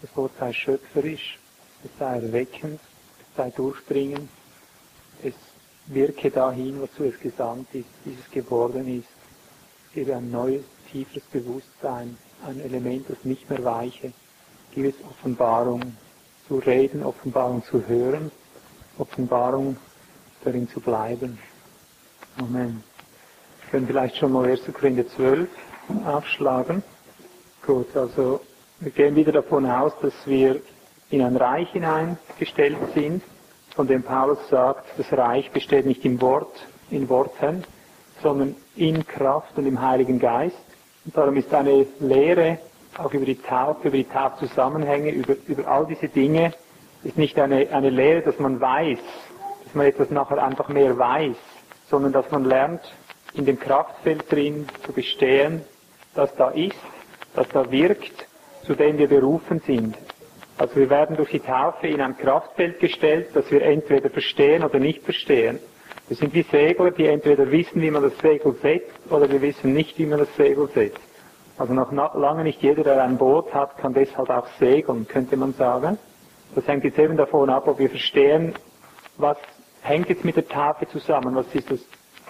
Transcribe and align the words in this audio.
Das 0.00 0.16
Wort 0.16 0.32
sei 0.38 0.52
schöpferisch, 0.52 1.38
es 1.84 1.90
sei 1.98 2.16
erweckend, 2.20 2.80
es 3.20 3.36
sei 3.36 3.50
durchdringend, 3.50 4.28
es 5.22 5.34
wirke 5.86 6.30
dahin, 6.30 6.80
wozu 6.80 7.04
es 7.04 7.18
gesandt 7.20 7.74
ist, 7.74 7.88
dieses 8.04 8.30
geworden 8.30 8.86
ist. 8.86 9.08
Gebe 9.94 10.14
ein 10.14 10.30
neues, 10.30 10.64
tieferes 10.92 11.24
Bewusstsein, 11.32 12.16
ein 12.44 12.60
Element, 12.60 13.08
das 13.08 13.24
nicht 13.24 13.48
mehr 13.50 13.64
weiche. 13.64 14.12
Gib 14.74 14.86
es 14.86 15.04
Offenbarung 15.04 15.96
zu 16.46 16.58
reden, 16.58 17.02
Offenbarung 17.02 17.64
zu 17.64 17.84
hören, 17.88 18.30
Offenbarung 18.98 19.76
darin 20.44 20.68
zu 20.68 20.80
bleiben. 20.80 21.38
Amen. 22.38 22.84
Wir 23.62 23.70
können 23.70 23.86
vielleicht 23.86 24.16
schon 24.16 24.32
mal 24.32 24.48
1. 24.48 24.60
Korinther 24.72 25.06
12 25.08 25.48
aufschlagen. 26.04 26.82
Gut, 27.66 27.94
also 27.96 28.40
wir 28.80 28.90
gehen 28.92 29.16
wieder 29.16 29.32
davon 29.32 29.66
aus, 29.66 29.92
dass 30.00 30.14
wir 30.26 30.60
in 31.10 31.22
ein 31.22 31.36
Reich 31.36 31.70
hineingestellt 31.72 32.76
sind, 32.94 33.22
von 33.74 33.86
dem 33.86 34.02
Paulus 34.02 34.38
sagt, 34.50 34.86
das 34.98 35.12
Reich 35.12 35.50
besteht 35.50 35.86
nicht 35.86 36.04
im 36.04 36.20
Wort, 36.20 36.66
in 36.90 37.08
Worten, 37.08 37.64
sondern 38.22 38.54
in 38.76 39.06
Kraft 39.06 39.56
und 39.56 39.66
im 39.66 39.80
Heiligen 39.80 40.18
Geist. 40.18 40.56
Und 41.04 41.16
darum 41.16 41.36
ist 41.36 41.52
eine 41.54 41.86
Lehre 42.00 42.58
auch 42.96 43.12
über 43.12 43.24
die 43.24 43.40
Taufe, 43.40 43.88
über 43.88 43.96
die 43.96 44.04
Taufzusammenhänge, 44.08 45.10
über, 45.10 45.34
über 45.46 45.66
all 45.68 45.86
diese 45.86 46.08
Dinge, 46.08 46.52
ist 47.04 47.16
nicht 47.16 47.38
eine, 47.38 47.68
eine 47.70 47.90
Lehre, 47.90 48.22
dass 48.22 48.38
man 48.38 48.60
weiß, 48.60 48.98
dass 49.64 49.74
man 49.74 49.86
etwas 49.86 50.10
nachher 50.10 50.42
einfach 50.42 50.68
mehr 50.68 50.96
weiß, 50.98 51.36
sondern 51.88 52.12
dass 52.12 52.30
man 52.30 52.44
lernt, 52.44 52.80
in 53.34 53.44
dem 53.44 53.58
Kraftfeld 53.58 54.30
drin 54.30 54.66
zu 54.84 54.92
bestehen, 54.92 55.62
das 56.14 56.34
da 56.36 56.48
ist, 56.50 56.76
das 57.34 57.46
da 57.50 57.70
wirkt, 57.70 58.27
zu 58.68 58.74
dem 58.74 58.98
wir 58.98 59.08
berufen 59.08 59.60
sind. 59.66 59.96
Also 60.58 60.76
wir 60.76 60.90
werden 60.90 61.16
durch 61.16 61.30
die 61.30 61.40
Taufe 61.40 61.86
in 61.86 62.02
ein 62.02 62.18
Kraftfeld 62.18 62.80
gestellt, 62.80 63.28
das 63.32 63.50
wir 63.50 63.62
entweder 63.62 64.10
verstehen 64.10 64.62
oder 64.62 64.78
nicht 64.78 65.02
verstehen. 65.04 65.58
Wir 66.08 66.16
sind 66.18 66.34
wie 66.34 66.42
Segler, 66.42 66.90
die 66.90 67.06
entweder 67.06 67.50
wissen, 67.50 67.80
wie 67.80 67.90
man 67.90 68.02
das 68.02 68.18
Segel 68.18 68.54
setzt, 68.60 68.92
oder 69.10 69.30
wir 69.30 69.40
wissen 69.40 69.72
nicht, 69.72 69.98
wie 69.98 70.04
man 70.04 70.18
das 70.18 70.28
Segel 70.36 70.68
setzt. 70.74 71.00
Also 71.56 71.72
noch 71.72 71.92
lange 71.92 72.44
nicht 72.44 72.62
jeder, 72.62 72.84
der 72.84 73.02
ein 73.02 73.16
Boot 73.16 73.54
hat, 73.54 73.78
kann 73.78 73.94
deshalb 73.94 74.28
auch 74.28 74.46
segeln, 74.58 75.08
könnte 75.08 75.38
man 75.38 75.54
sagen. 75.54 75.96
Das 76.54 76.66
hängt 76.68 76.84
jetzt 76.84 76.98
eben 76.98 77.16
davon 77.16 77.48
ab, 77.48 77.68
ob 77.68 77.78
wir 77.78 77.88
verstehen, 77.88 78.52
was 79.16 79.38
hängt 79.80 80.10
jetzt 80.10 80.26
mit 80.26 80.36
der 80.36 80.46
Taufe 80.46 80.86
zusammen, 80.88 81.34
was 81.34 81.46
ist 81.54 81.70
das, 81.70 81.80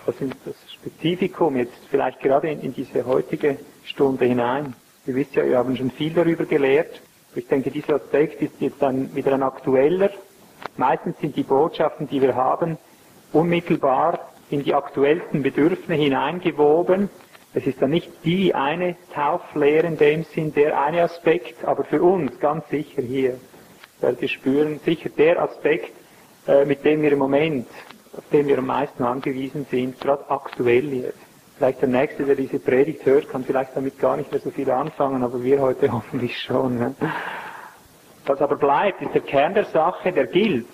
was 0.07 0.21
ist 0.21 0.35
das 0.45 0.55
Spezifikum 0.73 1.57
jetzt 1.57 1.75
vielleicht 1.91 2.21
gerade 2.21 2.49
in, 2.49 2.61
in 2.61 2.75
diese 2.75 3.05
heutige 3.07 3.59
Stunde 3.85 4.25
hinein. 4.25 4.75
Ihr 5.09 5.15
wisst 5.15 5.35
ja, 5.37 5.45
wir 5.47 5.57
haben 5.57 5.75
schon 5.75 5.91
viel 5.91 6.13
darüber 6.13 6.45
gelehrt. 6.45 7.01
Ich 7.35 7.47
denke, 7.47 7.71
dieser 7.71 7.95
Aspekt 7.95 8.43
ist 8.43 8.53
jetzt 8.61 8.83
dann 8.83 9.15
wieder 9.17 9.33
ein 9.33 9.43
aktueller. 9.43 10.11
Meistens 10.77 11.19
sind 11.19 11.35
die 11.35 11.45
Botschaften, 11.45 12.07
die 12.07 12.21
wir 12.21 12.35
haben, 12.37 12.77
unmittelbar 13.33 14.31
in 14.51 14.63
die 14.63 14.75
aktuellsten 14.75 15.43
Bedürfnisse 15.43 15.95
hineingewoben. 15.95 17.09
Es 17.55 17.67
ist 17.67 17.81
dann 17.81 17.89
nicht 17.89 18.11
die 18.23 18.55
eine 18.55 18.97
Tauflehre 19.15 19.87
in 19.87 19.97
dem 19.97 20.25
Sinn, 20.35 20.53
der 20.53 20.79
eine 20.79 21.05
Aspekt, 21.05 21.65
aber 21.65 21.85
für 21.85 22.03
uns 22.03 22.39
ganz 22.39 22.69
sicher 22.69 23.01
hier, 23.01 23.41
werdet 24.03 24.21
ihr 24.21 24.29
spüren, 24.29 24.79
sicher 24.85 25.09
der 25.09 25.41
Aspekt, 25.41 25.91
äh, 26.47 26.67
mit 26.67 26.85
dem 26.85 27.01
wir 27.01 27.13
im 27.13 27.19
Moment, 27.19 27.67
auf 28.15 28.29
den 28.31 28.47
wir 28.47 28.59
am 28.59 28.67
meisten 28.67 29.03
angewiesen 29.03 29.67
sind, 29.71 29.99
gerade 30.03 30.29
aktuell 30.29 30.93
jetzt. 30.93 31.28
Vielleicht 31.59 31.83
der 31.83 31.89
Nächste, 31.89 32.25
der 32.25 32.37
diese 32.37 32.61
Predigt 32.61 33.05
hört, 33.05 33.29
kann 33.29 33.43
vielleicht 33.43 33.77
damit 33.77 33.99
gar 33.99 34.17
nicht 34.17 34.31
mehr 34.31 34.41
so 34.41 34.51
viel 34.51 34.71
anfangen, 34.71 35.25
aber 35.25 35.43
wir 35.43 35.61
heute 35.61 35.91
hoffentlich 35.93 36.39
schon. 36.39 36.79
Ne? 36.79 36.95
Was 38.27 38.41
aber 38.41 38.57
bleibt, 38.57 39.03
ist 39.03 39.13
der 39.13 39.23
Kern 39.23 39.55
der 39.55 39.65
Sache, 39.65 40.13
der 40.13 40.27
gilt. 40.27 40.69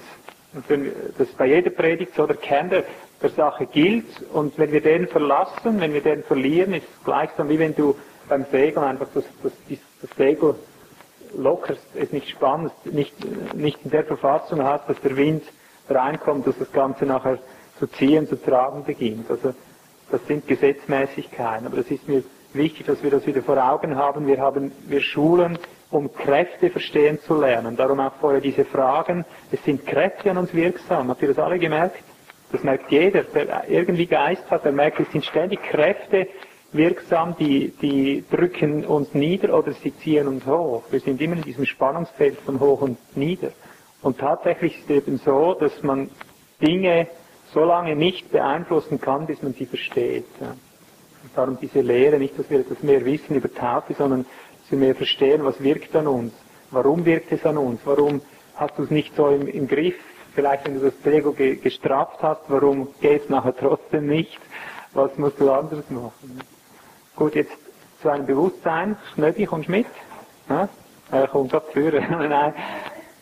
Und 0.53 0.69
wenn, 0.69 0.93
das 1.17 1.29
ist 1.29 1.39
bei 1.39 1.47
jeder 1.47 1.71
Predigt 1.71 2.15
so, 2.15 2.27
der 2.27 2.37
Kern 2.37 2.69
der, 2.69 2.85
der 3.23 3.31
Sache 3.31 3.65
gilt. 3.65 4.23
Und 4.33 4.59
wenn 4.59 4.73
wir 4.73 4.83
den 4.83 5.09
verlassen, 5.09 5.81
wenn 5.81 5.95
wir 5.95 6.03
den 6.03 6.23
verlieren, 6.23 6.75
ist 6.75 6.85
es 6.85 7.05
gleichsam 7.05 7.49
wie 7.49 7.59
wenn 7.59 7.75
du 7.75 7.97
beim 8.29 8.45
Segeln 8.53 8.85
einfach 8.85 9.09
das, 9.15 9.25
das, 9.43 9.53
das 10.03 10.11
Segel 10.19 10.55
lockerst, 11.35 11.83
es 11.95 12.13
nicht 12.13 12.29
spannst, 12.29 12.75
nicht, 12.85 13.15
nicht 13.55 13.79
in 13.85 13.91
der 13.91 14.05
Verfassung 14.05 14.63
hast, 14.63 14.87
dass 14.89 15.01
der 15.01 15.17
Wind 15.17 15.45
reinkommt, 15.89 16.47
dass 16.47 16.59
das 16.59 16.71
Ganze 16.73 17.07
nachher 17.07 17.39
zu 17.79 17.87
ziehen, 17.87 18.29
zu 18.29 18.37
tragen 18.37 18.85
beginnt. 18.85 19.31
Also 19.31 19.55
das 20.15 20.27
sind 20.29 20.47
Gesetzmäßigkeiten, 20.47 21.67
aber 21.67 21.79
das 21.79 21.91
ist 21.91 22.07
mir 22.09 22.23
wichtig, 22.53 22.87
dass 22.87 23.03
wir 23.03 23.11
das 23.11 23.27
wieder 23.27 23.43
vor 23.43 23.59
Augen 23.59 23.97
haben. 23.97 24.29
Wir 24.29 24.41
haben, 24.41 24.71
wir 24.87 25.01
schulen, 25.01 25.59
um 25.91 26.13
Kräfte 26.15 26.71
verstehen 26.71 27.19
zu 27.21 27.35
lernen. 27.35 27.77
Darum 27.77 27.99
auch 27.99 28.13
vorher 28.21 28.41
diese 28.41 28.65
Fragen. 28.65 29.25
Es 29.51 29.63
sind 29.65 29.85
Kräfte 29.85 30.31
an 30.31 30.37
uns 30.39 30.55
wirksam. 30.55 31.09
Habt 31.09 31.21
ihr 31.23 31.29
das 31.29 31.39
alle 31.39 31.59
gemerkt? 31.59 31.97
Das 32.53 32.63
merkt 32.63 32.93
jeder, 32.93 33.25
der 33.25 33.69
irgendwie 33.69 34.07
Geist 34.07 34.49
hat, 34.51 34.65
der 34.65 34.71
merkt, 34.71 35.01
es 35.01 35.11
sind 35.11 35.25
ständig 35.25 35.61
Kräfte 35.65 36.29
wirksam, 36.71 37.35
die, 37.37 37.73
die 37.83 38.25
drücken 38.31 38.85
uns 38.85 39.15
nieder 39.15 39.59
oder 39.59 39.73
sie 39.73 39.97
ziehen 39.97 40.29
uns 40.29 40.47
hoch. 40.47 40.85
Wir 40.91 41.01
sind 41.01 41.21
immer 41.21 41.35
in 41.37 41.43
diesem 41.43 41.67
Spannungsfeld 41.67 42.39
von 42.39 42.61
hoch 42.61 42.83
und 42.83 42.99
nieder. 43.17 43.51
Und 44.03 44.19
tatsächlich 44.19 44.79
ist 44.79 44.91
es 44.91 44.97
eben 45.09 45.19
so, 45.19 45.55
dass 45.55 45.83
man 45.83 46.09
Dinge 46.63 47.09
so 47.53 47.65
lange 47.65 47.95
nicht 47.97 48.31
beeinflussen 48.33 49.01
kann, 49.01 49.27
bis 49.27 49.43
man 49.43 49.55
sie 49.55 49.67
versteht. 49.67 50.27
Und 50.41 51.37
darum 51.37 51.59
diese 51.61 51.81
Lehre, 51.81 52.19
nicht, 52.19 52.39
dass 52.39 52.49
wir 52.51 52.61
etwas 52.61 52.83
mehr 52.83 53.05
wissen 53.05 53.37
über 53.37 53.53
Taufe, 53.53 53.95
sondern 53.95 54.25
dass 54.25 54.71
wir 54.71 54.79
mehr 54.79 54.95
verstehen, 54.95 55.45
was 55.45 55.63
wirkt 55.63 55.95
an 55.97 56.07
uns. 56.07 56.33
Warum 56.71 57.05
wirkt 57.05 57.33
es 57.33 57.45
an 57.45 57.59
uns? 57.59 57.81
Warum 57.85 58.21
hast 58.57 58.79
du 58.79 58.83
es 58.85 58.91
nicht 58.91 59.15
so 59.17 59.29
im, 59.29 59.47
im 59.47 59.69
Griff? 59.69 59.97
Vielleicht, 60.35 60.67
wenn 60.67 60.81
du 60.81 60.91
das 60.91 61.13
Ego 61.13 61.33
ge 61.33 61.57
gestraft 61.57 62.23
hast, 62.23 62.43
warum 62.49 62.89
geht 63.01 63.25
es 63.25 63.29
nachher 63.29 63.55
trotzdem 63.57 64.07
nicht? 64.07 64.41
Was 64.93 65.17
musst 65.17 65.39
du 65.39 65.51
anderes 65.51 65.89
machen? 65.91 66.41
Gut, 67.15 67.35
jetzt 67.37 67.53
zu 68.03 68.09
einem 68.09 68.27
Bewusstsein. 68.27 68.97
Schnöbi, 69.15 69.47
kommst 69.47 69.69
du 69.69 69.73
mit? 69.73 69.87
Ja? 70.49 70.69
Er 71.11 71.29
kommt 71.29 71.53
gerade. 71.53 72.01
Nein, 72.11 72.55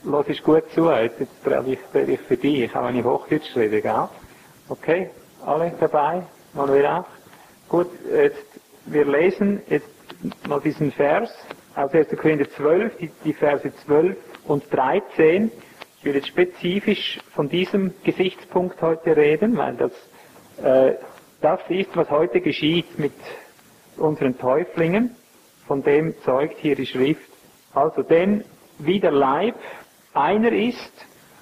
lass 0.05 0.29
ich 0.29 0.43
gut 0.43 0.65
zu. 0.75 0.91
Jetzt 0.91 1.21
drehe 1.45 1.63
ich, 1.67 2.09
ich 2.09 2.21
für 2.23 2.37
dich, 2.37 2.75
auch 2.75 2.85
wenn 2.85 2.97
ich 2.97 3.05
Hochdeutsch 3.05 3.57
rede, 3.57 3.81
gell? 3.83 4.09
Okay, 4.69 5.11
alle 5.45 5.73
dabei? 5.81 6.27
Manuel 6.55 6.87
auch? 6.87 7.07
Gut, 7.69 7.89
jetzt, 8.11 8.61
wir 8.87 9.05
lesen 9.05 9.63
jetzt 9.69 9.87
mal 10.47 10.61
diesen 10.61 10.93
Vers 10.93 11.31
aus 11.75 11.93
1. 11.93 12.09
Korinther 12.21 12.49
12, 12.57 12.97
die, 12.99 13.11
die 13.25 13.33
Verse 13.35 13.73
12 13.87 14.17
und 14.45 14.65
13. 14.73 15.51
Ich 15.99 16.05
will 16.05 16.17
jetzt 16.17 16.29
spezifisch 16.29 17.21
von 17.35 17.49
diesem 17.49 17.95
Gesichtspunkt 18.03 18.81
heute 18.83 19.17
reden, 19.17 19.57
weil 19.57 19.77
das, 19.77 19.93
äh, 20.63 20.97
das 21.41 21.61
ist, 21.69 21.95
was 21.97 22.11
heute 22.11 22.41
geschieht 22.41 22.99
mit 22.99 23.15
unseren 23.97 24.37
Täuflingen. 24.39 25.17
Von 25.67 25.83
dem 25.83 26.15
zeugt 26.25 26.59
hier 26.59 26.77
die 26.77 26.87
Schrift. 26.87 27.31
Also, 27.73 28.03
denn 28.03 28.45
wie 28.79 29.01
der 29.01 29.13
Leib 29.13 29.55
einer 30.15 30.53
ist 30.53 30.93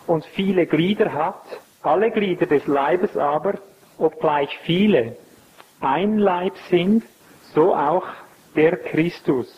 und 0.06 0.24
viele 0.24 0.66
Glieder 0.66 1.12
hat, 1.12 1.42
alle 1.82 2.10
Glieder 2.10 2.46
des 2.46 2.66
Leibes 2.66 3.16
aber, 3.16 3.58
obgleich 3.98 4.50
viele, 4.64 5.16
ein 5.80 6.18
Leib 6.18 6.54
sind, 6.70 7.04
so 7.54 7.74
auch 7.74 8.04
der 8.54 8.76
Christus. 8.76 9.48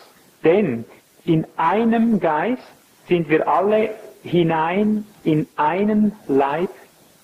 Denn 0.45 0.85
in 1.25 1.47
einem 1.57 2.21
Geist 2.21 2.63
sind 3.09 3.29
wir 3.29 3.47
alle 3.49 3.91
hinein 4.23 5.05
in 5.25 5.47
einen 5.57 6.13
Leib 6.29 6.71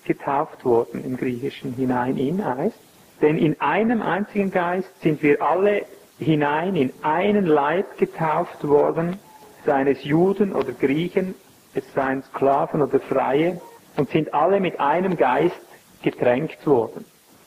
getauft 0.05 0.65
worden, 0.65 1.03
im 1.03 1.17
Griechischen 1.17 1.73
hinein 1.73 2.17
in 2.17 2.43
heißt. 2.43 2.79
Denn 3.21 3.37
in 3.37 3.59
einem 3.59 4.01
einzigen 4.01 4.51
Geist 4.51 4.89
sind 5.01 5.21
wir 5.21 5.41
alle 5.41 5.85
hinein 6.17 6.75
in 6.75 6.91
einen 7.01 7.45
Leib 7.45 7.97
getauft 7.97 8.65
worden, 8.67 9.19
seines 9.65 10.03
Juden 10.03 10.53
oder 10.53 10.71
Griechen, 10.71 11.35
es 11.73 11.83
seien 11.93 12.23
Sklaven 12.23 12.81
oder 12.81 12.99
Freie, 13.01 13.61
und 13.97 14.09
sind 14.11 14.33
alle 14.33 14.59
mit 14.59 14.79
einem 14.79 15.17
Geist 15.17 15.59
getränkt 16.03 16.65
worden. 16.65 17.05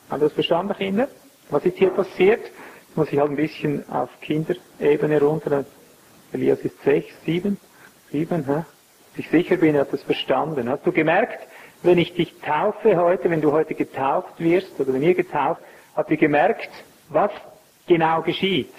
Haben 0.09 0.19
Sie 0.19 0.25
das 0.25 0.33
verstanden, 0.33 0.73
Kinder? 0.75 1.07
Was 1.49 1.65
ist 1.65 1.77
hier 1.77 1.89
passiert? 1.89 2.41
Jetzt 2.43 2.97
muss 2.97 3.11
ich 3.11 3.19
halt 3.19 3.31
ein 3.31 3.35
bisschen 3.35 3.89
auf 3.89 4.09
Kinderebene 4.21 5.19
runter. 5.19 5.65
Elias 6.31 6.59
ist 6.59 6.79
sechs, 6.83 7.11
sieben, 7.25 7.57
sieben, 8.11 8.45
hä? 8.45 8.63
Ich 9.15 9.29
sicher 9.29 9.57
bin, 9.57 9.75
er 9.75 9.81
hat 9.81 9.93
das 9.93 10.01
verstanden. 10.03 10.69
Hast 10.69 10.85
du 10.85 10.91
gemerkt, 10.91 11.39
wenn 11.83 11.97
ich 11.97 12.13
dich 12.13 12.33
taufe 12.41 12.97
heute, 12.97 13.29
wenn 13.29 13.41
du 13.41 13.51
heute 13.51 13.75
getauft 13.75 14.39
wirst, 14.39 14.79
oder 14.79 14.93
wenn 14.93 15.03
ihr 15.03 15.13
getauft, 15.15 15.61
habt 15.95 16.09
ihr 16.11 16.17
gemerkt, 16.17 16.69
was 17.09 17.31
genau 17.87 18.21
geschieht? 18.21 18.73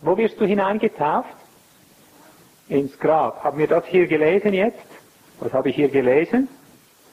Wo 0.00 0.16
wirst 0.16 0.40
du 0.40 0.44
hineingetauft? 0.46 1.36
Ins 2.68 2.98
Grab. 2.98 3.42
Haben 3.42 3.58
wir 3.58 3.66
das 3.66 3.86
hier 3.86 4.06
gelesen 4.06 4.52
jetzt? 4.52 4.78
Was 5.40 5.52
habe 5.52 5.70
ich 5.70 5.76
hier 5.76 5.88
gelesen? 5.88 6.48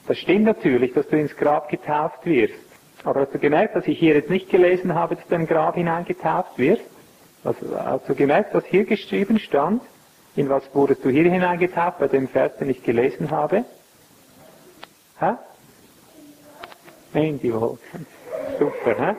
Das 0.08 0.18
stimmt 0.18 0.46
natürlich, 0.46 0.94
dass 0.94 1.08
du 1.08 1.18
ins 1.18 1.36
Grab 1.36 1.70
getauft 1.70 2.26
wirst. 2.26 2.54
Aber 3.04 3.22
hast 3.22 3.34
du 3.34 3.40
gemerkt, 3.40 3.76
dass 3.76 3.88
ich 3.88 3.98
hier 4.00 4.16
jetzt 4.16 4.30
nicht 4.30 4.50
gelesen 4.50 4.94
habe, 4.96 5.16
dass 5.16 5.26
du 5.28 5.36
in 5.36 5.42
ein 5.42 5.48
Grab 5.48 5.76
hineingetauft 5.76 6.58
wirst? 6.58 6.84
Also, 7.44 7.60
hast 7.78 8.10
du 8.10 8.16
gemerkt, 8.16 8.54
was 8.54 8.66
hier 8.66 8.86
geschrieben 8.86 9.40
stand? 9.40 9.82
In 10.36 10.50
was 10.50 10.64
wurdest 10.74 11.06
du 11.06 11.10
hier 11.10 11.30
hineingetauft, 11.32 12.00
bei 12.00 12.08
dem 12.08 12.28
Vers, 12.28 12.58
den 12.58 12.70
ich 12.70 12.84
gelesen 12.84 13.32
habe? 13.32 13.64
Hä? 15.20 15.36
In 17.14 17.40
die 17.40 17.54
Wolken. 17.54 18.06
Super, 18.60 18.96
hä? 18.98 19.16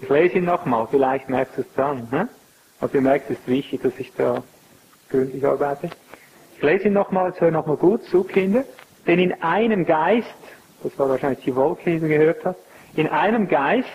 Ich 0.00 0.08
lese 0.08 0.38
ihn 0.38 0.44
nochmal, 0.44 0.88
vielleicht 0.90 1.28
merkst 1.28 1.58
du 1.58 1.60
es 1.60 1.68
dann. 1.76 2.08
Hä? 2.10 2.24
Also 2.80 2.94
ihr 2.94 3.02
merkt, 3.02 3.30
es 3.30 3.38
ist 3.38 3.46
wichtig, 3.46 3.82
dass 3.82 3.92
ich 3.98 4.12
da 4.14 4.42
gründlich 5.10 5.44
arbeite. 5.44 5.90
Ich 6.56 6.62
lese 6.62 6.88
ihn 6.88 6.92
nochmal, 6.92 7.30
jetzt 7.30 7.40
hör 7.40 7.50
nochmal 7.50 7.76
gut 7.76 8.04
zu, 8.04 8.24
Kinder. 8.24 8.64
Denn 9.06 9.18
in 9.18 9.42
einem 9.42 9.84
Geist, 9.86 10.28
das 10.82 10.98
war 10.98 11.08
wahrscheinlich 11.08 11.44
die 11.44 11.54
Wolke, 11.54 11.90
die 11.90 12.00
du 12.00 12.08
gehört 12.08 12.44
hast, 12.44 12.58
in 12.94 13.08
einem 13.08 13.48
Geist 13.48 13.88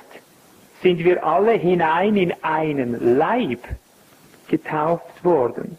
sind 0.82 1.00
wir 1.00 1.24
alle 1.24 1.54
hinein 1.54 2.16
in 2.16 2.34
einen 2.44 3.18
Leib 3.18 3.60
getauft 4.48 5.24
worden. 5.24 5.78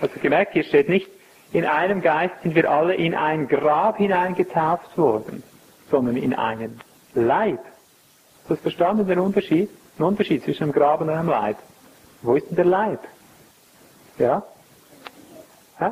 Also 0.00 0.14
gemerkt, 0.20 0.52
hier 0.52 0.64
steht 0.64 0.88
nicht, 0.88 1.08
in 1.52 1.64
einem 1.64 2.02
Geist 2.02 2.34
sind 2.42 2.54
wir 2.54 2.70
alle 2.70 2.94
in 2.94 3.14
ein 3.14 3.48
Grab 3.48 3.96
hineingetauft 3.96 4.96
worden, 4.98 5.42
sondern 5.90 6.16
in 6.16 6.34
einen 6.34 6.80
Leib. 7.14 7.60
Hast 8.40 8.50
du 8.50 8.54
das 8.54 8.60
verstanden, 8.60 9.06
der 9.06 9.22
Unterschied? 9.22 9.70
Ein 9.98 10.04
Unterschied 10.04 10.44
zwischen 10.44 10.64
einem 10.64 10.72
Grab 10.72 11.00
und 11.00 11.08
einem 11.08 11.28
Leib. 11.28 11.56
Wo 12.22 12.34
ist 12.34 12.48
denn 12.48 12.56
der 12.56 12.64
Leib? 12.64 13.00
Ja? 14.18 14.42
Hä? 15.78 15.90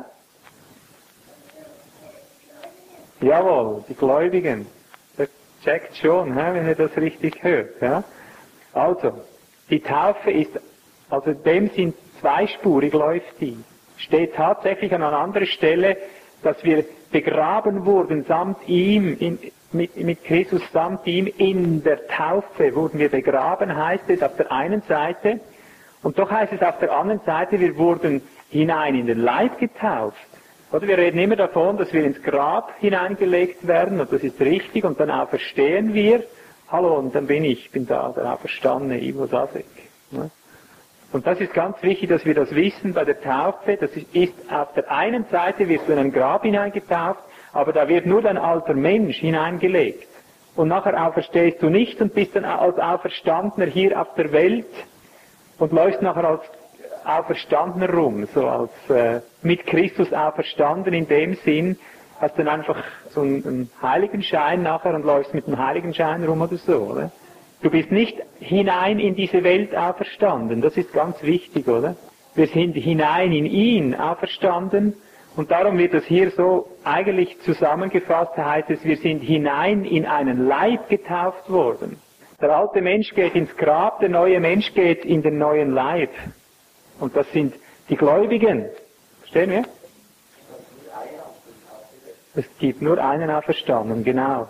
Jawohl, 3.21 3.83
die 3.87 3.95
Gläubigen. 3.95 4.67
Das 5.17 5.29
checkt 5.63 5.97
schon, 5.97 6.33
hä, 6.33 6.53
wenn 6.53 6.67
ihr 6.67 6.75
das 6.75 6.95
richtig 6.97 7.41
hört. 7.43 7.81
Ja? 7.81 8.03
Also, 8.73 9.13
die 9.69 9.79
Taufe 9.79 10.31
ist, 10.31 10.51
also 11.09 11.33
dem 11.33 11.69
sind 11.69 11.95
zweispurig 12.21 12.93
läuft 12.93 13.39
die. 13.41 13.57
Steht 13.97 14.35
tatsächlich 14.35 14.93
an 14.93 15.01
einer 15.01 15.17
anderen 15.17 15.47
Stelle, 15.47 15.97
dass 16.43 16.63
wir 16.63 16.85
begraben 17.11 17.85
wurden 17.85 18.23
samt 18.25 18.67
ihm, 18.67 19.17
in, 19.19 19.39
mit, 19.71 19.95
mit 19.97 20.23
Christus 20.23 20.61
samt 20.71 21.05
ihm 21.07 21.27
in 21.37 21.83
der 21.83 22.07
Taufe 22.07 22.75
wurden 22.75 22.99
wir 22.99 23.09
begraben, 23.09 23.75
heißt 23.75 24.09
es 24.09 24.21
auf 24.21 24.35
der 24.35 24.51
einen 24.51 24.81
Seite. 24.83 25.39
Und 26.03 26.19
doch 26.19 26.29
heißt 26.29 26.53
es 26.53 26.61
auf 26.61 26.77
der 26.79 26.95
anderen 26.95 27.21
Seite, 27.25 27.59
wir 27.59 27.75
wurden 27.77 28.21
hinein 28.49 28.95
in 28.95 29.07
den 29.07 29.19
Leib 29.19 29.59
getauft. 29.59 30.17
Oder 30.71 30.87
wir 30.87 30.97
reden 30.97 31.19
immer 31.19 31.35
davon, 31.35 31.77
dass 31.77 31.93
wir 31.93 32.03
ins 32.03 32.21
Grab 32.23 32.73
hineingelegt 32.79 33.65
werden, 33.67 33.99
und 34.01 34.11
das 34.11 34.21
ist 34.21 34.39
richtig, 34.39 34.83
und 34.83 34.99
dann 34.99 35.09
auferstehen 35.09 35.93
wir. 35.93 36.23
Hallo, 36.69 36.95
und 36.97 37.15
dann 37.15 37.27
bin 37.27 37.45
ich, 37.45 37.71
bin 37.71 37.85
da, 37.87 38.13
der 38.15 38.33
auferstandene 38.33 39.01
Ivo 39.01 39.27
Sasek. 39.27 39.65
Und 41.13 41.25
das 41.25 41.39
ist 41.39 41.53
ganz 41.53 41.81
wichtig, 41.81 42.09
dass 42.09 42.25
wir 42.25 42.33
das 42.33 42.53
wissen 42.53 42.93
bei 42.93 43.05
der 43.05 43.21
Taufe. 43.21 43.77
Das 43.77 43.91
ist, 43.91 44.33
auf 44.51 44.73
der 44.73 44.91
einen 44.91 45.25
Seite 45.31 45.69
wirst 45.69 45.87
du 45.87 45.93
in 45.93 45.99
ein 45.99 46.11
Grab 46.11 46.43
hineingetauft, 46.43 47.21
aber 47.53 47.71
da 47.71 47.87
wird 47.87 48.05
nur 48.05 48.21
dein 48.21 48.37
alter 48.37 48.73
Mensch 48.73 49.17
hineingelegt. 49.17 50.07
Und 50.57 50.67
nachher 50.67 51.07
auferstehst 51.07 51.61
du 51.61 51.69
nicht 51.69 52.01
und 52.01 52.13
bist 52.13 52.35
dann 52.35 52.43
als 52.43 52.77
Auferstandener 52.77 53.67
hier 53.67 53.99
auf 54.01 54.13
der 54.15 54.33
Welt 54.33 54.65
und 55.59 55.71
läufst 55.71 56.01
nachher 56.01 56.25
als 56.25 56.41
Auferstandener 57.07 57.93
rum, 57.93 58.27
so 58.33 58.47
als 58.47 58.71
äh, 58.89 59.21
mit 59.41 59.65
Christus 59.65 60.11
auferstanden 60.11 60.93
in 60.93 61.07
dem 61.07 61.35
Sinn, 61.35 61.77
hast 62.19 62.37
dann 62.37 62.47
einfach 62.47 62.83
so 63.13 63.21
einen, 63.21 63.45
einen 63.45 63.69
Heiligenschein 63.81 64.63
nachher 64.63 64.93
und 64.93 65.05
läufst 65.05 65.33
mit 65.33 65.47
dem 65.47 65.57
Heiligenschein 65.57 66.23
rum 66.23 66.41
oder 66.41 66.57
so, 66.57 66.77
oder? 66.77 67.11
Du 67.61 67.71
bist 67.71 67.91
nicht 67.91 68.17
hinein 68.39 68.99
in 68.99 69.15
diese 69.15 69.43
Welt 69.43 69.75
auferstanden, 69.75 70.61
das 70.61 70.77
ist 70.77 70.93
ganz 70.93 71.21
wichtig, 71.23 71.67
oder? 71.67 71.95
Wir 72.35 72.47
sind 72.47 72.73
hinein 72.73 73.31
in 73.31 73.45
ihn 73.45 73.95
auferstanden 73.95 74.93
und 75.35 75.49
darum 75.49 75.77
wird 75.77 75.93
das 75.93 76.05
hier 76.05 76.31
so 76.31 76.67
eigentlich 76.83 77.39
zusammengefasst, 77.41 78.37
heißt 78.37 78.69
es, 78.69 78.83
wir 78.83 78.97
sind 78.97 79.21
hinein 79.21 79.85
in 79.85 80.05
einen 80.05 80.47
Leib 80.47 80.89
getauft 80.89 81.49
worden. 81.49 81.97
Der 82.39 82.55
alte 82.55 82.81
Mensch 82.81 83.13
geht 83.15 83.33
ins 83.33 83.55
Grab, 83.57 83.99
der 83.99 84.09
neue 84.09 84.39
Mensch 84.39 84.71
geht 84.75 85.03
in 85.03 85.23
den 85.23 85.39
neuen 85.39 85.73
Leib. 85.73 86.11
Und 86.99 87.15
das 87.15 87.29
sind 87.31 87.53
die 87.89 87.95
Gläubigen. 87.95 88.65
Verstehen 89.21 89.49
wir? 89.51 89.63
Es 92.35 92.45
gibt 92.59 92.81
nur 92.81 93.03
einen 93.03 93.31
Auferstandenen, 93.31 94.03
genau. 94.03 94.47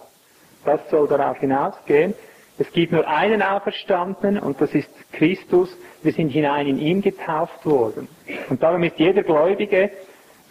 Das 0.65 0.81
soll 0.89 1.07
darauf 1.07 1.37
hinausgehen. 1.37 2.13
Es 2.59 2.71
gibt 2.71 2.91
nur 2.91 3.07
einen 3.07 3.41
Auferstandenen 3.41 4.39
und 4.39 4.59
das 4.59 4.73
ist 4.73 4.89
Christus. 5.13 5.69
Wir 6.01 6.11
sind 6.11 6.29
hinein 6.29 6.67
in 6.67 6.79
ihn 6.79 7.01
getauft 7.01 7.65
worden. 7.65 8.07
Und 8.49 8.61
darum 8.61 8.83
ist 8.83 8.97
jeder 8.97 9.23
Gläubige, 9.23 9.91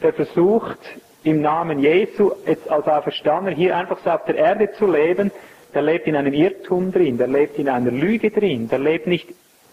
der 0.02 0.12
versucht, 0.12 0.78
im 1.24 1.40
Namen 1.42 1.80
Jesu 1.80 2.32
jetzt 2.46 2.70
als 2.70 2.86
Auferstandener 2.86 3.54
hier 3.54 3.76
einfach 3.76 3.98
so 4.04 4.10
auf 4.10 4.24
der 4.26 4.36
Erde 4.36 4.72
zu 4.72 4.86
leben, 4.86 5.32
der 5.74 5.82
lebt 5.82 6.06
in 6.06 6.14
einem 6.14 6.32
Irrtum 6.32 6.92
drin, 6.92 7.18
der 7.18 7.26
lebt 7.26 7.58
in 7.58 7.68
einer 7.68 7.90
Lüge 7.90 8.30
drin, 8.30 8.68
der 8.68 8.78
lebt 8.78 9.08
nicht 9.08 9.28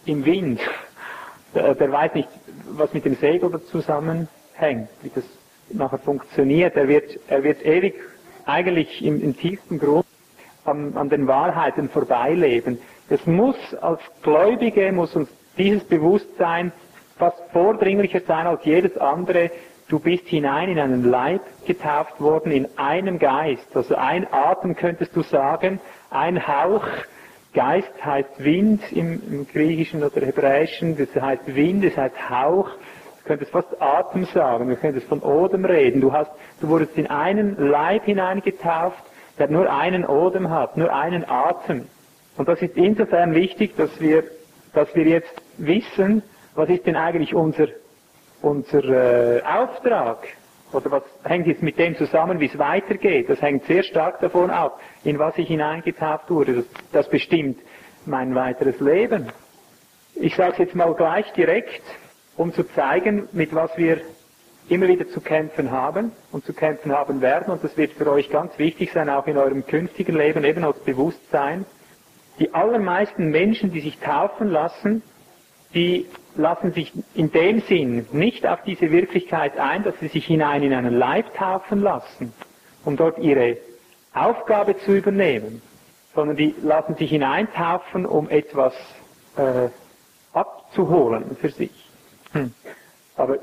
im 0.06 0.26
Wind, 0.26 0.60
der, 1.56 1.76
der 1.76 1.92
weiß 1.92 2.14
nicht, 2.14 2.30
was 2.72 2.94
mit 2.94 3.06
dem 3.06 3.16
Segel 3.16 3.62
zusammenhängt, 3.66 4.90
wie 5.02 5.12
das 5.14 5.24
nachher 5.70 6.00
funktioniert. 6.00 6.76
Er 6.76 6.88
wird, 6.88 7.20
er 7.28 7.44
wird 7.44 7.66
ewig 7.66 7.96
eigentlich 8.46 9.04
im, 9.04 9.22
im 9.22 9.36
tiefsten 9.38 9.80
Grund 9.80 10.06
an, 10.66 10.96
an 10.96 11.10
den 11.10 11.28
Wahrheiten 11.28 11.90
vorbeileben. 11.90 12.80
Es 13.10 13.26
muss 13.26 13.56
als 13.82 14.00
Gläubige, 14.22 14.92
muss 14.92 15.16
uns 15.16 15.30
dieses 15.58 15.84
Bewusstsein 15.84 16.72
fast 17.18 17.42
vordringlicher 17.52 18.22
sein 18.22 18.48
als 18.48 18.64
jedes 18.66 18.98
andere. 18.98 19.52
Du 19.88 20.00
bist 20.00 20.28
hinein 20.28 20.70
in 20.70 20.80
einen 20.80 21.04
Leib 21.04 21.42
getauft 21.66 22.20
worden, 22.20 22.52
in 22.52 22.68
einem 22.78 23.20
Geist. 23.20 23.68
Also 23.76 23.96
ein 23.96 24.26
Atem 24.32 24.76
könntest 24.76 25.16
du 25.16 25.22
sagen, 25.22 25.80
ein 26.10 26.48
Hauch. 26.48 26.86
Geist 27.54 27.94
heißt 28.04 28.44
Wind 28.44 28.82
im, 28.92 29.22
im 29.32 29.48
Griechischen 29.48 30.04
oder 30.04 30.26
Hebräischen, 30.26 30.98
das 30.98 31.10
heißt 31.22 31.56
Wind, 31.56 31.86
das 31.86 31.96
heißt 31.96 32.30
Hauch. 32.30 32.70
Du 32.70 33.28
könntest 33.28 33.52
fast 33.52 33.82
Atem 33.82 34.26
sagen, 34.26 34.68
du 34.68 34.76
könntest 34.76 35.08
von 35.08 35.22
Odem 35.22 35.64
reden. 35.64 36.02
Du 36.02 36.12
hast, 36.12 36.32
du 36.60 36.68
wurdest 36.68 36.98
in 36.98 37.08
einen 37.08 37.56
Leib 37.58 38.06
hineingetauft, 38.06 39.04
der 39.40 39.50
nur 39.50 39.72
einen 39.72 40.06
Odem 40.06 40.50
hat, 40.50 40.76
nur 40.78 40.94
einen 40.94 41.24
Atem. 41.30 41.88
Und 42.38 42.48
das 42.50 42.62
ist 42.62 42.76
insofern 42.76 43.34
wichtig, 43.36 43.78
dass 43.78 44.00
wir, 44.02 44.24
dass 44.74 44.94
wir 44.96 45.06
jetzt 45.06 45.34
wissen, 45.58 46.24
was 46.56 46.70
ist 46.70 46.86
denn 46.86 46.96
eigentlich 46.96 47.34
unser, 47.34 47.68
unser 48.42 48.84
äh, 48.84 49.42
Auftrag? 49.44 50.28
Oder 50.74 50.92
was 50.92 51.04
hängt 51.24 51.48
jetzt 51.48 51.62
mit 51.62 51.78
dem 51.78 51.96
zusammen, 51.96 52.40
wie 52.40 52.48
es 52.48 52.58
weitergeht? 52.58 53.30
Das 53.30 53.42
hängt 53.42 53.66
sehr 53.66 53.84
stark 53.84 54.20
davon 54.20 54.50
ab, 54.50 54.80
in 55.04 55.20
was 55.20 55.38
ich 55.38 55.48
hineingetauft 55.48 56.30
wurde. 56.30 56.56
Das, 56.56 56.66
das 56.92 57.10
bestimmt 57.10 57.60
mein 58.06 58.36
weiteres 58.36 58.80
Leben. 58.80 59.30
Ich 60.16 60.36
sage 60.36 60.54
es 60.54 60.58
jetzt 60.60 60.76
mal 60.76 60.94
gleich 60.94 61.32
direkt, 61.34 61.82
um 62.38 62.54
zu 62.54 62.64
zeigen, 62.64 63.28
mit 63.32 63.54
was 63.54 63.76
wir 63.78 64.02
immer 64.70 64.88
wieder 64.88 65.08
zu 65.08 65.22
kämpfen 65.22 65.72
haben 65.72 66.12
und 66.32 66.46
zu 66.46 66.54
kämpfen 66.54 66.92
haben 66.92 67.22
werden. 67.22 67.52
Und 67.52 67.64
das 67.64 67.76
wird 67.78 67.94
für 67.94 68.10
euch 68.12 68.30
ganz 68.30 68.58
wichtig 68.58 68.92
sein, 68.94 69.10
auch 69.10 69.28
in 69.28 69.38
eurem 69.38 69.66
künftigen 69.66 70.16
Leben, 70.16 70.44
eben 70.44 70.64
als 70.64 70.80
Bewusstsein. 70.80 71.66
Die 72.40 72.54
allermeisten 72.54 73.30
Menschen, 73.30 73.72
die 73.72 73.82
sich 73.82 74.00
taufen 74.00 74.48
lassen, 74.48 75.04
die 75.74 76.08
lassen 76.36 76.74
sich 76.74 76.92
in 77.14 77.32
dem 77.32 77.62
Sinn 77.62 78.08
nicht 78.12 78.46
auf 78.46 78.64
diese 78.64 78.92
Wirklichkeit 78.92 79.58
ein, 79.58 79.84
dass 79.84 79.96
sie 80.00 80.08
sich 80.08 80.26
hinein 80.26 80.64
in 80.64 80.74
einen 80.74 80.94
Leib 80.94 81.36
taufen 81.36 81.82
lassen, 81.82 82.34
um 82.86 82.98
dort 82.98 83.20
ihre 83.20 83.58
Aufgabe 84.14 84.78
zu 84.80 84.96
übernehmen, 84.96 85.62
sondern 86.16 86.38
die 86.38 86.56
lassen 86.62 86.96
sich 86.96 87.10
hineintaufen, 87.10 88.06
um 88.06 88.30
etwas 88.30 88.74
äh, 89.38 89.70
abzuholen 90.34 91.36
für 91.40 91.50
sich. 91.50 91.72
Hm. 92.34 92.54
Aber 93.16 93.38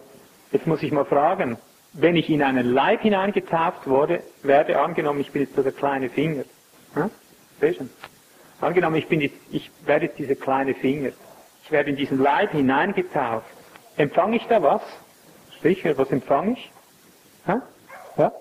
jetzt 0.52 0.66
muss 0.66 0.82
ich 0.82 0.92
mal 0.92 1.04
fragen, 1.04 1.58
wenn 1.92 2.16
ich 2.16 2.30
in 2.30 2.42
einen 2.42 2.72
Leib 2.72 3.02
hineingetauft 3.02 3.86
wurde, 3.86 4.22
werde 4.42 4.78
angenommen, 4.80 5.20
ich 5.20 5.32
bin 5.32 5.42
jetzt 5.42 5.56
so 5.56 5.62
der 5.62 5.72
kleine 5.72 6.08
Finger. 6.08 6.44
Hm? 6.94 7.10
Angenommen, 8.60 8.96
ich, 8.96 9.08
bin 9.08 9.20
jetzt, 9.20 9.36
ich 9.50 9.70
werde 9.84 10.06
jetzt 10.06 10.18
dieser 10.18 10.34
kleine 10.34 10.74
Finger 10.74 11.10
ich 11.70 11.72
werde 11.72 11.90
in 11.90 11.96
diesen 11.96 12.18
Leib 12.18 12.50
hineingetauft. 12.50 13.46
Empfange 13.96 14.38
ich 14.38 14.46
da 14.48 14.60
was? 14.60 14.82
Sicher, 15.62 15.96
was 15.96 16.10
empfange 16.10 16.54
ich? 16.54 16.72
Ha? 17.46 17.62
Ja? 18.16 18.32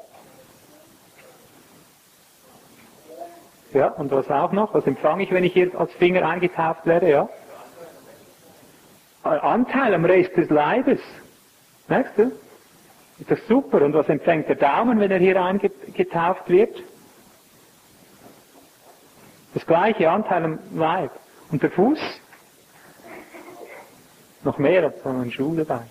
Ja, 3.71 3.87
und 3.89 4.09
was 4.09 4.27
auch 4.31 4.51
noch? 4.51 4.73
Was 4.73 4.83
empfange 4.87 5.21
ich, 5.21 5.31
wenn 5.31 5.43
ich 5.43 5.53
hier 5.53 5.79
als 5.79 5.91
Finger 5.93 6.27
eingetauft 6.27 6.87
werde? 6.87 7.07
Ja? 7.07 7.29
Anteil 9.21 9.93
am 9.93 10.05
Rest 10.05 10.35
des 10.35 10.49
Leibes. 10.49 10.99
Merkst 11.87 12.17
du? 12.17 12.31
Ist 13.19 13.29
das 13.29 13.45
super? 13.47 13.83
Und 13.83 13.93
was 13.93 14.09
empfängt 14.09 14.49
der 14.49 14.55
Daumen, 14.55 14.99
wenn 14.99 15.11
er 15.11 15.19
hier 15.19 15.39
eingetauft 15.39 16.49
wird? 16.49 16.81
Das 19.53 19.63
gleiche 19.67 20.09
Anteil 20.09 20.45
am 20.45 20.59
Leib. 20.73 21.11
Und 21.51 21.61
der 21.61 21.69
Fuß? 21.69 21.99
Noch 24.43 24.57
mehr 24.57 24.83
als 24.83 24.95
so 25.03 25.09
ein 25.09 25.31
Schuh 25.31 25.55
dabei. 25.55 25.81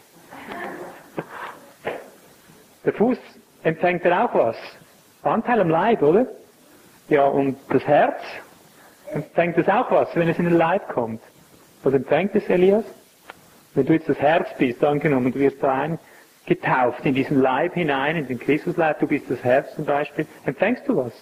Der 2.84 2.92
Fuß 2.92 3.18
empfängt 3.62 4.04
er 4.04 4.24
auch 4.24 4.34
was? 4.34 4.56
Anteil 5.22 5.60
am 5.60 5.68
Leib, 5.68 6.02
oder? 6.02 6.26
Ja, 7.08 7.26
und 7.26 7.56
das 7.70 7.84
Herz 7.84 8.20
empfängt 9.12 9.58
es 9.58 9.68
auch 9.68 9.90
was, 9.90 10.08
wenn 10.14 10.28
es 10.28 10.38
in 10.38 10.44
den 10.44 10.54
Leib 10.54 10.88
kommt. 10.88 11.20
Was 11.82 11.94
empfängt 11.94 12.34
es, 12.34 12.48
Elias? 12.48 12.84
Wenn 13.74 13.86
du 13.86 13.92
jetzt 13.92 14.08
das 14.08 14.18
Herz 14.18 14.48
bist, 14.58 14.82
angenommen, 14.82 15.32
du 15.32 15.38
wirst 15.38 15.62
da 15.62 15.98
eingetauft 16.46 17.04
in 17.04 17.14
diesen 17.14 17.40
Leib 17.40 17.74
hinein, 17.74 18.16
in 18.16 18.26
den 18.26 18.38
Christusleib, 18.38 18.98
du 19.00 19.06
bist 19.06 19.26
das 19.30 19.42
Herz 19.44 19.74
zum 19.74 19.84
Beispiel, 19.84 20.26
empfängst 20.44 20.88
du 20.88 20.96
was? 20.96 21.12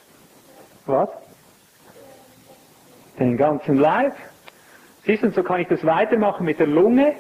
Was? 0.87 1.09
Den 3.19 3.37
ganzen 3.37 3.77
Leib. 3.77 4.15
Siehst 5.07 5.23
du, 5.23 5.29
und 5.29 5.35
so 5.35 5.43
kann 5.45 5.61
ich 5.61 5.69
das 5.69 5.85
weitermachen 5.85 6.45
mit 6.45 6.59
der 6.59 6.67
Lunge 6.67 7.15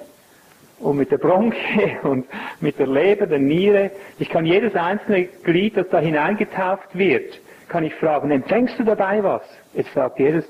und 0.80 0.96
mit 0.96 1.10
der 1.10 1.18
Bronche 1.18 1.98
und 2.02 2.26
mit 2.60 2.78
der 2.78 2.88
Leber, 2.88 3.26
der 3.26 3.38
Niere. 3.38 3.92
Ich 4.18 4.28
kann 4.28 4.44
jedes 4.44 4.74
einzelne 4.74 5.24
Glied, 5.24 5.76
das 5.76 5.88
da 5.90 6.00
hineingetauft 6.00 6.96
wird, 6.98 7.40
kann 7.68 7.84
ich 7.84 7.94
fragen, 7.94 8.30
empfängst 8.30 8.78
du 8.78 8.84
dabei 8.84 9.22
was? 9.22 9.42
Jetzt 9.74 9.92
sagt 9.94 10.18
jedes, 10.18 10.44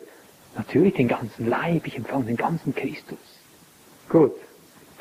natürlich 0.57 0.95
den 0.95 1.09
ganzen 1.09 1.49
Leib, 1.49 1.87
ich 1.87 1.97
empfange 1.97 2.25
den 2.25 2.37
ganzen 2.37 2.75
Christus. 2.75 3.19
Gut, 4.09 4.35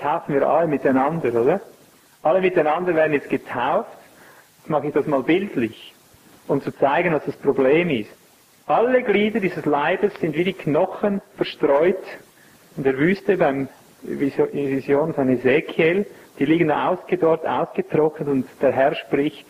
taufen 0.02 0.36
wir 0.36 0.48
alle 0.48 0.68
miteinander, 0.68 1.30
oder? 1.42 1.62
Alle 2.22 2.42
miteinander 2.42 2.96
werden 2.96 3.14
jetzt 3.14 3.30
getauft. 3.30 3.90
Jetzt 4.60 4.70
mache 4.70 4.88
ich 4.88 4.94
das 4.94 5.06
mal 5.06 5.24
bildlich, 5.24 5.94
um 6.48 6.62
zu 6.62 6.72
zeigen, 6.72 7.14
was 7.14 7.24
das 7.26 7.36
Problem 7.38 7.90
ist. 7.90 8.10
Alle 8.68 9.04
Glieder 9.04 9.40
dieses 9.40 9.64
Leibes 9.66 10.12
sind 10.20 10.36
wie 10.36 10.44
die 10.44 10.54
Knochen 10.54 11.22
verstreut 11.38 12.04
in 12.78 12.84
der 12.84 12.98
Wüste 12.98 13.38
beim 13.38 13.68
Vision 14.02 15.14
von 15.14 15.30
Ezekiel. 15.30 16.06
Die 16.40 16.46
liegen 16.46 16.72
ausge, 16.72 17.18
dort 17.18 17.48
ausgetrocknet 17.48 18.28
und 18.28 18.46
der 18.62 18.74
Herr 18.74 18.94
spricht, 18.96 19.46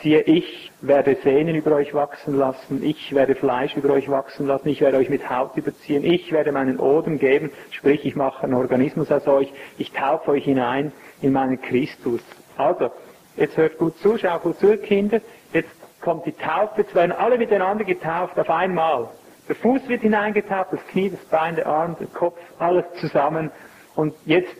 siehe, 0.00 0.20
ich 0.20 0.70
werde 0.80 1.16
Sehnen 1.24 1.56
über 1.56 1.72
euch 1.74 1.92
wachsen 1.92 2.38
lassen, 2.38 2.80
ich 2.84 3.12
werde 3.12 3.34
Fleisch 3.34 3.76
über 3.76 3.92
euch 3.94 4.08
wachsen 4.08 4.46
lassen, 4.46 4.68
ich 4.68 4.80
werde 4.80 4.98
euch 4.98 5.10
mit 5.10 5.28
Haut 5.28 5.56
überziehen, 5.56 6.04
ich 6.04 6.30
werde 6.30 6.52
meinen 6.52 6.78
Odem 6.78 7.18
geben, 7.18 7.50
sprich, 7.72 8.04
ich 8.06 8.14
mache 8.14 8.44
einen 8.44 8.54
Organismus 8.54 9.10
aus 9.10 9.26
euch, 9.26 9.52
ich 9.78 9.90
taufe 9.90 10.30
euch 10.30 10.44
hinein 10.44 10.92
in 11.20 11.32
meinen 11.32 11.60
Christus. 11.60 12.20
Also, 12.56 12.92
jetzt 13.36 13.56
hört 13.56 13.76
gut 13.78 13.98
zu, 13.98 14.16
schau 14.16 14.38
gut 14.38 14.60
zu, 14.60 14.76
Kinder, 14.76 15.20
jetzt 15.52 15.70
kommt 16.00 16.24
die 16.26 16.32
Taufe, 16.32 16.82
jetzt 16.82 16.94
werden 16.94 17.10
alle 17.10 17.36
miteinander 17.36 17.82
getauft 17.82 18.38
auf 18.38 18.48
einmal. 18.48 19.08
Der 19.48 19.56
Fuß 19.56 19.88
wird 19.88 20.02
hineingetauft, 20.02 20.72
das 20.72 20.86
Knie, 20.88 21.10
das 21.10 21.24
Bein, 21.26 21.56
der 21.56 21.66
Arm, 21.66 21.96
der 21.98 22.06
Kopf, 22.08 22.38
alles 22.58 22.84
zusammen. 23.00 23.50
Und 23.94 24.14
jetzt, 24.26 24.54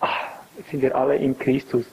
ach, 0.00 0.26
sind 0.70 0.80
wir 0.82 0.94
alle 0.94 1.16
in 1.16 1.38
Christus. 1.38 1.86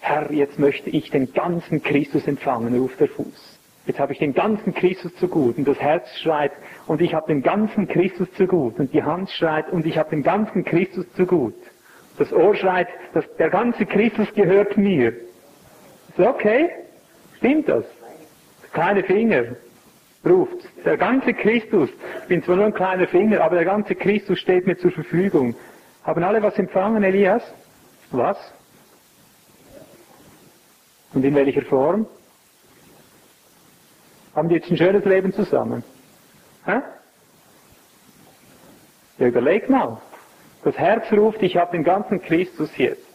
Herr, 0.00 0.30
jetzt 0.32 0.58
möchte 0.58 0.90
ich 0.90 1.10
den 1.10 1.32
ganzen 1.32 1.82
Christus 1.82 2.26
empfangen, 2.26 2.76
ruft 2.76 3.00
der 3.00 3.08
Fuß. 3.08 3.58
Jetzt 3.86 4.00
habe 4.00 4.12
ich 4.12 4.18
den 4.18 4.34
ganzen 4.34 4.74
Christus 4.74 5.14
zu 5.16 5.28
gut. 5.28 5.58
Und 5.58 5.68
das 5.68 5.80
Herz 5.80 6.08
schreit, 6.18 6.52
und 6.88 7.00
ich 7.00 7.14
habe 7.14 7.28
den 7.28 7.42
ganzen 7.42 7.86
Christus 7.86 8.28
zu 8.32 8.46
gut. 8.46 8.78
Und 8.80 8.92
die 8.92 9.04
Hand 9.04 9.30
schreit, 9.30 9.70
und 9.70 9.86
ich 9.86 9.96
habe 9.96 10.10
den 10.10 10.24
ganzen 10.24 10.64
Christus 10.64 11.06
zu 11.14 11.24
gut. 11.24 11.54
Das 12.18 12.32
Ohr 12.32 12.56
schreit, 12.56 12.88
dass 13.14 13.24
der 13.36 13.50
ganze 13.50 13.86
Christus 13.86 14.32
gehört 14.34 14.76
mir. 14.76 15.12
Ist 16.08 16.18
okay? 16.18 16.70
Stimmt 17.38 17.68
das? 17.68 17.84
kleine 18.76 19.02
Finger 19.04 19.44
ruft. 20.26 20.56
Der 20.84 20.96
ganze 20.96 21.32
Christus, 21.32 21.88
ich 22.22 22.28
bin 22.28 22.42
zwar 22.42 22.56
nur 22.56 22.66
ein 22.66 22.74
kleiner 22.74 23.06
Finger, 23.08 23.40
aber 23.42 23.56
der 23.56 23.64
ganze 23.64 23.94
Christus 23.94 24.38
steht 24.38 24.66
mir 24.66 24.76
zur 24.76 24.90
Verfügung. 24.90 25.54
Haben 26.04 26.22
alle 26.22 26.42
was 26.42 26.58
empfangen, 26.58 27.02
Elias? 27.02 27.42
Was? 28.10 28.36
Und 31.14 31.24
in 31.24 31.34
welcher 31.34 31.62
Form? 31.62 32.06
Haben 34.34 34.48
die 34.48 34.56
jetzt 34.56 34.70
ein 34.70 34.76
schönes 34.76 35.04
Leben 35.04 35.32
zusammen? 35.32 35.82
Hä? 36.66 36.80
Ja, 39.18 39.26
überleg 39.26 39.70
mal. 39.70 40.00
Das 40.62 40.76
Herz 40.76 41.10
ruft, 41.12 41.42
ich 41.42 41.56
habe 41.56 41.72
den 41.72 41.84
ganzen 41.84 42.20
Christus 42.20 42.76
jetzt. 42.76 43.06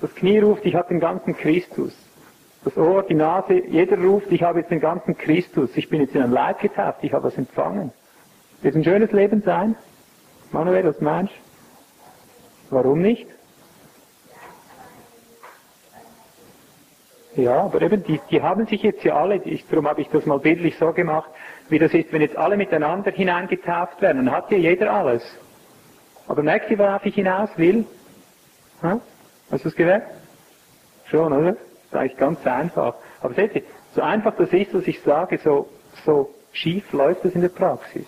Das 0.00 0.14
Knie 0.14 0.38
ruft, 0.38 0.64
ich 0.64 0.74
habe 0.74 0.88
den 0.88 1.00
ganzen 1.00 1.36
Christus 1.36 1.92
das 2.66 2.76
Ohr, 2.76 3.04
die 3.04 3.14
Nase, 3.14 3.64
jeder 3.68 3.96
ruft, 3.96 4.26
ich 4.32 4.42
habe 4.42 4.58
jetzt 4.58 4.72
den 4.72 4.80
ganzen 4.80 5.16
Christus, 5.16 5.70
ich 5.76 5.88
bin 5.88 6.00
jetzt 6.00 6.16
in 6.16 6.22
ein 6.22 6.32
Leib 6.32 6.60
getauft, 6.60 6.98
ich 7.02 7.12
habe 7.12 7.28
was 7.28 7.38
empfangen. 7.38 7.92
Wird 8.60 8.74
ein 8.74 8.82
schönes 8.82 9.12
Leben 9.12 9.40
sein? 9.42 9.76
Manuel, 10.50 10.92
meinst 10.98 11.32
du? 11.32 12.74
Warum 12.74 13.02
nicht? 13.02 13.28
Ja, 17.36 17.62
aber 17.62 17.82
eben, 17.82 18.02
die, 18.02 18.20
die 18.30 18.42
haben 18.42 18.66
sich 18.66 18.82
jetzt 18.82 19.04
ja 19.04 19.14
alle, 19.14 19.36
ich, 19.36 19.64
darum 19.68 19.86
habe 19.86 20.00
ich 20.00 20.08
das 20.08 20.26
mal 20.26 20.40
bildlich 20.40 20.76
so 20.76 20.92
gemacht, 20.92 21.30
wie 21.68 21.78
das 21.78 21.94
ist, 21.94 22.12
wenn 22.12 22.22
jetzt 22.22 22.36
alle 22.36 22.56
miteinander 22.56 23.12
hineingetauft 23.12 24.02
werden, 24.02 24.24
dann 24.24 24.34
hat 24.34 24.50
ja 24.50 24.58
jeder 24.58 24.92
alles. 24.92 25.22
Aber 26.26 26.42
merkt 26.42 26.68
ihr, 26.68 26.78
worauf 26.80 27.06
ich 27.06 27.14
hinaus 27.14 27.50
will? 27.56 27.86
Ha? 28.82 29.00
Hast 29.52 29.64
du 29.64 29.68
es 29.68 29.76
gemerkt? 29.76 30.10
Schon, 31.04 31.32
oder? 31.32 31.56
Eigentlich 31.96 32.16
ganz 32.16 32.46
einfach. 32.46 32.94
Aber 33.20 33.34
seht 33.34 33.54
ihr, 33.54 33.62
so 33.94 34.02
einfach 34.02 34.34
das 34.36 34.52
ist, 34.52 34.74
was 34.74 34.86
ich 34.86 35.00
sage, 35.00 35.38
so, 35.42 35.68
so 36.04 36.34
schief 36.52 36.92
läuft 36.92 37.24
das 37.24 37.34
in 37.34 37.40
der 37.40 37.48
Praxis. 37.48 38.06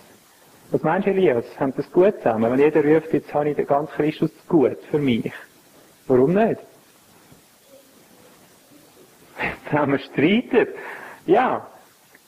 Was 0.71 0.83
meinst 0.83 1.07
du, 1.07 1.11
Elias? 1.11 1.45
Haben 1.59 1.73
das 1.75 1.91
gut 1.91 2.15
zusammen? 2.17 2.51
Wenn 2.51 2.59
jeder 2.59 2.83
ruft, 2.83 3.11
jetzt 3.11 3.33
habe 3.33 3.49
ich 3.49 3.55
den 3.55 3.65
ganzen 3.65 3.93
Christus 3.95 4.31
gut 4.47 4.77
für 4.91 4.99
mich. 4.99 5.31
Warum 6.07 6.33
nicht? 6.33 6.59
Zusammen 9.69 9.99
streiten. 9.99 10.67
Ja. 11.25 11.67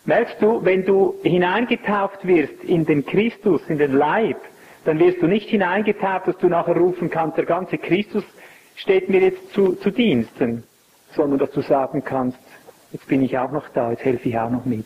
Merkst 0.05 0.41
du, 0.41 0.65
wenn 0.65 0.83
du 0.83 1.15
hineingetauft 1.21 2.25
wirst 2.25 2.63
in 2.63 2.85
den 2.85 3.05
Christus, 3.05 3.61
in 3.67 3.77
den 3.77 3.93
Leib, 3.93 4.37
dann 4.85 4.99
wirst 4.99 5.21
du 5.21 5.27
nicht 5.27 5.49
hineingetauft, 5.49 6.27
dass 6.27 6.37
du 6.37 6.47
nachher 6.47 6.75
rufen 6.75 7.11
kannst, 7.11 7.37
der 7.37 7.45
ganze 7.45 7.77
Christus 7.77 8.23
steht 8.75 9.09
mir 9.09 9.21
jetzt 9.21 9.53
zu, 9.53 9.75
zu 9.75 9.91
Diensten 9.91 10.63
sondern 11.15 11.39
dass 11.39 11.51
du 11.51 11.61
sagen 11.61 12.03
kannst, 12.03 12.37
jetzt 12.91 13.07
bin 13.07 13.21
ich 13.21 13.37
auch 13.37 13.51
noch 13.51 13.67
da, 13.69 13.91
jetzt 13.91 14.03
helfe 14.03 14.29
ich 14.29 14.37
auch 14.37 14.49
noch 14.49 14.65
mit. 14.65 14.85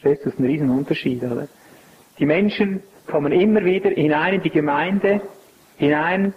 Verstehst 0.00 0.22
du, 0.22 0.24
das 0.26 0.34
ist 0.34 0.40
ein 0.40 0.46
Riesenunterschied, 0.46 1.22
oder? 1.24 1.48
Die 2.18 2.26
Menschen 2.26 2.82
kommen 3.06 3.32
immer 3.32 3.64
wieder 3.64 3.90
hinein 3.90 4.34
in 4.34 4.42
die 4.42 4.50
Gemeinde, 4.50 5.20
hinein, 5.76 6.34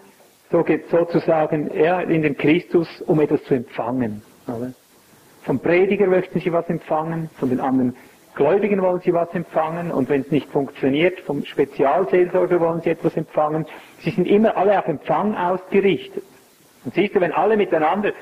so 0.52 0.66
sozusagen, 0.90 1.72
ja, 1.74 2.02
in 2.02 2.22
den 2.22 2.38
Christus, 2.38 2.88
um 3.08 3.20
etwas 3.22 3.44
zu 3.46 3.56
empfangen, 3.56 4.22
oder? 4.48 4.74
Vom 5.44 5.60
Prediger 5.60 6.08
möchten 6.08 6.40
sie 6.40 6.54
was 6.54 6.68
empfangen, 6.70 7.30
von 7.40 7.50
den 7.50 7.60
anderen 7.60 7.96
Gläubigen 8.36 8.82
wollen 8.82 9.02
sie 9.02 9.14
was 9.14 9.34
empfangen 9.34 9.92
und 9.92 10.08
wenn 10.08 10.22
es 10.22 10.32
nicht 10.32 10.50
funktioniert, 10.50 11.20
vom 11.22 11.44
Spezialseelsorger 11.44 12.60
wollen 12.62 12.82
sie 12.82 12.92
etwas 12.92 13.18
empfangen. 13.18 13.66
Sie 14.00 14.12
sind 14.12 14.26
immer 14.26 14.56
alle 14.56 14.80
auf 14.80 14.88
Empfang 14.88 15.36
ausgerichtet. 15.36 16.24
Und 16.86 16.94
siehst 16.94 17.14
du, 17.14 17.20
wenn 17.20 17.34
alle 17.34 17.58
miteinander 17.58 18.14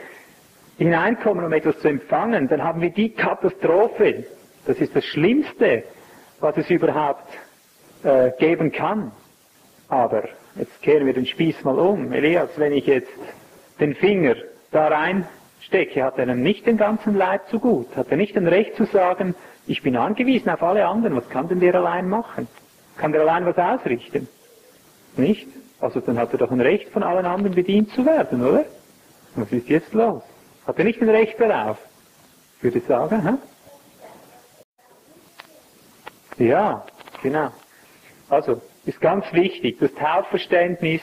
hineinkommen, 0.79 1.45
um 1.45 1.51
etwas 1.51 1.77
zu 1.79 1.89
empfangen, 1.89 2.47
dann 2.47 2.63
haben 2.63 2.81
wir 2.81 2.89
die 2.89 3.09
Katastrophe. 3.09 4.23
Das 4.65 4.77
ist 4.77 4.95
das 4.95 5.05
Schlimmste, 5.05 5.83
was 6.39 6.55
es 6.57 6.69
überhaupt 6.69 7.27
äh, 8.03 8.31
geben 8.39 8.71
kann. 8.71 9.11
Aber 9.89 10.23
jetzt 10.55 10.81
kehren 10.81 11.05
wir 11.05 11.13
den 11.13 11.25
Spieß 11.25 11.63
mal 11.65 11.77
um. 11.77 12.13
Elias, 12.13 12.49
wenn 12.55 12.71
ich 12.71 12.85
jetzt 12.87 13.11
den 13.81 13.93
Finger 13.93 14.35
da 14.71 14.87
reinstecke, 14.87 16.01
hat 16.01 16.17
er 16.17 16.27
dann 16.27 16.41
nicht 16.41 16.65
den 16.65 16.77
ganzen 16.77 17.15
Leib 17.15 17.49
zu 17.49 17.59
gut. 17.59 17.93
Hat 17.97 18.07
er 18.09 18.17
nicht 18.17 18.37
ein 18.37 18.47
Recht 18.47 18.77
zu 18.77 18.85
sagen, 18.85 19.35
ich 19.67 19.83
bin 19.83 19.97
angewiesen 19.97 20.49
auf 20.49 20.63
alle 20.63 20.87
anderen. 20.87 21.17
Was 21.17 21.29
kann 21.29 21.49
denn 21.49 21.59
der 21.59 21.75
allein 21.75 22.07
machen? 22.07 22.47
Kann 22.97 23.11
der 23.11 23.21
allein 23.21 23.45
was 23.45 23.57
ausrichten? 23.57 24.29
Nicht? 25.17 25.47
Also 25.81 25.99
dann 25.99 26.17
hat 26.17 26.31
er 26.31 26.37
doch 26.37 26.51
ein 26.51 26.61
Recht, 26.61 26.87
von 26.89 27.03
allen 27.03 27.25
anderen 27.25 27.55
bedient 27.55 27.89
zu 27.91 28.05
werden, 28.05 28.45
oder? 28.45 28.65
Was 29.35 29.51
ist 29.51 29.67
jetzt 29.67 29.93
los? 29.93 30.23
Hat 30.69 30.77
er 30.77 30.85
nicht 30.85 31.01
ein 31.01 31.09
Recht 31.09 31.39
darauf? 31.39 31.79
Ich 32.57 32.63
würde 32.65 32.81
sagen, 32.81 33.39
hä? 36.37 36.43
Ja, 36.45 36.85
genau. 37.23 37.49
Also, 38.29 38.61
ist 38.85 39.01
ganz 39.01 39.25
wichtig, 39.33 39.79
das 39.79 39.91
Taufverständnis, 39.95 41.01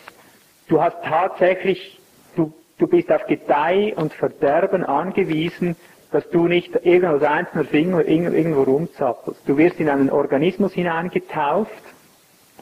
du 0.69 0.81
hast 0.81 0.95
tatsächlich, 1.03 2.01
du, 2.37 2.55
du 2.79 2.87
bist 2.87 3.11
auf 3.11 3.27
Gedeih 3.27 3.93
und 3.97 4.13
Verderben 4.15 4.85
angewiesen, 4.85 5.75
dass 6.13 6.23
du 6.31 6.47
nicht 6.47 6.73
irgendwo 6.85 7.15
als 7.15 7.25
einzelner 7.25 7.65
Finger 7.65 8.05
irgendwo 8.05 8.63
rumzappelst. 8.63 9.41
Du 9.49 9.57
wirst 9.57 9.81
in 9.81 9.89
einen 9.89 10.11
Organismus 10.11 10.75
hineingetauft, 10.75 11.73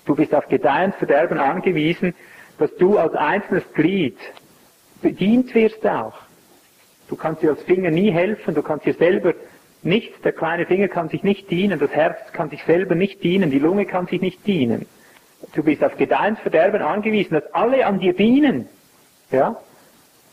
du 0.07 0.15
bist 0.15 0.35
auf 0.35 0.49
Gedeih 0.49 0.87
und 0.87 0.95
Verderben 0.95 1.39
angewiesen, 1.39 2.15
dass 2.57 2.75
du 2.77 2.97
als 2.97 3.13
einzelnes 3.13 3.71
Glied 3.75 4.17
bedient 5.03 5.55
wirst 5.55 5.87
auch. 5.87 6.24
Du 7.15 7.21
kannst 7.21 7.43
dir 7.43 7.51
als 7.51 7.63
Finger 7.63 7.93
nie 7.93 8.11
helfen, 8.11 8.57
du 8.57 8.63
kannst 8.63 8.87
dir 8.87 8.95
selber 8.95 9.35
nicht, 9.85 10.25
der 10.25 10.33
kleine 10.33 10.67
Finger 10.67 10.89
kann 10.89 11.11
sich 11.11 11.23
nicht 11.23 11.49
dienen, 11.49 11.79
das 11.79 11.93
Herz 11.93 12.19
kann 12.33 12.51
sich 12.51 12.65
selber 12.65 12.97
nicht 12.97 13.23
dienen, 13.23 13.53
die 13.53 13.61
Lunge 13.61 13.87
kann 13.87 14.09
sich 14.09 14.21
nicht 14.21 14.45
dienen. 14.45 14.85
Du 15.55 15.63
bist 15.63 15.85
auf 15.85 15.97
Gedeihensverderben 15.97 16.83
angewiesen, 16.83 17.35
dass 17.35 17.55
alle 17.55 17.87
an 17.87 18.01
dir 18.01 18.15
dienen. 18.15 18.69
Ja? 19.31 19.57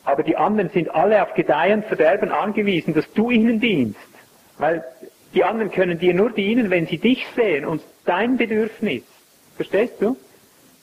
Aber 0.05 0.23
die 0.23 0.37
anderen 0.37 0.71
sind 0.71 0.89
alle 0.89 1.21
auf 1.21 1.35
Gedeihen 1.35 1.81
und 1.81 1.85
Verderben 1.85 2.31
angewiesen, 2.31 2.95
dass 2.95 3.13
du 3.13 3.29
ihnen 3.29 3.59
dienst. 3.59 3.99
Weil 4.57 4.83
die 5.35 5.43
anderen 5.43 5.69
können 5.69 5.99
dir 5.99 6.15
nur 6.15 6.31
dienen, 6.31 6.71
wenn 6.71 6.87
sie 6.87 6.97
dich 6.97 7.27
sehen 7.35 7.63
und 7.63 7.83
dein 8.05 8.37
Bedürfnis. 8.37 9.03
Verstehst 9.55 10.01
du? 10.01 10.17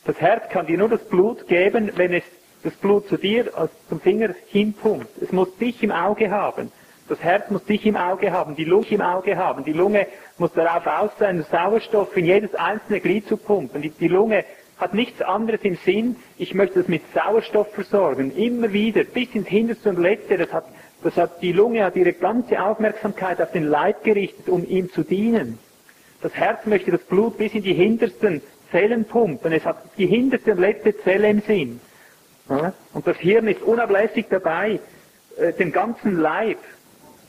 Das 0.04 0.20
Herz 0.20 0.48
kann 0.50 0.68
dir 0.68 0.78
nur 0.78 0.90
das 0.90 1.02
Blut 1.08 1.48
geben, 1.48 1.90
wenn 1.96 2.14
es 2.14 2.22
das 2.62 2.74
Blut 2.74 3.08
zu 3.08 3.16
dir 3.16 3.56
als 3.56 3.70
zum 3.88 4.00
Finger 4.00 4.34
hinpumpt. 4.48 5.22
Es 5.22 5.32
muss 5.32 5.56
dich 5.56 5.82
im 5.82 5.90
Auge 5.90 6.30
haben. 6.30 6.72
Das 7.08 7.22
Herz 7.22 7.50
muss 7.50 7.64
dich 7.64 7.86
im 7.86 7.96
Auge 7.96 8.32
haben, 8.32 8.54
die 8.54 8.64
Lunge 8.64 8.90
im 8.90 9.00
Auge 9.00 9.36
haben. 9.36 9.64
Die 9.64 9.72
Lunge 9.72 10.06
muss 10.36 10.52
darauf 10.52 10.86
aus 10.86 11.10
sein, 11.18 11.44
Sauerstoff 11.50 12.14
in 12.16 12.26
jedes 12.26 12.54
einzelne 12.54 13.00
Glied 13.00 13.26
zu 13.26 13.38
pumpen. 13.38 13.80
Die, 13.80 13.90
die 13.90 14.08
Lunge 14.08 14.44
hat 14.76 14.92
nichts 14.92 15.22
anderes 15.22 15.62
im 15.62 15.76
Sinn. 15.76 16.16
Ich 16.36 16.54
möchte 16.54 16.80
das 16.80 16.88
mit 16.88 17.02
Sauerstoff 17.14 17.72
versorgen. 17.72 18.36
Immer 18.36 18.72
wieder, 18.72 19.04
bis 19.04 19.34
ins 19.34 19.48
Hinterste 19.48 19.88
und 19.88 19.98
Letzte. 19.98 20.36
Das 20.36 20.52
hat, 20.52 20.66
das 21.02 21.16
hat, 21.16 21.42
die 21.42 21.52
Lunge 21.52 21.82
hat 21.82 21.96
ihre 21.96 22.12
ganze 22.12 22.62
Aufmerksamkeit 22.62 23.40
auf 23.40 23.52
den 23.52 23.64
Leib 23.64 24.04
gerichtet, 24.04 24.48
um 24.48 24.68
ihm 24.68 24.90
zu 24.92 25.02
dienen. 25.02 25.58
Das 26.20 26.34
Herz 26.34 26.66
möchte 26.66 26.90
das 26.90 27.00
Blut 27.02 27.38
bis 27.38 27.54
in 27.54 27.62
die 27.62 27.74
hintersten 27.74 28.42
Zellen 28.70 29.04
pumpen. 29.04 29.52
Es 29.52 29.64
hat 29.64 29.78
die 29.96 30.06
hinterste 30.06 30.52
und 30.52 30.58
letzte 30.58 30.96
Zelle 30.98 31.30
im 31.30 31.40
Sinn. 31.40 31.80
Und 32.48 33.06
das 33.06 33.16
Hirn 33.18 33.46
ist 33.48 33.62
unablässig 33.62 34.26
dabei, 34.30 34.80
äh, 35.36 35.52
dem 35.52 35.72
ganzen 35.72 36.18
Leib 36.18 36.58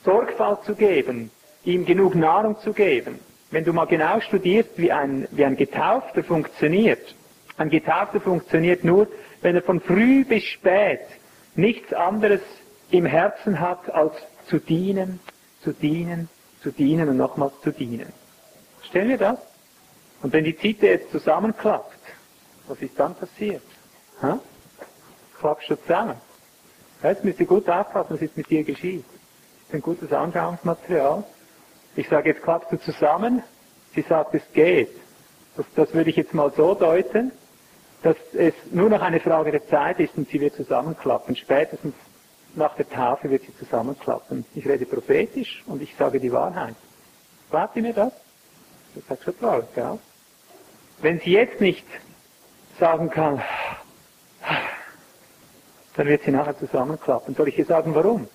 Sorgfalt 0.05 0.63
zu 0.63 0.75
geben, 0.75 1.29
ihm 1.65 1.85
genug 1.85 2.15
Nahrung 2.15 2.57
zu 2.59 2.73
geben. 2.73 3.19
Wenn 3.51 3.65
du 3.65 3.73
mal 3.73 3.85
genau 3.85 4.19
studierst, 4.21 4.77
wie 4.77 4.91
ein, 4.91 5.27
wie 5.31 5.43
ein 5.43 5.57
Getaufter 5.57 6.23
funktioniert, 6.23 7.15
ein 7.57 7.69
Getaufter 7.69 8.21
funktioniert 8.21 8.83
nur, 8.83 9.07
wenn 9.41 9.55
er 9.55 9.61
von 9.61 9.81
früh 9.81 10.23
bis 10.23 10.43
spät 10.45 11.01
nichts 11.55 11.93
anderes 11.93 12.41
im 12.91 13.05
Herzen 13.05 13.59
hat, 13.59 13.89
als 13.93 14.13
zu 14.47 14.59
dienen, 14.59 15.19
zu 15.61 15.73
dienen, 15.73 16.29
zu 16.63 16.71
dienen 16.71 17.09
und 17.09 17.17
nochmals 17.17 17.53
zu 17.61 17.71
dienen. 17.71 18.13
Stellen 18.83 19.09
wir 19.09 19.17
das? 19.17 19.39
Und 20.21 20.33
wenn 20.33 20.43
die 20.43 20.57
Zitte 20.57 20.88
jetzt 20.88 21.11
zusammenklappt, 21.11 21.99
was 22.67 22.81
ist 22.81 22.99
dann 22.99 23.15
passiert? 23.15 23.63
Ha? 24.21 24.39
Klappst 25.39 25.69
du 25.69 25.75
zusammen? 25.75 26.15
Jetzt 27.01 27.24
müsst 27.24 27.39
ihr 27.39 27.46
gut 27.46 27.69
aufpassen, 27.69 28.13
was 28.13 28.22
jetzt 28.22 28.36
mit 28.36 28.50
dir 28.50 28.63
geschieht. 28.63 29.05
Das 29.05 29.69
ist 29.69 29.74
ein 29.75 29.81
gutes 29.81 30.12
Anschauungsmaterial. 30.12 31.24
Ich 31.96 32.08
sage, 32.10 32.29
jetzt 32.29 32.43
klappst 32.43 32.72
du 32.72 32.77
zusammen. 32.79 33.41
Sie 33.96 34.01
sagt, 34.01 34.36
es 34.36 34.41
geht. 34.53 34.89
Das, 35.55 35.65
das 35.75 35.93
würde 35.93 36.10
ich 36.10 36.15
jetzt 36.17 36.34
mal 36.34 36.51
so 36.55 36.74
deuten, 36.74 37.31
dass 38.03 38.17
es 38.34 38.53
nur 38.72 38.89
noch 38.89 39.01
eine 39.01 39.19
Frage 39.19 39.51
der 39.51 39.65
Zeit 39.67 40.00
ist 40.00 40.15
und 40.17 40.29
sie 40.29 40.39
wird 40.39 40.55
zusammenklappen. 40.55 41.36
Spätestens 41.36 41.96
nach 42.55 42.75
der 42.75 42.89
Tafel 42.89 43.31
wird 43.31 43.43
sie 43.43 43.55
zusammenklappen. 43.58 44.46
Ich 44.55 44.65
rede 44.67 44.86
prophetisch 44.86 45.63
und 45.67 45.81
ich 45.81 45.96
sage 45.96 46.19
die 46.19 46.31
Wahrheit. 46.31 46.75
Glaubt 47.50 47.75
ihr 47.75 47.81
mir 47.81 47.93
das? 47.93 48.13
Das 48.96 49.05
sagt 49.08 49.24
schon 49.24 49.38
klar, 49.38 49.63
gell? 49.75 50.00
Wenn 51.01 51.19
sie 51.19 51.31
jetzt 51.31 51.62
nicht 51.62 51.86
sagen 52.79 53.10
kann, 53.10 53.41
dann 55.99 56.07
wird 56.07 56.23
sie 56.23 56.31
nachher 56.31 56.57
zusammenklappen. 56.57 57.35
Soll 57.35 57.49
ich 57.49 57.59
ihr 57.59 57.65
sagen, 57.65 57.93
warum? 57.93 58.25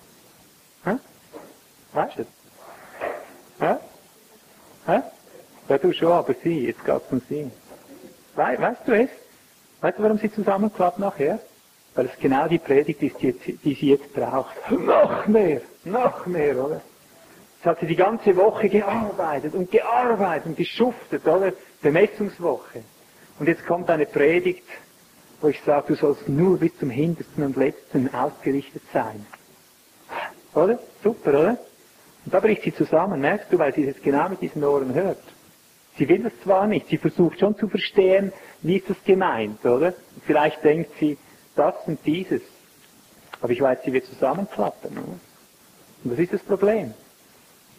Hä? 0.83 0.97
Weißt 1.93 2.19
du 2.19 2.21
es? 2.21 2.27
Hä? 3.59 3.75
Hä? 4.85 5.01
Ja, 5.67 5.77
du 5.79 5.91
schon, 5.91 6.11
aber 6.11 6.35
sie, 6.43 6.67
jetzt 6.67 6.85
geht's 6.85 7.11
um 7.11 7.21
sie. 7.27 7.51
We 8.35 8.55
weißt 8.59 8.81
du 8.87 8.91
es? 8.91 9.09
Weißt 9.81 9.97
du, 9.97 10.03
warum 10.03 10.19
sie 10.19 10.31
zusammenklappt 10.31 10.99
nachher? 10.99 11.39
Weil 11.95 12.05
es 12.05 12.19
genau 12.19 12.47
die 12.47 12.59
Predigt 12.59 13.01
ist, 13.01 13.19
die, 13.19 13.33
die 13.33 13.73
sie 13.73 13.89
jetzt 13.89 14.13
braucht. 14.13 14.55
Noch 14.69 15.25
mehr, 15.25 15.61
noch 15.85 16.27
mehr, 16.27 16.63
oder? 16.63 16.81
Jetzt 17.55 17.65
hat 17.65 17.79
sie 17.79 17.87
die 17.87 17.95
ganze 17.95 18.37
Woche 18.37 18.69
gearbeitet 18.69 19.55
und 19.55 19.71
gearbeitet 19.71 20.45
und 20.45 20.55
geschuftet, 20.55 21.25
oder? 21.25 21.51
Bemessungswoche. 21.81 22.83
Und 23.39 23.47
jetzt 23.47 23.65
kommt 23.65 23.89
eine 23.89 24.05
Predigt, 24.05 24.67
wo 25.41 25.47
ich 25.47 25.61
sage, 25.65 25.87
du 25.89 25.95
sollst 25.95 26.27
nur 26.27 26.57
bis 26.57 26.75
zum 26.77 26.89
Hintersten 26.89 27.43
und 27.43 27.55
Letzten 27.55 28.13
ausgerichtet 28.13 28.83
sein. 28.93 29.25
Oder? 30.53 30.79
Super, 31.03 31.29
oder? 31.29 31.57
Und 32.25 32.33
da 32.33 32.39
bricht 32.39 32.63
sie 32.63 32.73
zusammen, 32.73 33.21
merkst 33.21 33.51
du, 33.51 33.59
weil 33.59 33.73
sie 33.73 33.85
es 33.85 34.01
genau 34.01 34.29
mit 34.29 34.41
diesen 34.41 34.63
Ohren 34.63 34.93
hört. 34.93 35.21
Sie 35.97 36.07
will 36.09 36.23
das 36.23 36.33
zwar 36.43 36.67
nicht, 36.67 36.87
sie 36.87 36.97
versucht 36.97 37.39
schon 37.39 37.55
zu 37.57 37.67
verstehen, 37.67 38.33
wie 38.61 38.77
ist 38.77 38.89
das 38.89 38.97
gemeint, 39.05 39.63
oder? 39.65 39.93
Und 40.15 40.23
vielleicht 40.25 40.63
denkt 40.63 40.91
sie, 40.99 41.17
das 41.55 41.75
und 41.85 41.99
dieses. 42.05 42.41
Aber 43.41 43.51
ich 43.51 43.61
weiß, 43.61 43.79
sie 43.85 43.93
wird 43.93 44.05
zusammenklappen, 44.05 44.97
oder? 44.97 45.19
Und 46.03 46.11
das 46.11 46.19
ist 46.19 46.33
das 46.33 46.41
Problem. 46.43 46.93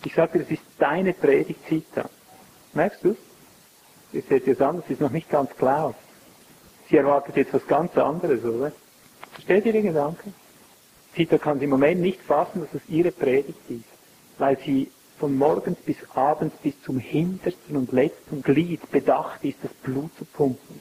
Ich 0.05 0.15
sage 0.15 0.39
dir, 0.39 0.45
das 0.45 0.53
ist 0.53 0.63
deine 0.79 1.13
Predigtzita. 1.13 2.09
Merkst 2.75 3.03
du 3.05 3.11
es? 3.11 3.17
Ihr 4.13 4.23
seht 4.23 4.47
es 4.47 4.61
an, 4.61 4.77
das 4.81 4.91
ist 4.91 5.01
noch 5.01 5.11
nicht 5.11 5.29
ganz 5.29 5.51
klar. 5.57 5.95
Sie 6.89 6.97
erwartet 6.97 7.37
jetzt 7.37 7.53
was 7.53 7.67
ganz 7.67 7.97
anderes, 7.97 8.45
oder? 8.45 8.73
Versteht 9.33 9.67
ihr 9.67 9.73
den 9.73 9.87
Gedanken? 9.87 10.35
Zita 11.15 11.39
kann 11.39 11.61
im 11.61 11.71
Moment 11.71 12.01
nicht 12.01 12.21
fassen, 12.21 12.61
dass 12.61 12.75
es 12.75 12.89
ihre 12.89 13.11
Predigt 13.11 13.59
ist, 13.69 13.85
weil 14.39 14.59
sie 14.59 14.91
von 15.19 15.37
morgens 15.37 15.79
bis 15.79 15.97
abends 16.15 16.55
bis 16.63 16.81
zum 16.83 16.99
hintersten 16.99 17.77
und 17.77 17.91
letzten 17.93 18.43
Glied 18.43 18.91
bedacht 18.91 19.43
ist, 19.45 19.59
das 19.63 19.73
Blut 19.73 20.11
zu 20.19 20.25
pumpen, 20.27 20.81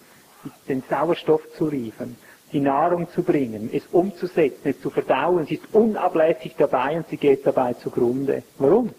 den 0.68 0.84
Sauerstoff 0.90 1.42
zu 1.58 1.70
liefern, 1.70 2.18
die 2.52 2.60
Nahrung 2.60 3.10
zu 3.12 3.24
bringen, 3.24 3.70
es 3.74 3.84
umzusetzen, 3.92 4.70
es 4.70 4.82
zu 4.82 4.90
verdauen. 4.90 5.46
Sie 5.46 5.56
ist 5.56 5.74
unablässig 5.74 6.56
dabei 6.58 6.98
und 6.98 7.08
sie 7.08 7.18
geht 7.18 7.48
dabei 7.48 7.74
zugrunde. 7.74 8.44
Warum? 8.58 8.92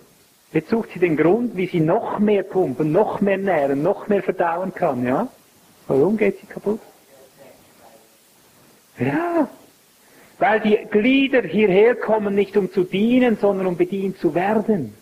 Jetzt 0.53 0.71
sucht 0.71 0.91
sie 0.95 1.01
den 1.01 1.17
Grund, 1.17 1.57
wie 1.57 1.67
sie 1.67 1.81
noch 1.81 2.19
mehr 2.19 2.43
pumpen, 2.43 2.93
noch 2.93 3.21
mehr 3.21 3.37
nähren, 3.37 3.83
noch 3.83 4.09
mehr 4.09 4.23
verdauen 4.23 4.73
kann, 4.73 5.07
ja? 5.07 5.29
Warum 5.87 6.17
geht 6.17 6.41
sie 6.41 6.47
kaputt? 6.47 6.81
Ja, 8.99 9.49
weil 10.39 10.61
die 10.61 10.79
Glieder 10.91 11.43
hierher 11.43 11.95
kommen 11.95 12.35
nicht 12.35 12.57
um 12.57 12.71
zu 12.71 12.85
dienen, 12.85 13.39
sondern 13.41 13.67
um 13.67 13.77
bedient 13.77 14.19
zu 14.19 14.35
werden 14.35 14.95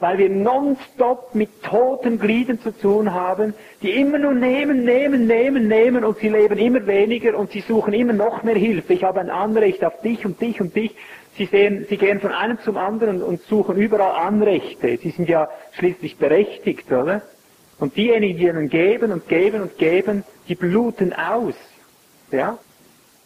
weil 0.00 0.16
wir 0.16 0.30
nonstop 0.30 1.34
mit 1.34 1.62
toten 1.62 2.18
Gliedern 2.18 2.58
zu 2.60 2.72
tun 2.72 3.12
haben, 3.12 3.54
die 3.82 3.90
immer 3.90 4.18
nur 4.18 4.32
nehmen, 4.32 4.82
nehmen, 4.84 5.26
nehmen, 5.26 5.68
nehmen 5.68 6.04
und 6.04 6.18
sie 6.18 6.30
leben 6.30 6.58
immer 6.58 6.86
weniger 6.86 7.38
und 7.38 7.52
sie 7.52 7.60
suchen 7.60 7.92
immer 7.92 8.14
noch 8.14 8.42
mehr 8.42 8.56
Hilfe. 8.56 8.94
Ich 8.94 9.04
habe 9.04 9.20
ein 9.20 9.30
Anrecht 9.30 9.84
auf 9.84 10.00
dich 10.00 10.24
und 10.24 10.40
dich 10.40 10.60
und 10.60 10.74
dich. 10.74 10.96
Sie, 11.36 11.46
sehen, 11.46 11.86
sie 11.88 11.98
gehen 11.98 12.20
von 12.20 12.32
einem 12.32 12.58
zum 12.60 12.76
anderen 12.76 13.22
und 13.22 13.42
suchen 13.42 13.76
überall 13.76 14.26
Anrechte. 14.26 14.98
Sie 15.00 15.10
sind 15.10 15.28
ja 15.28 15.48
schließlich 15.72 16.16
berechtigt, 16.16 16.90
oder? 16.90 17.22
Und 17.78 17.96
diejenigen, 17.96 18.38
die 18.38 18.46
ihnen 18.46 18.68
geben 18.68 19.12
und 19.12 19.28
geben 19.28 19.62
und 19.62 19.78
geben, 19.78 20.24
die 20.48 20.54
bluten 20.54 21.12
aus. 21.12 21.54
Ja? 22.32 22.58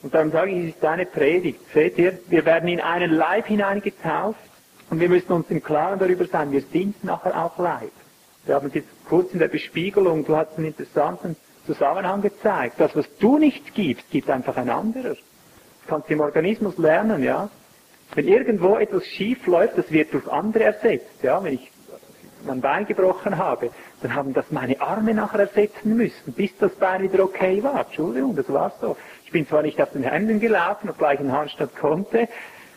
Und 0.04 0.12
darum 0.12 0.30
sage 0.30 0.50
ich, 0.50 0.68
es 0.68 0.76
ist 0.76 0.84
eine 0.84 1.06
Predigt. 1.06 1.60
Seht 1.72 1.96
ihr, 1.96 2.18
wir 2.28 2.44
werden 2.44 2.68
in 2.68 2.78
einen 2.78 3.10
Leib 3.10 3.46
hineingetauft 3.46 4.38
und 4.90 5.00
wir 5.00 5.08
müssen 5.08 5.32
uns 5.32 5.48
im 5.48 5.62
Klaren 5.62 5.98
darüber 5.98 6.26
sein, 6.26 6.52
wir 6.52 6.60
sind 6.60 7.02
nachher 7.02 7.42
auch 7.42 7.58
Leib. 7.58 7.90
Wir 8.44 8.54
haben 8.54 8.66
es 8.68 8.74
jetzt 8.74 8.88
kurz 9.08 9.32
in 9.32 9.38
der 9.38 9.48
Bespiegelung, 9.48 10.26
du 10.26 10.36
hast 10.36 10.58
einen 10.58 10.66
interessanten 10.66 11.36
Zusammenhang 11.64 12.20
gezeigt. 12.20 12.78
Das, 12.78 12.94
was 12.94 13.06
du 13.16 13.38
nicht 13.38 13.74
gibst, 13.74 14.10
gibt 14.10 14.28
einfach 14.28 14.58
ein 14.58 14.68
anderer. 14.68 15.08
Das 15.08 15.18
kannst 15.86 16.10
du 16.10 16.12
im 16.12 16.20
Organismus 16.20 16.76
lernen, 16.76 17.22
ja. 17.22 17.48
Wenn 18.14 18.28
irgendwo 18.28 18.76
etwas 18.76 19.06
schief 19.06 19.46
läuft, 19.46 19.78
das 19.78 19.90
wird 19.90 20.12
durch 20.12 20.28
andere 20.28 20.64
ersetzt, 20.64 21.22
ja. 21.22 21.42
Wenn 21.42 21.54
ich 21.54 21.72
mein 22.44 22.60
Bein 22.60 22.84
gebrochen 22.84 23.38
habe, 23.38 23.70
dann 24.02 24.14
haben 24.14 24.34
das 24.34 24.50
meine 24.50 24.78
Arme 24.82 25.14
nachher 25.14 25.40
ersetzen 25.40 25.96
müssen, 25.96 26.34
bis 26.34 26.54
das 26.58 26.74
Bein 26.74 27.02
wieder 27.02 27.24
okay 27.24 27.62
war. 27.62 27.86
Entschuldigung, 27.86 28.36
das 28.36 28.52
war 28.52 28.70
so. 28.82 28.98
Ich 29.34 29.40
bin 29.40 29.48
zwar 29.48 29.62
nicht 29.62 29.80
auf 29.82 29.90
den 29.90 30.04
Händen 30.04 30.38
gelaufen, 30.38 30.88
obgleich 30.88 31.18
ein 31.18 31.32
Handstand 31.32 31.74
konnte, 31.74 32.28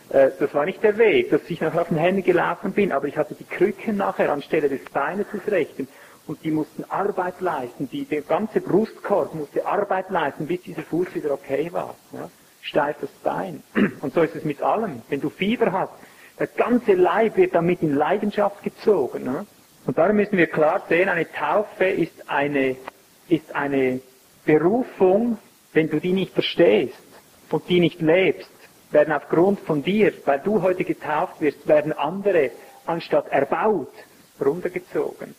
äh, 0.09 0.31
das 0.39 0.51
war 0.55 0.65
nicht 0.65 0.81
der 0.81 0.97
Weg, 0.97 1.29
dass 1.29 1.41
ich 1.49 1.61
nachher 1.61 1.83
auf 1.83 1.89
den 1.89 1.97
Händen 1.97 2.23
gelaufen 2.23 2.73
bin, 2.73 2.91
aber 2.91 3.05
ich 3.05 3.15
hatte 3.15 3.35
die 3.35 3.43
Krücken 3.43 3.95
nachher 3.95 4.31
anstelle 4.31 4.67
des 4.67 4.83
Beines 4.85 5.27
des 5.31 5.45
Rechten 5.51 5.87
und 6.25 6.43
die 6.43 6.49
mussten 6.49 6.83
Arbeit 6.85 7.41
leisten, 7.41 7.87
die, 7.91 8.05
der 8.05 8.23
ganze 8.23 8.59
Brustkorb 8.59 9.35
musste 9.35 9.67
Arbeit 9.67 10.09
leisten, 10.09 10.47
bis 10.47 10.63
dieser 10.63 10.81
Fuß 10.81 11.13
wieder 11.13 11.31
okay 11.31 11.71
war. 11.71 11.93
Ja? 12.11 12.27
Steif 12.63 12.95
das 13.01 13.11
Bein. 13.23 13.61
Und 14.01 14.15
so 14.15 14.23
ist 14.23 14.35
es 14.35 14.43
mit 14.43 14.59
allem. 14.63 15.03
Wenn 15.09 15.21
du 15.21 15.29
Fieber 15.29 15.71
hast, 15.71 15.93
der 16.39 16.47
ganze 16.47 16.93
Leib 16.93 17.37
wird 17.37 17.53
damit 17.53 17.83
in 17.83 17.93
Leidenschaft 17.93 18.63
gezogen. 18.63 19.25
Ne? 19.25 19.45
Und 19.85 19.95
darum 19.95 20.15
müssen 20.15 20.39
wir 20.39 20.47
klar 20.47 20.81
sehen, 20.89 21.07
eine 21.07 21.31
Taufe 21.31 21.85
ist 21.85 22.27
eine, 22.27 22.75
ist 23.29 23.55
eine 23.55 24.01
Berufung, 24.43 25.37
wenn 25.77 25.89
du 25.91 25.99
die 25.99 26.11
nicht 26.11 26.33
verstehst 26.33 26.97
und 27.51 27.69
die 27.69 27.79
nicht 27.79 28.01
lebst, 28.01 28.49
werden 28.89 29.13
aufgrund 29.13 29.59
von 29.59 29.83
dir, 29.83 30.11
weil 30.25 30.39
du 30.39 30.59
heute 30.63 30.83
getauft 30.83 31.39
wirst, 31.39 31.67
werden 31.67 31.93
andere 31.93 32.49
anstatt 32.87 33.27
erbaut, 33.27 33.93
runtergezogen. 34.43 35.35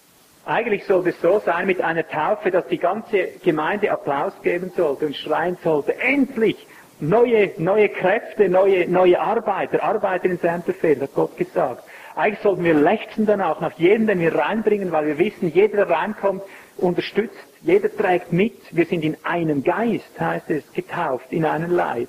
Eigentlich 0.46 0.85
sollte 0.85 1.11
es 1.11 1.20
so 1.20 1.42
sein 1.44 1.66
mit 1.66 1.81
einer 1.81 2.07
Taufe, 2.07 2.53
dass 2.53 2.68
die 2.68 2.79
ganze 2.79 3.31
Gemeinde 3.42 3.90
Applaus 3.90 4.33
geben 4.42 4.70
sollte 4.77 5.07
und 5.07 5.16
schreien 5.16 5.59
sollte, 5.64 5.98
endlich, 5.98 6.68
neue, 7.01 7.51
neue 7.59 7.88
Kräfte, 7.88 8.48
neue, 8.48 8.88
neue 8.88 9.20
Arbeiter, 9.20 9.83
Arbeiter 9.83 10.27
in 10.27 10.38
Befehl, 10.64 11.01
hat 11.01 11.14
Gott 11.14 11.37
gesagt. 11.37 11.83
Eigentlich 12.14 12.40
sollten 12.40 12.64
wir 12.64 12.74
lechzen 12.74 13.27
danach, 13.27 13.61
nach 13.61 13.77
jedem, 13.79 14.07
den 14.07 14.20
wir 14.20 14.35
reinbringen, 14.35 14.92
weil 14.92 15.07
wir 15.07 15.18
wissen, 15.18 15.48
jeder, 15.48 15.85
der 15.85 15.90
reinkommt, 15.90 16.42
unterstützt, 16.78 17.36
jeder 17.62 17.94
trägt 17.94 18.32
mit. 18.32 18.54
Wir 18.70 18.86
sind 18.86 19.04
in 19.04 19.16
einem 19.24 19.62
Geist, 19.62 20.18
heißt 20.18 20.50
es, 20.50 20.64
getauft, 20.72 21.26
in 21.30 21.44
einen 21.44 21.70
Leib, 21.70 22.08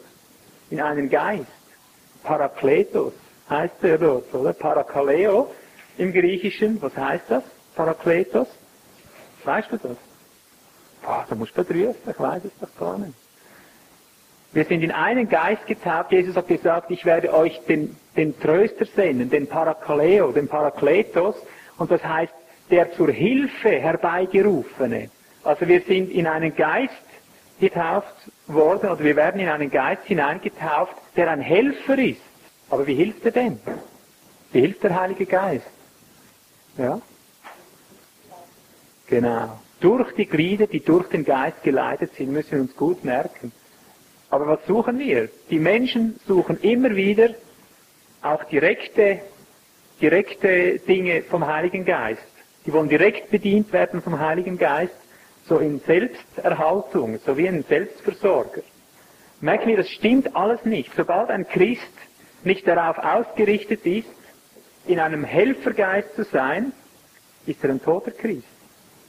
in 0.70 0.82
einen 0.82 1.10
Geist. 1.10 1.48
Parakletos 2.24 3.14
heißt 3.50 3.84
er 3.84 3.98
dort, 3.98 4.34
oder? 4.34 4.54
Parakaleo 4.54 5.52
im 5.98 6.14
Griechischen, 6.14 6.82
was 6.82 6.96
heißt 6.96 7.26
das? 7.30 7.44
Parakletos? 7.76 8.48
Weißt 9.44 9.72
du 9.72 9.78
das? 9.78 9.98
Boah, 11.02 11.26
da 11.28 11.36
musst 11.36 11.58
du 11.58 11.64
prüfen, 11.64 11.96
ich 12.10 12.20
weiß 12.20 12.44
es 12.46 12.52
doch 12.60 12.76
gar 12.80 12.98
nicht. 12.98 13.14
Wir 14.52 14.66
sind 14.66 14.82
in 14.82 14.92
einen 14.92 15.30
Geist 15.30 15.66
getauft. 15.68 16.12
Jesus 16.12 16.36
hat 16.36 16.48
gesagt, 16.48 16.90
ich 16.90 17.06
werde 17.06 17.34
euch 17.34 17.60
den, 17.68 17.96
den 18.18 18.38
Tröster 18.40 18.86
senden, 18.86 19.30
den 19.30 19.48
Parakaleo, 19.48 20.32
den 20.32 20.48
Parakletos. 20.48 21.36
Und 21.78 21.92
das 21.92 22.04
heißt, 22.04 22.34
der 22.70 22.92
zur 22.94 23.12
Hilfe 23.12 23.70
herbeigerufene. 23.70 25.10
Also 25.44 25.68
wir 25.68 25.82
sind 25.82 26.12
in 26.12 26.28
einen 26.28 26.56
Geist 26.56 26.94
getauft 27.60 28.16
worden, 28.48 28.90
oder 28.90 29.04
wir 29.04 29.16
werden 29.16 29.42
in 29.42 29.50
einen 29.50 29.70
Geist 29.70 30.04
hineingetauft, 30.06 30.96
der 31.16 31.30
ein 31.30 31.42
Helfer 31.42 31.98
ist. 31.98 32.22
Aber 32.70 32.86
wie 32.88 32.96
hilft 32.96 33.26
er 33.26 33.32
denn? 33.32 33.60
Wie 34.52 34.62
hilft 34.62 34.84
der 34.84 35.00
Heilige 35.00 35.26
Geist? 35.26 35.66
Ja? 36.78 37.02
Genau. 39.08 39.60
Durch 39.80 40.14
die 40.14 40.26
Glieder, 40.26 40.68
die 40.68 40.82
durch 40.82 41.08
den 41.10 41.24
Geist 41.24 41.64
geleitet 41.64 42.12
sind, 42.16 42.32
müssen 42.32 42.52
wir 42.52 42.62
uns 42.62 42.76
gut 42.76 43.04
merken. 43.04 43.52
Aber 44.30 44.48
was 44.48 44.66
suchen 44.68 45.00
wir? 45.00 45.30
Die 45.50 45.60
Menschen 45.60 46.20
suchen 46.28 46.60
immer 46.62 46.96
wieder 46.96 47.30
auch 48.22 48.44
direkte, 48.46 49.22
direkte 50.02 50.80
Dinge 50.80 51.24
vom 51.24 51.46
Heiligen 51.48 51.86
Geist. 51.86 52.22
Die 52.70 52.74
wollen 52.74 52.88
direkt 52.88 53.32
bedient 53.32 53.74
werden 53.74 54.00
vom 54.00 54.20
Heiligen 54.20 54.56
Geist, 54.56 54.94
so 55.48 55.58
in 55.58 55.80
Selbsterhaltung, 55.80 57.18
so 57.26 57.36
wie 57.36 57.48
ein 57.48 57.64
Selbstversorger. 57.64 58.62
Merken 59.42 59.70
wir, 59.70 59.78
das 59.78 59.90
stimmt 59.90 60.36
alles 60.36 60.64
nicht. 60.66 60.92
Sobald 60.96 61.32
ein 61.32 61.48
Christ 61.48 61.82
nicht 62.44 62.68
darauf 62.68 63.00
ausgerichtet 63.00 63.88
ist, 63.88 64.14
in 64.86 65.00
einem 65.00 65.24
Helfergeist 65.24 66.14
zu 66.14 66.26
sein, 66.26 66.72
ist 67.48 67.64
er 67.64 67.72
ein 67.72 67.82
toter 67.82 68.12
Christ. 68.12 68.46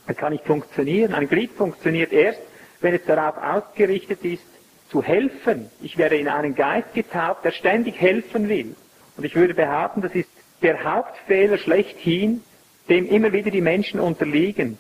Er 0.07 0.15
kann 0.15 0.33
nicht 0.33 0.47
funktionieren. 0.47 1.13
Ein 1.13 1.29
Glied 1.29 1.51
funktioniert 1.53 2.15
erst, 2.15 2.41
wenn 2.81 2.95
es 2.95 3.05
darauf 3.05 3.37
ausgerichtet 3.37 4.25
ist, 4.25 4.47
zu 4.89 5.03
helfen. 5.03 5.71
Ich 5.83 5.99
werde 5.99 6.17
in 6.17 6.29
einen 6.29 6.55
Geist 6.55 6.95
getauft, 6.95 7.45
der 7.45 7.51
ständig 7.51 8.01
helfen 8.01 8.49
will. 8.49 8.75
Und 9.19 9.25
ich 9.25 9.35
würde 9.35 9.53
behaupten, 9.53 10.01
das 10.01 10.15
ist 10.15 10.31
der 10.63 10.83
Hauptfehler 10.83 11.59
schlechthin, 11.59 12.43
dem 12.91 13.07
immer 13.07 13.33
wieder 13.33 13.51
die 13.51 13.61
Menschen 13.61 14.01
unterliegen. 14.01 14.79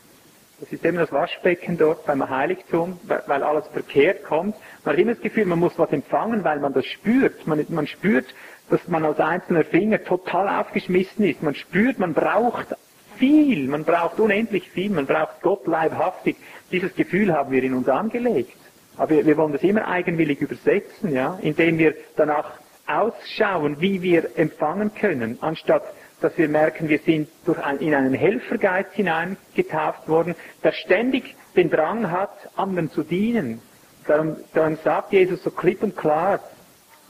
Das 0.61 0.70
ist 0.70 0.85
eben 0.85 0.99
das 0.99 1.11
Waschbecken 1.11 1.79
dort 1.79 2.05
beim 2.05 2.29
Heiligtum, 2.29 3.01
weil 3.05 3.42
alles 3.42 3.66
verkehrt 3.68 4.25
kommt. 4.25 4.55
Man 4.85 4.92
hat 4.92 5.01
immer 5.01 5.14
das 5.14 5.23
Gefühl, 5.23 5.46
man 5.46 5.59
muss 5.59 5.79
was 5.79 5.90
empfangen, 5.90 6.44
weil 6.44 6.59
man 6.59 6.75
das 6.75 6.85
spürt. 6.85 7.46
Man, 7.46 7.64
man 7.70 7.87
spürt, 7.87 8.27
dass 8.68 8.87
man 8.87 9.05
als 9.07 9.18
einzelner 9.18 9.64
Finger 9.64 10.05
total 10.05 10.61
aufgeschmissen 10.61 11.25
ist. 11.25 11.42
Man 11.42 11.55
spürt, 11.55 11.99
man 11.99 12.12
braucht 12.12 12.77
viel, 13.16 13.68
man 13.68 13.85
braucht 13.85 14.20
unendlich 14.20 14.68
viel, 14.70 14.90
man 14.90 15.07
braucht 15.07 15.40
Gott 15.40 15.66
leibhaftig. 15.66 16.37
Dieses 16.70 16.94
Gefühl 16.94 17.33
haben 17.33 17.51
wir 17.51 17.62
in 17.62 17.73
uns 17.73 17.88
angelegt. 17.88 18.57
Aber 18.99 19.11
wir, 19.11 19.25
wir 19.25 19.37
wollen 19.38 19.53
das 19.53 19.62
immer 19.62 19.88
eigenwillig 19.88 20.42
übersetzen, 20.42 21.14
ja, 21.14 21.38
indem 21.40 21.79
wir 21.79 21.94
danach 22.16 22.59
ausschauen, 22.87 23.81
wie 23.81 24.03
wir 24.03 24.37
empfangen 24.37 24.94
können, 24.94 25.38
anstatt 25.40 25.85
dass 26.20 26.37
wir 26.38 26.48
merken, 26.48 26.88
wir 26.88 26.98
sind 26.98 27.28
durch 27.44 27.59
ein, 27.59 27.78
in 27.78 27.94
einen 27.94 28.14
Helfergeist 28.14 28.92
hineingetauft 28.92 30.09
worden, 30.09 30.35
der 30.62 30.72
ständig 30.72 31.35
den 31.56 31.70
Drang 31.70 32.11
hat, 32.11 32.37
anderen 32.56 32.90
zu 32.90 33.02
dienen. 33.02 33.61
Darum, 34.06 34.37
darum 34.54 34.76
sagt 34.83 35.12
Jesus 35.12 35.42
so 35.42 35.50
klipp 35.50 35.83
und 35.83 35.96
klar, 35.96 36.40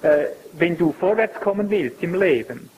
äh, 0.03 0.27
wenn 0.53 0.77
du 0.77 0.93
vorwärts 0.93 1.41
kommen 1.41 1.71
willst 1.71 2.03
im 2.03 2.15
Leben, 2.15 2.71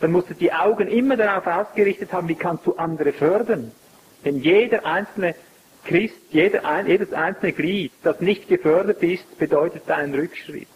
dann 0.00 0.12
musst 0.12 0.30
du 0.30 0.34
die 0.34 0.52
Augen 0.52 0.88
immer 0.88 1.16
darauf 1.16 1.46
ausgerichtet 1.46 2.12
haben, 2.12 2.28
wie 2.28 2.34
kannst 2.34 2.66
du 2.66 2.74
andere 2.76 3.12
fördern. 3.12 3.70
Denn 4.24 4.38
jeder 4.38 4.84
einzelne 4.84 5.34
Christ, 5.84 6.16
jeder, 6.30 6.62
jedes 6.86 7.12
einzelne 7.12 7.52
Glied, 7.52 7.92
das 8.02 8.20
nicht 8.20 8.48
gefördert 8.48 9.02
ist, 9.02 9.38
bedeutet 9.38 9.90
einen 9.90 10.14
Rückschritt. 10.14 10.68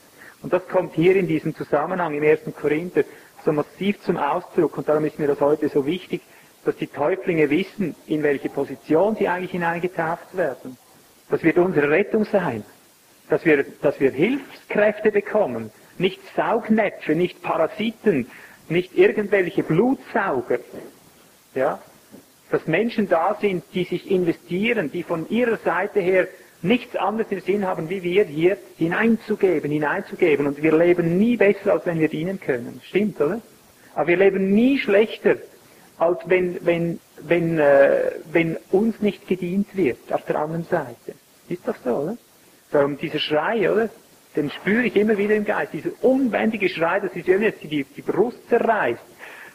Und 0.42 0.53
das 0.53 0.66
kommt 0.68 0.94
hier 0.94 1.16
in 1.16 1.27
diesem 1.27 1.55
Zusammenhang 1.55 2.14
im 2.14 2.22
1. 2.22 2.40
Korinther 2.61 3.05
so 3.44 3.52
massiv 3.52 4.00
zum 4.02 4.16
Ausdruck 4.16 4.78
und 4.78 4.88
darum 4.88 5.04
ist 5.04 5.18
mir 5.18 5.26
das 5.26 5.40
heute 5.40 5.68
so 5.68 5.87
wichtig, 5.87 6.22
dass 6.64 6.76
die 6.76 6.87
Täuflinge 6.87 7.50
wissen, 7.50 7.94
in 8.07 8.22
welche 8.22 8.48
Position 8.48 9.16
sie 9.16 9.28
eigentlich 9.28 9.50
hineingetauft 9.50 10.37
werden. 10.37 10.76
Das 11.30 11.42
wird 11.42 11.59
unsere 11.59 11.90
Rettung 11.90 12.24
sein. 12.24 12.64
Dass 13.28 13.44
wir, 13.44 13.64
dass 13.83 13.98
wir 14.00 14.11
Hilfskräfte 14.11 15.11
bekommen. 15.11 15.70
Nicht 15.98 16.20
Saugnäpfe, 16.37 17.14
nicht 17.14 17.42
Parasiten, 17.42 18.30
nicht 18.68 18.96
irgendwelche 18.96 19.62
Blutsauger. 19.62 20.59
Ja? 21.54 21.80
Dass 22.50 22.66
Menschen 22.66 23.09
da 23.09 23.37
sind, 23.40 23.64
die 23.74 23.85
sich 23.85 24.11
investieren, 24.11 24.90
die 24.90 25.02
von 25.02 25.28
ihrer 25.28 25.57
Seite 25.59 26.00
her 26.00 26.28
nichts 26.64 26.96
anderes 26.96 27.31
im 27.31 27.40
Sinn 27.40 27.66
haben, 27.66 27.90
wie 27.90 28.03
wir 28.03 28.24
hier 28.24 28.57
hineinzugeben, 28.79 29.70
hineinzugeben. 29.70 30.46
Und 30.46 30.62
wir 30.62 30.77
leben 30.77 31.18
nie 31.18 31.37
besser, 31.37 31.74
als 31.74 31.87
wenn 31.87 32.00
wir 32.00 32.09
dienen 32.09 32.40
können. 32.40 32.81
Stimmt, 32.83 33.20
oder? 33.20 33.40
Aber 33.94 34.09
wir 34.09 34.16
leben 34.16 34.53
nie 34.53 34.79
schlechter, 34.79 35.37
als 35.98 36.18
wenn, 36.27 36.64
wenn, 36.64 36.98
wenn, 37.20 37.59
äh, 37.59 38.12
wenn 38.33 38.57
uns 38.72 39.00
nicht 39.00 39.29
gedient 39.29 39.77
wird 39.77 39.98
auf 40.11 40.24
der 40.24 40.37
anderen 40.37 40.64
Seite. 40.64 41.14
Ist 41.48 41.68
doch 41.68 41.77
so, 41.85 41.90
oder? 41.90 42.16
Darum 42.72 42.98
dieser 42.98 43.20
Schrei, 43.20 43.70
oder? 43.70 43.90
Den 44.35 44.50
spüre 44.50 44.85
ich 44.85 44.96
immer 44.96 45.16
wieder 45.16 45.37
im 45.37 45.44
Geist. 45.44 45.72
Dieser 45.72 45.90
unbändige 46.03 46.68
Schrei, 46.68 46.98
das 46.98 47.14
ist 47.14 47.29
irgendwie 47.29 47.68
die, 47.68 47.85
die 47.85 48.03
Brust 48.03 48.38
zerreißt. 48.48 49.03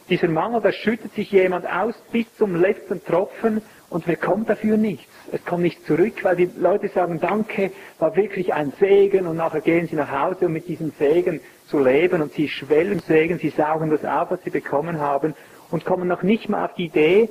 Dieser 0.08 0.28
Mangel, 0.28 0.60
da 0.62 0.72
schüttet 0.72 1.14
sich 1.14 1.30
jemand 1.30 1.66
aus 1.70 1.94
bis 2.10 2.26
zum 2.36 2.56
letzten 2.56 3.04
Tropfen 3.04 3.60
und 3.90 4.06
bekommt 4.06 4.48
dafür 4.48 4.76
nichts. 4.76 5.09
Es 5.32 5.44
kommt 5.44 5.62
nicht 5.62 5.86
zurück, 5.86 6.24
weil 6.24 6.36
die 6.36 6.50
Leute 6.56 6.88
sagen, 6.88 7.20
danke, 7.20 7.70
war 7.98 8.16
wirklich 8.16 8.52
ein 8.52 8.72
Segen 8.80 9.26
und 9.26 9.36
nachher 9.36 9.60
gehen 9.60 9.86
sie 9.86 9.96
nach 9.96 10.10
Hause, 10.10 10.46
um 10.46 10.52
mit 10.52 10.68
diesem 10.68 10.92
Segen 10.98 11.40
zu 11.68 11.78
leben 11.78 12.20
und 12.22 12.32
sie 12.32 12.48
schwellen 12.48 13.00
Segen, 13.00 13.38
sie 13.38 13.50
saugen 13.50 13.90
das 13.90 14.04
auf, 14.04 14.30
was 14.30 14.42
sie 14.42 14.50
bekommen 14.50 15.00
haben 15.00 15.34
und 15.70 15.84
kommen 15.84 16.08
noch 16.08 16.22
nicht 16.22 16.48
mal 16.48 16.64
auf 16.64 16.74
die 16.74 16.86
Idee, 16.86 17.28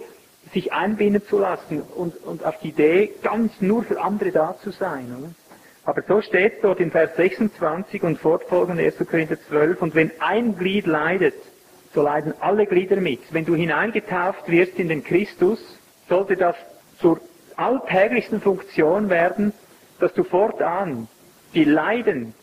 sich 0.54 0.72
einbinden 0.74 1.24
zu 1.26 1.38
lassen 1.38 1.82
und, 1.96 2.16
und 2.24 2.46
auf 2.46 2.58
die 2.60 2.70
Idee, 2.70 3.12
ganz 3.22 3.52
nur 3.60 3.84
für 3.84 4.02
andere 4.02 4.32
da 4.32 4.56
zu 4.62 4.72
sein. 4.72 5.14
Oder? 5.18 5.30
Aber 5.84 6.02
so 6.08 6.22
steht 6.22 6.64
dort 6.64 6.80
in 6.80 6.92
Vers 6.92 7.16
26 7.18 8.04
und 8.04 8.20
fortfolgend 8.20 8.80
1. 8.80 8.96
Korinther 9.10 9.38
12, 9.40 9.82
und 9.82 9.96
wenn 9.96 10.12
ein 10.20 10.58
Glied 10.58 10.86
leidet, 10.86 11.36
so 11.94 12.02
leiden 12.02 12.34
alle 12.40 12.66
Glieder 12.66 12.98
mit. 12.98 13.22
Wenn 13.32 13.46
du 13.46 13.56
hineingetauft 13.56 14.48
wirst 14.50 14.78
in 14.78 14.90
den 14.90 15.04
Christus, 15.04 15.60
sollte 16.08 16.36
das 16.38 16.56
zur 17.00 17.20
alltäglichsten 17.60 18.42
Funktion 18.42 19.10
werden, 19.10 19.54
dass 20.00 20.14
du 20.14 20.24
fortan 20.24 21.08
die 21.54 21.66
Leiden 21.66 22.34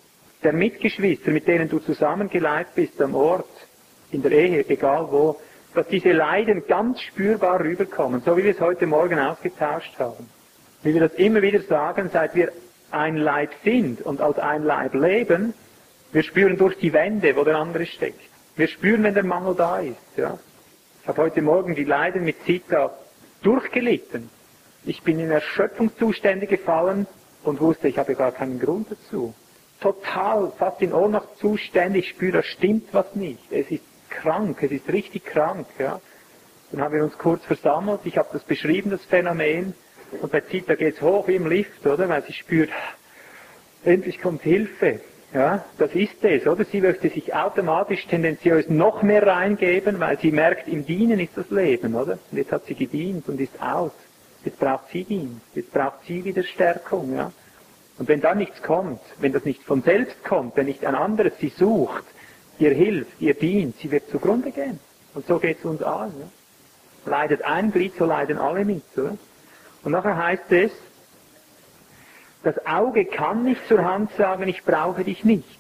der 0.43 0.53
Mitgeschwister, 0.53 1.31
mit 1.31 1.49
denen 1.49 1.69
du 1.69 1.79
zusammengeleitet 1.79 2.75
bist 2.75 3.01
am 3.01 3.15
Ort, 3.15 3.49
in 4.11 4.23
der 4.23 4.33
Ehe, 4.33 4.69
egal 4.69 5.09
wo, 5.11 5.41
dass 5.75 5.89
diese 5.89 6.13
Leiden 6.13 6.65
ganz 6.67 7.01
spürbar 7.03 7.61
rüberkommen, 7.61 8.23
so 8.25 8.37
wie 8.37 8.45
wir 8.45 8.53
es 8.53 8.61
heute 8.61 8.87
Morgen 8.87 9.19
ausgetauscht 9.19 9.99
haben. 9.99 10.29
Wie 10.83 10.95
wir 10.95 11.01
das 11.01 11.15
immer 11.15 11.43
wieder 11.43 11.61
sagen, 11.61 12.11
seit 12.13 12.35
wir 12.35 12.53
ein 12.91 13.17
Leib 13.17 13.51
sind 13.65 14.03
und 14.03 14.21
als 14.21 14.39
ein 14.39 14.63
Leib 14.65 14.95
leben, 14.95 15.55
wir 16.13 16.23
spüren 16.23 16.57
durch 16.57 16.79
die 16.79 16.93
Wände, 16.93 17.37
wo 17.37 17.45
der 17.45 17.57
andere 17.57 17.87
steckt. 17.87 18.21
Wir 18.57 18.69
spüren, 18.69 19.03
wenn 19.03 19.15
der 19.15 19.25
Mangel 19.25 19.55
da 19.55 19.81
ist. 19.81 19.97
Ja. 20.17 20.39
Ich 21.03 21.09
habe 21.09 21.23
heute 21.23 21.43
Morgen 21.43 21.75
die 21.75 21.85
Leiden 21.85 22.25
mit 22.25 22.37
Zita 22.45 22.91
durchgelitten. 23.43 24.31
Ich 24.89 25.03
bin 25.03 25.19
in 25.19 25.33
Erschöpfungszustände 25.33 26.47
gefallen 26.47 27.09
und 27.43 27.61
wusste, 27.61 27.89
ich 27.89 27.99
habe 27.99 28.15
gar 28.15 28.31
keinen 28.31 28.61
Grund 28.61 28.89
dazu. 28.89 29.35
Total, 29.81 30.53
fast 30.59 30.81
in 30.81 30.93
Ohnmachtszustände, 30.93 31.99
ich 31.99 32.09
spüre, 32.11 32.35
da 32.35 32.43
stimmt 32.45 32.95
was 32.95 33.13
nicht. 33.17 33.43
Es 33.51 33.69
ist 33.69 33.83
krank, 34.11 34.63
es 34.63 34.71
ist 34.71 34.89
richtig 34.89 35.25
krank. 35.25 35.67
Ja. 35.81 36.01
Dann 36.71 36.81
haben 36.81 36.95
wir 36.95 37.03
uns 37.03 37.19
kurz 37.19 37.45
versammelt, 37.45 38.01
ich 38.05 38.17
habe 38.17 38.29
das 38.33 38.45
beschrieben, 38.45 38.91
das 38.91 39.05
Phänomen. 39.05 39.75
Und 40.23 40.31
bei 40.31 40.41
Zita 40.41 40.77
geht 40.77 40.95
es 40.95 41.03
hoch 41.03 41.27
wie 41.27 41.35
im 41.35 41.49
Lift, 41.49 41.85
oder? 41.85 42.09
Weil 42.09 42.23
sie 42.23 42.33
spürt, 42.33 42.71
endlich 43.85 44.21
kommt 44.21 44.43
Hilfe. 44.43 45.01
Ja, 45.35 45.65
das 45.79 45.93
ist 45.95 46.23
es, 46.23 46.47
oder? 46.47 46.65
Sie 46.65 46.81
möchte 46.81 47.11
sich 47.11 47.35
automatisch 47.35 48.07
tendenziös 48.07 48.69
noch 48.69 49.03
mehr 49.03 49.27
reingeben, 49.27 49.99
weil 49.99 50.17
sie 50.21 50.31
merkt, 50.31 50.69
im 50.69 50.87
Dienen 50.87 51.19
ist 51.19 51.37
das 51.37 51.51
Leben, 51.51 51.97
oder? 51.97 52.21
Und 52.31 52.39
jetzt 52.39 52.53
hat 52.53 52.65
sie 52.67 52.77
gedient 52.77 53.29
und 53.29 53.41
ist 53.41 53.61
aus. 53.61 53.93
Jetzt 54.47 54.61
braucht 54.61 54.91
sie 54.93 55.03
Dienst, 55.03 55.45
jetzt 55.57 55.73
braucht 55.73 56.07
sie 56.07 56.25
wieder 56.25 56.45
Stärkung, 56.45 57.17
ja. 57.17 57.33
Und 57.99 58.07
wenn 58.09 58.21
da 58.21 58.33
nichts 58.33 58.63
kommt, 58.63 59.01
wenn 59.19 59.33
das 59.33 59.45
nicht 59.45 59.61
von 59.65 59.83
selbst 59.83 60.23
kommt, 60.23 60.57
wenn 60.57 60.67
nicht 60.67 60.87
ein 60.87 60.95
anderes 60.95 61.33
sie 61.41 61.49
sucht, 61.49 62.05
ihr 62.61 62.71
hilft, 62.71 63.21
ihr 63.21 63.35
dient, 63.35 63.77
sie 63.79 63.91
wird 63.91 64.09
zugrunde 64.09 64.53
gehen. 64.53 64.79
Und 65.15 65.27
so 65.27 65.41
geht 65.41 65.59
es 65.59 65.65
uns 65.65 65.83
allen. 65.83 66.17
Ne? 66.17 66.29
Leidet 67.07 67.43
ein 67.43 67.73
Glied, 67.73 67.95
so 67.99 68.05
leiden 68.05 68.39
alle 68.39 68.65
mit. 68.65 68.85
Oder? 68.97 69.19
Und 69.83 69.91
nachher 69.93 70.17
heißt 70.17 70.53
es, 70.53 70.71
das 72.45 72.65
Auge 72.67 73.05
kann 73.05 73.43
nicht 73.43 73.67
zur 73.67 73.85
Hand 73.85 74.13
sagen, 74.17 74.47
ich 74.47 74.63
brauche 74.63 75.03
dich 75.03 75.25
nicht. 75.25 75.59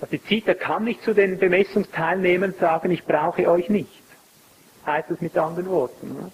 Also 0.00 0.12
die 0.12 0.22
Zita 0.22 0.54
kann 0.54 0.84
nicht 0.84 1.02
zu 1.02 1.14
den 1.14 1.36
Bemessungsteilnehmern 1.38 2.54
sagen, 2.60 2.92
ich 2.92 3.04
brauche 3.04 3.50
euch 3.50 3.68
nicht. 3.70 4.02
Heißt 4.86 5.10
das 5.10 5.20
mit 5.20 5.36
anderen 5.36 5.68
Worten. 5.68 6.14
Ne? 6.14 6.30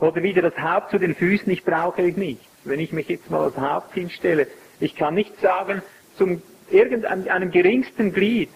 Oder 0.00 0.22
wieder 0.22 0.42
das 0.42 0.56
Haupt 0.56 0.90
zu 0.90 0.98
den 0.98 1.14
Füßen, 1.14 1.50
ich 1.50 1.62
brauche 1.64 2.02
euch 2.02 2.16
nicht. 2.16 2.40
Wenn 2.64 2.80
ich 2.80 2.92
mich 2.92 3.08
jetzt 3.08 3.30
mal 3.30 3.44
als 3.44 3.56
Haupt 3.56 3.94
hinstelle, 3.94 4.46
ich 4.80 4.96
kann 4.96 5.14
nicht 5.14 5.38
sagen 5.40 5.82
zum 6.16 6.42
irgendeinem 6.70 7.50
geringsten 7.50 8.12
Glied, 8.12 8.50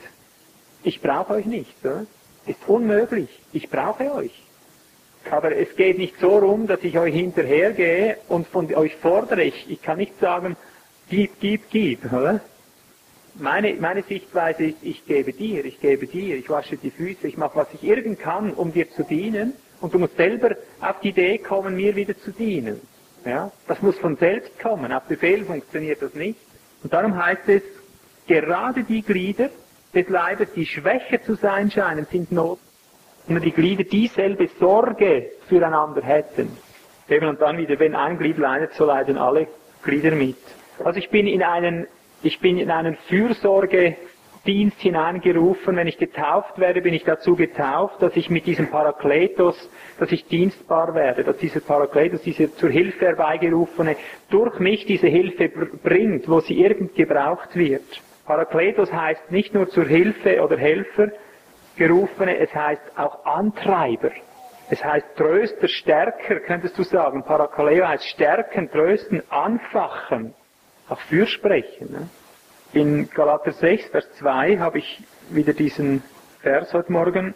ich 0.85 1.01
brauche 1.01 1.35
euch 1.35 1.47
nicht. 1.47 1.75
Oder? 1.85 2.07
Ist 2.47 2.59
unmöglich. 2.67 3.29
Ich 3.53 3.69
brauche 3.71 4.13
euch. 4.13 4.33
Aber 5.31 5.55
es 5.57 5.75
geht 5.77 5.97
nicht 5.99 6.15
so 6.21 6.37
rum, 6.39 6.67
dass 6.67 6.83
ich 6.83 6.99
euch 6.99 7.15
hinterhergehe 7.15 8.19
und 8.29 8.47
von 8.49 8.73
euch 8.75 8.95
fordere. 8.97 9.43
Ich, 9.43 9.71
ich 9.71 9.81
kann 9.83 9.97
nicht 9.99 10.19
sagen, 10.21 10.57
gib, 11.09 11.31
gib, 11.41 11.63
gib. 11.71 12.05
Oder? 12.05 12.41
Meine, 13.35 13.75
meine 13.75 14.03
Sichtweise 14.05 14.65
ist, 14.65 14.77
ich 14.83 15.05
gebe 15.07 15.33
dir, 15.33 15.65
ich 15.65 15.81
gebe 15.81 16.07
dir, 16.07 16.37
ich 16.37 16.49
wasche 16.49 16.77
die 16.77 16.91
Füße, 16.91 17.27
ich 17.27 17.37
mache, 17.37 17.57
was 17.57 17.69
ich 17.75 17.83
irgend 17.83 18.19
kann, 18.21 18.53
um 18.53 18.73
dir 18.73 18.89
zu 18.91 19.03
dienen. 19.05 19.55
Und 19.85 19.93
du 19.93 19.99
musst 19.99 20.17
selber 20.17 20.57
auf 20.81 21.01
die 21.01 21.11
Idee 21.11 21.37
kommen, 21.37 21.77
mir 21.77 21.95
wieder 21.95 22.17
zu 22.17 22.31
dienen. 22.31 22.81
Ja? 23.23 23.53
Das 23.69 23.83
muss 23.83 23.99
von 23.99 24.17
selbst 24.17 24.59
kommen. 24.59 24.91
Auf 24.91 25.03
Befehl 25.03 25.45
funktioniert 25.45 26.01
das 26.01 26.15
nicht. 26.15 26.39
Und 26.83 26.91
darum 26.91 27.23
heißt 27.23 27.47
es, 27.49 27.61
gerade 28.27 28.83
die 28.83 29.03
Glieder 29.03 29.51
des 29.95 30.09
Leibes, 30.09 30.49
die 30.55 30.65
schwächer 30.65 31.23
zu 31.23 31.35
sein 31.35 31.71
scheinen, 31.71 32.07
sind 32.11 32.33
not. 32.33 32.61
Und 33.29 33.45
die 33.45 33.51
Glieder 33.51 33.85
dieselbe 33.85 34.49
Sorge 34.59 35.33
füreinander 35.51 36.01
hätten. 36.01 36.57
Eben 37.11 37.29
und 37.29 37.43
dann 37.43 37.59
wieder, 37.59 37.79
wenn 37.79 37.95
ein 37.95 38.17
Glied 38.17 38.39
leidet, 38.39 38.73
so 38.73 38.87
leiden 38.87 39.19
alle 39.19 39.49
Glieder 39.83 40.13
mit. 40.13 40.39
Also 40.83 40.99
ich 40.99 41.11
bin 41.11 41.27
in 41.27 41.43
einen, 41.43 41.87
ich 42.23 42.41
bin 42.41 42.57
in 42.57 42.71
einen 42.71 42.97
Fürsorgedienst 44.45 44.81
hineingerufen. 44.81 45.77
Wenn 45.77 45.87
ich 45.87 45.99
getauft 45.99 46.59
werde, 46.59 46.83
bin 46.83 46.95
ich 46.95 47.05
dazu 47.05 47.35
getauft, 47.35 48.01
dass 48.03 48.15
ich 48.15 48.31
mit 48.31 48.47
diesem 48.47 48.69
Parakletos, 48.69 49.69
dass 49.99 50.13
ich 50.13 50.27
dienstbar 50.27 50.95
werde, 50.95 51.25
dass 51.25 51.39
dieser 51.39 51.61
Parakletos, 51.61 52.23
diese 52.23 52.55
zur 52.55 52.71
Hilfe 52.71 53.07
herbeigerufene, 53.07 53.97
durch 54.31 54.59
mich 54.59 54.87
diese 54.87 55.09
Hilfe 55.09 55.49
bringt, 55.49 56.29
wo 56.29 56.41
sie 56.41 56.61
irgend 56.61 56.95
gebraucht 56.95 57.57
wird. 57.57 58.03
Parakletos 58.27 58.93
heißt 58.93 59.31
nicht 59.31 59.55
nur 59.55 59.69
zur 59.69 59.87
Hilfe 59.87 60.43
oder 60.43 60.57
Helfer 60.57 61.09
gerufene, 61.77 62.39
es 62.39 62.55
heißt 62.55 62.83
auch 62.97 63.25
Antreiber. 63.25 64.11
Es 64.71 64.83
heißt 64.83 65.07
Tröster, 65.17 65.69
Stärker, 65.69 66.41
könntest 66.41 66.79
du 66.79 66.85
sagen. 66.85 67.23
Parakaleo 67.23 67.87
heißt 67.87 68.07
stärken, 68.09 68.71
trösten, 68.71 69.23
anfachen, 69.29 70.35
auch 70.89 71.01
fürsprechen. 71.01 71.93
Ne? 71.93 72.09
In 72.75 73.09
Galater 73.09 73.53
6, 73.53 73.87
Vers 73.87 74.13
2 74.19 74.59
habe 74.59 74.79
ich 74.79 75.01
wieder 75.31 75.53
diesen 75.53 76.03
Vers 76.43 76.75
heute 76.75 76.91
Morgen 76.91 77.33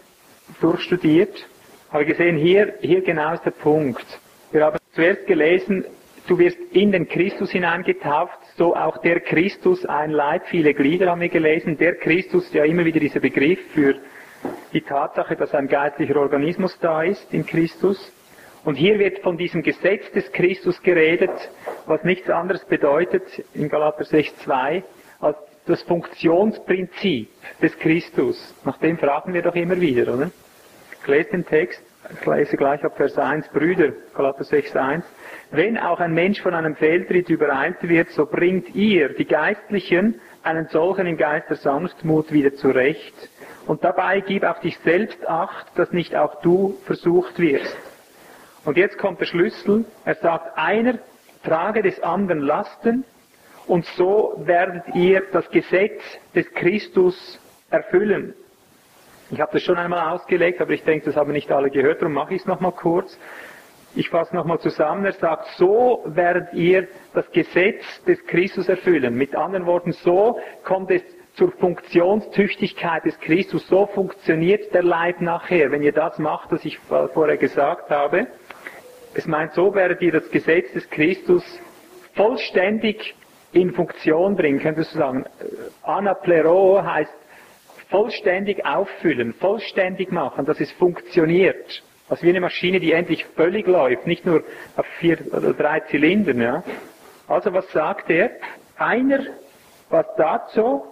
durchstudiert. 0.61 1.47
Habe 1.93 2.07
gesehen, 2.07 2.37
hier, 2.37 2.75
hier 2.81 3.03
genau 3.03 3.35
ist 3.35 3.45
der 3.45 3.53
Punkt. 3.53 4.05
Wir 4.51 4.65
haben 4.65 4.79
zuerst 4.95 5.29
gelesen, 5.29 5.85
du 6.27 6.41
wirst 6.41 6.59
in 6.73 6.91
den 6.91 7.09
Christus 7.09 7.53
hineingetauft, 7.53 8.37
so 8.57 8.75
auch 8.75 8.99
der 8.99 9.21
Christus 9.21 9.87
ein 9.87 10.11
Leib, 10.11 10.49
viele 10.49 10.75
Glieder 10.75 11.09
haben 11.09 11.21
wir 11.21 11.29
gelesen. 11.29 11.79
Der 11.79 11.95
Christus, 11.95 12.53
ja 12.53 12.65
immer 12.65 12.85
wieder 12.85 12.99
dieser 12.99 13.21
Begriff 13.21 13.61
für 13.73 13.95
die 14.73 14.81
Tatsache, 14.81 15.37
dass 15.37 15.55
ein 15.55 15.69
geistlicher 15.69 16.17
Organismus 16.17 16.77
da 16.81 17.05
ist 17.05 17.33
in 17.33 17.47
Christus. 17.47 18.13
Und 18.65 18.75
hier 18.75 18.99
wird 18.99 19.21
von 19.21 19.39
diesem 19.39 19.63
Gesetz 19.63 20.11
des 20.11 20.33
Christus 20.33 20.83
geredet, 20.83 21.31
was 21.87 22.03
nichts 22.03 22.29
anderes 22.29 22.65
bedeutet 22.65 23.23
in 23.55 23.69
Galater 23.69 24.03
6.2 24.03 24.49
als 24.49 24.85
das 25.67 25.83
Funktionsprinzip 25.83 27.29
des 27.61 27.79
Christus. 27.79 28.55
Nach 28.65 28.79
dem 28.79 28.99
fragen 28.99 29.35
wir 29.35 29.43
doch 29.43 29.55
immer 29.55 29.81
wieder, 29.81 30.15
oder? 30.15 30.31
Ich 31.01 31.07
lese 31.07 31.31
den 31.31 31.47
Text, 31.47 31.83
ich 32.11 32.27
lese 32.27 32.57
gleich 32.57 32.83
ab 32.85 32.97
Vers 32.97 33.19
1, 33.19 33.49
Brüder, 33.49 33.93
Galater 34.15 34.45
6.1. 34.45 35.03
Wenn 35.51 35.79
auch 35.79 36.01
ein 36.01 36.15
Mensch 36.15 36.41
von 36.41 36.55
einem 36.55 36.75
Fehltritt 36.75 37.29
übereilt 37.29 37.77
wird, 37.83 38.11
so 38.11 38.27
bringt 38.27 38.75
ihr, 38.75 39.11
die 39.11 39.27
Geistlichen, 39.27 40.21
einen 40.43 40.69
solchen 40.69 41.07
im 41.07 41.17
Geist 41.17 41.51
der 41.51 41.57
Sanftmut 41.57 42.33
wieder 42.33 42.55
zurecht. 42.55 43.15
Und 43.67 43.85
dabei 43.85 44.21
gib 44.21 44.45
auf 44.45 44.61
dich 44.61 44.79
selbst 44.79 45.27
acht, 45.29 45.67
dass 45.79 45.93
nicht 45.93 46.15
auch 46.17 46.41
du 46.41 46.79
versucht 46.87 47.39
wirst. 47.39 47.77
Und 48.65 48.77
jetzt 48.77 48.99
kommt 48.99 49.21
der 49.21 49.27
Schlüssel. 49.27 49.85
Er 50.05 50.15
sagt, 50.15 50.57
einer 50.57 50.99
trage 51.43 51.83
des 51.83 52.03
anderen 52.03 52.41
Lasten 52.41 53.05
und 53.69 53.85
so 53.97 54.35
werdet 54.45 54.83
ihr 54.95 55.23
das 55.33 55.49
Gesetz 55.51 56.03
des 56.35 56.51
Christus 56.55 57.39
erfüllen. 57.71 58.35
Ich 59.31 59.41
habe 59.41 59.53
das 59.53 59.63
schon 59.63 59.77
einmal 59.77 60.15
ausgelegt, 60.15 60.61
aber 60.61 60.73
ich 60.73 60.83
denke, 60.85 61.07
das 61.07 61.17
haben 61.17 61.33
nicht 61.33 61.53
alle 61.53 61.71
gehört, 61.71 62.01
darum 62.01 62.15
mache 62.15 62.35
ich 62.35 62.41
es 62.41 62.47
nochmal 62.47 62.73
kurz. 62.73 63.19
Ich 63.95 64.09
fasse 64.09 64.35
nochmal 64.35 64.59
zusammen. 64.61 65.05
Er 65.05 65.13
sagt, 65.13 65.49
so 65.57 66.03
werdet 66.07 66.53
ihr 66.55 66.89
das 67.15 67.31
Gesetz 67.33 67.83
des 68.07 68.25
Christus 68.27 68.69
erfüllen. 68.69 69.15
Mit 69.17 69.35
anderen 69.35 69.67
Worten, 69.67 69.93
so 69.93 70.39
kommt 70.65 70.91
es 70.91 71.03
zur 71.35 71.53
Funktionstüchtigkeit 71.53 73.05
des 73.05 73.19
Christus. 73.21 73.67
So 73.69 73.87
funktioniert 73.87 74.73
der 74.75 74.83
Leib 74.83 75.21
nachher, 75.21 75.71
wenn 75.71 75.83
ihr 75.83 75.93
das 75.93 76.19
macht, 76.19 76.51
was 76.53 76.65
ich 76.65 76.79
vorher 76.79 77.37
gesagt 77.37 77.91
habe. 77.91 78.27
Es 79.15 79.27
meint, 79.27 79.53
so 79.53 79.75
werdet 79.75 80.01
ihr 80.03 80.13
das 80.13 80.31
Gesetz 80.31 80.73
des 80.73 80.89
Christus 80.91 81.45
vollständig 82.15 83.15
in 83.61 83.73
Funktion 83.73 84.37
bringen. 84.37 84.61
Könntest 84.61 84.95
du 84.95 84.99
sagen, 84.99 85.25
anaplero 85.83 86.83
heißt 86.83 87.13
vollständig 87.91 88.65
auffüllen, 88.65 89.35
vollständig 89.35 90.13
machen, 90.13 90.45
dass 90.45 90.61
es 90.61 90.71
funktioniert. 90.73 91.83
Also 92.09 92.23
wie 92.23 92.31
eine 92.31 92.41
Maschine, 92.41 92.81
die 92.81 92.93
endlich 92.93 93.25
völlig 93.25 93.67
läuft, 93.67 94.07
nicht 94.07 94.25
nur 94.25 94.43
auf 94.77 94.87
vier 94.99 95.19
oder 95.33 95.53
drei 95.53 95.81
Zylindern. 95.81 96.41
Ja. 96.41 96.63
Also 97.27 97.53
was 97.53 97.71
sagt 97.73 98.11
er? 98.11 98.31
Einer, 98.77 99.21
was 99.91 100.07
dazu? 100.17 100.85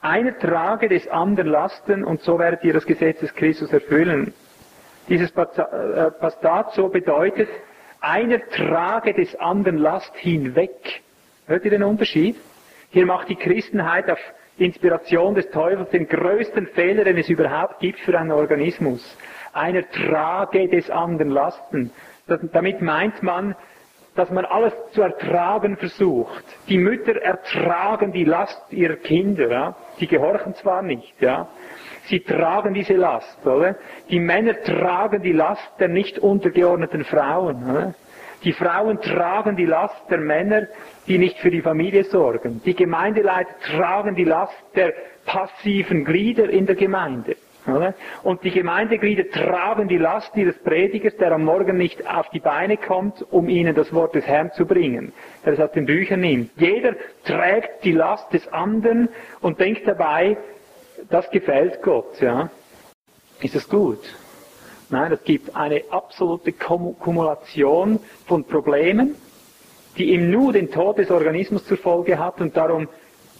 Einer 0.00 0.36
trage 0.38 0.88
des 0.88 1.06
anderen 1.08 1.50
Lasten 1.50 2.04
und 2.04 2.22
so 2.22 2.38
werdet 2.38 2.64
ihr 2.64 2.72
das 2.72 2.86
Gesetz 2.86 3.20
des 3.20 3.34
Christus 3.34 3.72
erfüllen. 3.72 4.32
Dieses 5.08 5.30
Pastazo 5.30 6.86
äh, 6.86 6.90
bedeutet, 6.90 7.48
einer 8.00 8.40
trage 8.48 9.14
des 9.14 9.34
anderen 9.36 9.78
Last 9.78 10.14
hinweg. 10.16 11.02
Hört 11.46 11.64
ihr 11.64 11.70
den 11.70 11.82
Unterschied? 11.82 12.36
Hier 12.90 13.06
macht 13.06 13.28
die 13.28 13.36
Christenheit 13.36 14.10
auf 14.10 14.18
Inspiration 14.58 15.34
des 15.34 15.50
Teufels 15.50 15.90
den 15.90 16.06
größten 16.06 16.68
Fehler, 16.68 17.04
den 17.04 17.16
es 17.18 17.28
überhaupt 17.28 17.80
gibt 17.80 17.98
für 18.00 18.18
einen 18.18 18.32
Organismus 18.32 19.16
einer 19.52 19.88
trage 19.90 20.68
des 20.68 20.90
anderen 20.90 21.30
Lasten. 21.30 21.90
Das, 22.26 22.40
damit 22.52 22.80
meint 22.80 23.22
man, 23.22 23.54
dass 24.14 24.30
man 24.30 24.44
alles 24.44 24.72
zu 24.92 25.02
ertragen 25.02 25.76
versucht. 25.76 26.44
Die 26.68 26.78
Mütter 26.78 27.16
ertragen 27.22 28.12
die 28.12 28.24
Last 28.24 28.60
ihrer 28.70 28.96
Kinder, 28.96 29.50
ja? 29.50 29.76
die 30.00 30.06
gehorchen 30.06 30.54
zwar 30.54 30.82
nicht, 30.82 31.14
ja. 31.20 31.48
Sie 32.04 32.20
tragen 32.20 32.74
diese 32.74 32.94
Last, 32.94 33.46
oder? 33.46 33.76
Die 34.10 34.18
Männer 34.18 34.60
tragen 34.62 35.22
die 35.22 35.32
Last 35.32 35.62
der 35.78 35.88
nicht 35.88 36.18
untergeordneten 36.18 37.04
Frauen, 37.04 37.70
oder? 37.70 37.94
Die 38.44 38.52
Frauen 38.52 39.00
tragen 39.00 39.56
die 39.56 39.66
Last 39.66 40.10
der 40.10 40.18
Männer, 40.18 40.66
die 41.06 41.18
nicht 41.18 41.38
für 41.38 41.50
die 41.50 41.62
Familie 41.62 42.04
sorgen. 42.04 42.60
Die 42.64 42.74
Gemeindeleiter 42.74 43.54
tragen 43.60 44.14
die 44.14 44.24
Last 44.24 44.56
der 44.74 44.92
passiven 45.24 46.04
Glieder 46.04 46.50
in 46.50 46.66
der 46.66 46.74
Gemeinde. 46.74 47.36
Und 48.24 48.42
die 48.42 48.50
Gemeindeglieder 48.50 49.30
tragen 49.30 49.86
die 49.86 49.98
Last 49.98 50.36
ihres 50.36 50.58
Predigers, 50.58 51.16
der 51.16 51.30
am 51.30 51.44
Morgen 51.44 51.76
nicht 51.76 52.04
auf 52.08 52.28
die 52.30 52.40
Beine 52.40 52.76
kommt, 52.76 53.24
um 53.30 53.48
ihnen 53.48 53.74
das 53.76 53.92
Wort 53.92 54.16
des 54.16 54.26
Herrn 54.26 54.50
zu 54.52 54.66
bringen, 54.66 55.12
der 55.44 55.52
es 55.52 55.60
aus 55.60 55.70
den 55.70 55.86
Büchern 55.86 56.20
nimmt. 56.20 56.50
Jeder 56.56 56.96
trägt 57.24 57.84
die 57.84 57.92
Last 57.92 58.32
des 58.32 58.48
anderen 58.52 59.08
und 59.40 59.60
denkt 59.60 59.86
dabei, 59.86 60.36
das 61.08 61.30
gefällt 61.30 61.82
Gott. 61.82 62.20
Ja? 62.20 62.50
Ist 63.40 63.54
das 63.54 63.68
gut? 63.68 64.00
Nein, 64.92 65.10
es 65.10 65.24
gibt 65.24 65.56
eine 65.56 65.84
absolute 65.88 66.52
Kumulation 66.52 67.98
von 68.26 68.44
Problemen, 68.44 69.14
die 69.96 70.12
im 70.12 70.30
Nu 70.30 70.52
den 70.52 70.70
Tod 70.70 70.98
des 70.98 71.10
Organismus 71.10 71.64
zur 71.64 71.78
Folge 71.78 72.18
hat 72.18 72.42
und 72.42 72.58
darum 72.58 72.88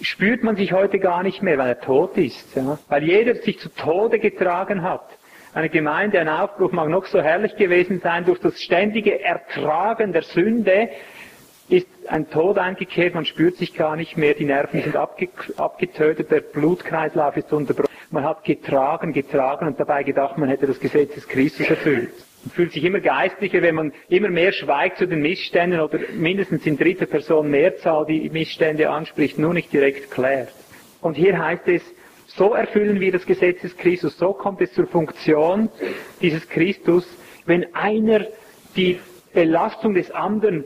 spürt 0.00 0.42
man 0.42 0.56
sich 0.56 0.72
heute 0.72 0.98
gar 0.98 1.22
nicht 1.22 1.42
mehr, 1.42 1.58
weil 1.58 1.68
er 1.68 1.80
tot 1.80 2.16
ist. 2.16 2.56
Ja? 2.56 2.78
Weil 2.88 3.04
jeder 3.04 3.34
sich 3.34 3.58
zu 3.60 3.68
Tode 3.68 4.18
getragen 4.18 4.82
hat. 4.82 5.06
Eine 5.52 5.68
Gemeinde, 5.68 6.20
ein 6.20 6.30
Aufbruch 6.30 6.72
mag 6.72 6.88
noch 6.88 7.04
so 7.04 7.20
herrlich 7.20 7.54
gewesen 7.56 8.00
sein, 8.00 8.24
durch 8.24 8.40
das 8.40 8.58
ständige 8.58 9.22
Ertragen 9.22 10.14
der 10.14 10.22
Sünde 10.22 10.88
ist 11.68 11.86
ein 12.08 12.30
Tod 12.30 12.56
eingekehrt, 12.56 13.14
man 13.14 13.26
spürt 13.26 13.56
sich 13.56 13.74
gar 13.74 13.96
nicht 13.96 14.16
mehr, 14.16 14.32
die 14.32 14.46
Nerven 14.46 14.80
sind 14.80 14.96
abge 14.96 15.28
abgetötet, 15.58 16.30
der 16.30 16.40
Blutkreislauf 16.40 17.36
ist 17.36 17.52
unterbrochen. 17.52 17.91
Man 18.12 18.24
hat 18.24 18.44
getragen, 18.44 19.14
getragen 19.14 19.66
und 19.66 19.80
dabei 19.80 20.02
gedacht, 20.02 20.36
man 20.36 20.50
hätte 20.50 20.66
das 20.66 20.78
Gesetz 20.78 21.14
des 21.14 21.26
Christus 21.26 21.70
erfüllt. 21.70 22.10
Man 22.44 22.54
fühlt 22.54 22.72
sich 22.72 22.84
immer 22.84 23.00
geistlicher, 23.00 23.62
wenn 23.62 23.74
man 23.74 23.92
immer 24.10 24.28
mehr 24.28 24.52
schweigt 24.52 24.98
zu 24.98 25.08
den 25.08 25.22
Missständen 25.22 25.80
oder 25.80 25.98
mindestens 26.12 26.66
in 26.66 26.76
dritter 26.76 27.06
Person 27.06 27.50
Mehrzahl 27.50 28.04
die 28.04 28.28
Missstände 28.28 28.90
anspricht, 28.90 29.38
nur 29.38 29.54
nicht 29.54 29.72
direkt 29.72 30.10
klärt. 30.10 30.52
Und 31.00 31.14
hier 31.14 31.42
heißt 31.42 31.66
es, 31.68 31.82
so 32.26 32.52
erfüllen 32.52 33.00
wir 33.00 33.12
das 33.12 33.24
Gesetz 33.24 33.62
des 33.62 33.74
Christus, 33.78 34.18
so 34.18 34.34
kommt 34.34 34.60
es 34.60 34.74
zur 34.74 34.86
Funktion 34.86 35.70
dieses 36.20 36.46
Christus, 36.50 37.06
wenn 37.46 37.74
einer 37.74 38.26
die 38.76 39.00
Belastung 39.32 39.94
des 39.94 40.10
anderen 40.10 40.64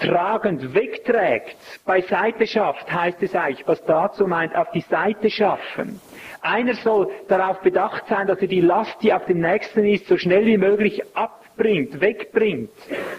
tragend 0.00 0.74
wegträgt, 0.74 1.56
beiseite 1.84 2.48
schafft, 2.48 2.90
heißt 2.90 3.22
es 3.22 3.34
eigentlich, 3.36 3.68
was 3.68 3.84
dazu 3.84 4.26
meint, 4.26 4.56
auf 4.56 4.72
die 4.72 4.80
Seite 4.80 5.30
schaffen. 5.30 6.00
Einer 6.42 6.74
soll 6.74 7.10
darauf 7.28 7.60
bedacht 7.60 8.04
sein, 8.08 8.26
dass 8.26 8.38
er 8.40 8.48
die 8.48 8.60
Last, 8.60 8.96
die 9.02 9.12
auf 9.12 9.26
dem 9.26 9.40
Nächsten 9.40 9.84
ist, 9.84 10.06
so 10.06 10.16
schnell 10.16 10.46
wie 10.46 10.56
möglich 10.56 11.02
abbringt, 11.14 12.00
wegbringt, 12.00 12.70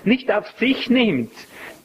nicht 0.04 0.32
auf 0.32 0.48
sich 0.58 0.90
nimmt, 0.90 1.32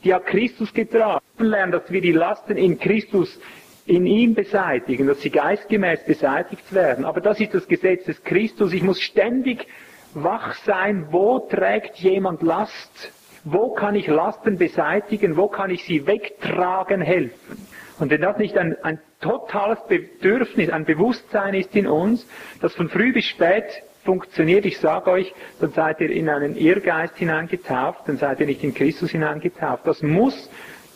die 0.04 0.14
hat 0.14 0.26
Christus 0.26 0.72
getragen. 0.72 1.20
Lernen, 1.38 1.72
dass 1.72 1.90
wir 1.90 2.00
die 2.00 2.12
Lasten 2.12 2.56
in 2.56 2.78
Christus 2.78 3.38
in 3.86 4.06
ihm 4.06 4.34
beseitigen, 4.34 5.06
dass 5.06 5.20
sie 5.20 5.30
geistgemäß 5.30 6.04
beseitigt 6.04 6.72
werden. 6.72 7.04
Aber 7.04 7.20
das 7.20 7.40
ist 7.40 7.54
das 7.54 7.68
Gesetz 7.68 8.04
des 8.04 8.22
Christus. 8.24 8.72
Ich 8.72 8.82
muss 8.82 9.00
ständig 9.00 9.66
wach 10.14 10.54
sein, 10.64 11.08
wo 11.10 11.38
trägt 11.40 11.96
jemand 11.98 12.42
Last? 12.42 13.12
Wo 13.44 13.74
kann 13.74 13.94
ich 13.94 14.08
Lasten 14.08 14.58
beseitigen? 14.58 15.36
Wo 15.36 15.48
kann 15.48 15.70
ich 15.70 15.84
sie 15.84 16.06
wegtragen 16.06 17.00
helfen? 17.00 17.66
Und 17.98 18.10
wenn 18.10 18.20
das 18.20 18.36
nicht 18.38 18.58
ein, 18.58 18.76
ein 18.82 18.98
totales 19.20 19.78
Bedürfnis, 19.88 20.70
ein 20.70 20.84
Bewusstsein 20.84 21.54
ist 21.54 21.74
in 21.74 21.86
uns, 21.86 22.26
das 22.60 22.74
von 22.74 22.88
früh 22.88 23.12
bis 23.12 23.24
spät 23.24 23.64
funktioniert, 24.04 24.66
ich 24.66 24.78
sage 24.78 25.10
euch, 25.10 25.34
dann 25.60 25.72
seid 25.72 26.00
ihr 26.00 26.10
in 26.10 26.28
einen 26.28 26.56
Irrgeist 26.56 27.16
hineingetauft, 27.16 28.02
dann 28.06 28.18
seid 28.18 28.40
ihr 28.40 28.46
nicht 28.46 28.62
in 28.62 28.74
Christus 28.74 29.10
hineingetauft. 29.10 29.86
Das 29.86 30.02
muss 30.02 30.50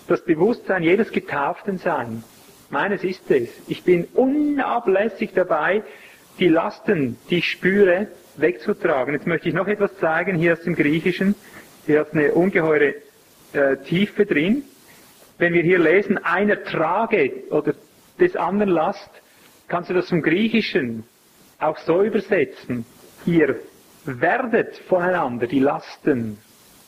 das 0.08 0.24
Bewusstsein 0.24 0.82
jedes 0.82 1.10
Getauften 1.10 1.78
sein. 1.78 2.22
Meines 2.68 3.02
ist 3.02 3.30
es. 3.30 3.48
Ich 3.66 3.82
bin 3.82 4.04
unablässig 4.14 5.30
dabei, 5.34 5.82
die 6.38 6.48
Lasten, 6.48 7.16
die 7.28 7.38
ich 7.38 7.50
spüre, 7.50 8.08
wegzutragen. 8.36 9.14
Jetzt 9.14 9.26
möchte 9.26 9.48
ich 9.48 9.54
noch 9.54 9.66
etwas 9.66 9.96
zeigen 9.98 10.36
hier 10.36 10.52
aus 10.52 10.62
dem 10.62 10.74
Griechischen. 10.74 11.34
Hier 11.86 12.00
hat 12.00 12.12
eine 12.12 12.32
ungeheure 12.32 12.94
äh, 13.52 13.76
Tiefe 13.84 14.26
drin. 14.26 14.64
Wenn 15.40 15.54
wir 15.54 15.62
hier 15.62 15.78
lesen, 15.78 16.18
einer 16.18 16.62
trage 16.64 17.32
oder 17.48 17.72
des 18.18 18.36
anderen 18.36 18.72
Last, 18.72 19.08
kannst 19.68 19.88
du 19.88 19.94
das 19.94 20.08
zum 20.08 20.20
Griechischen 20.20 21.04
auch 21.58 21.78
so 21.78 22.02
übersetzen. 22.02 22.84
Ihr 23.24 23.56
werdet 24.04 24.76
voneinander 24.86 25.46
die 25.46 25.60
Lasten 25.60 26.36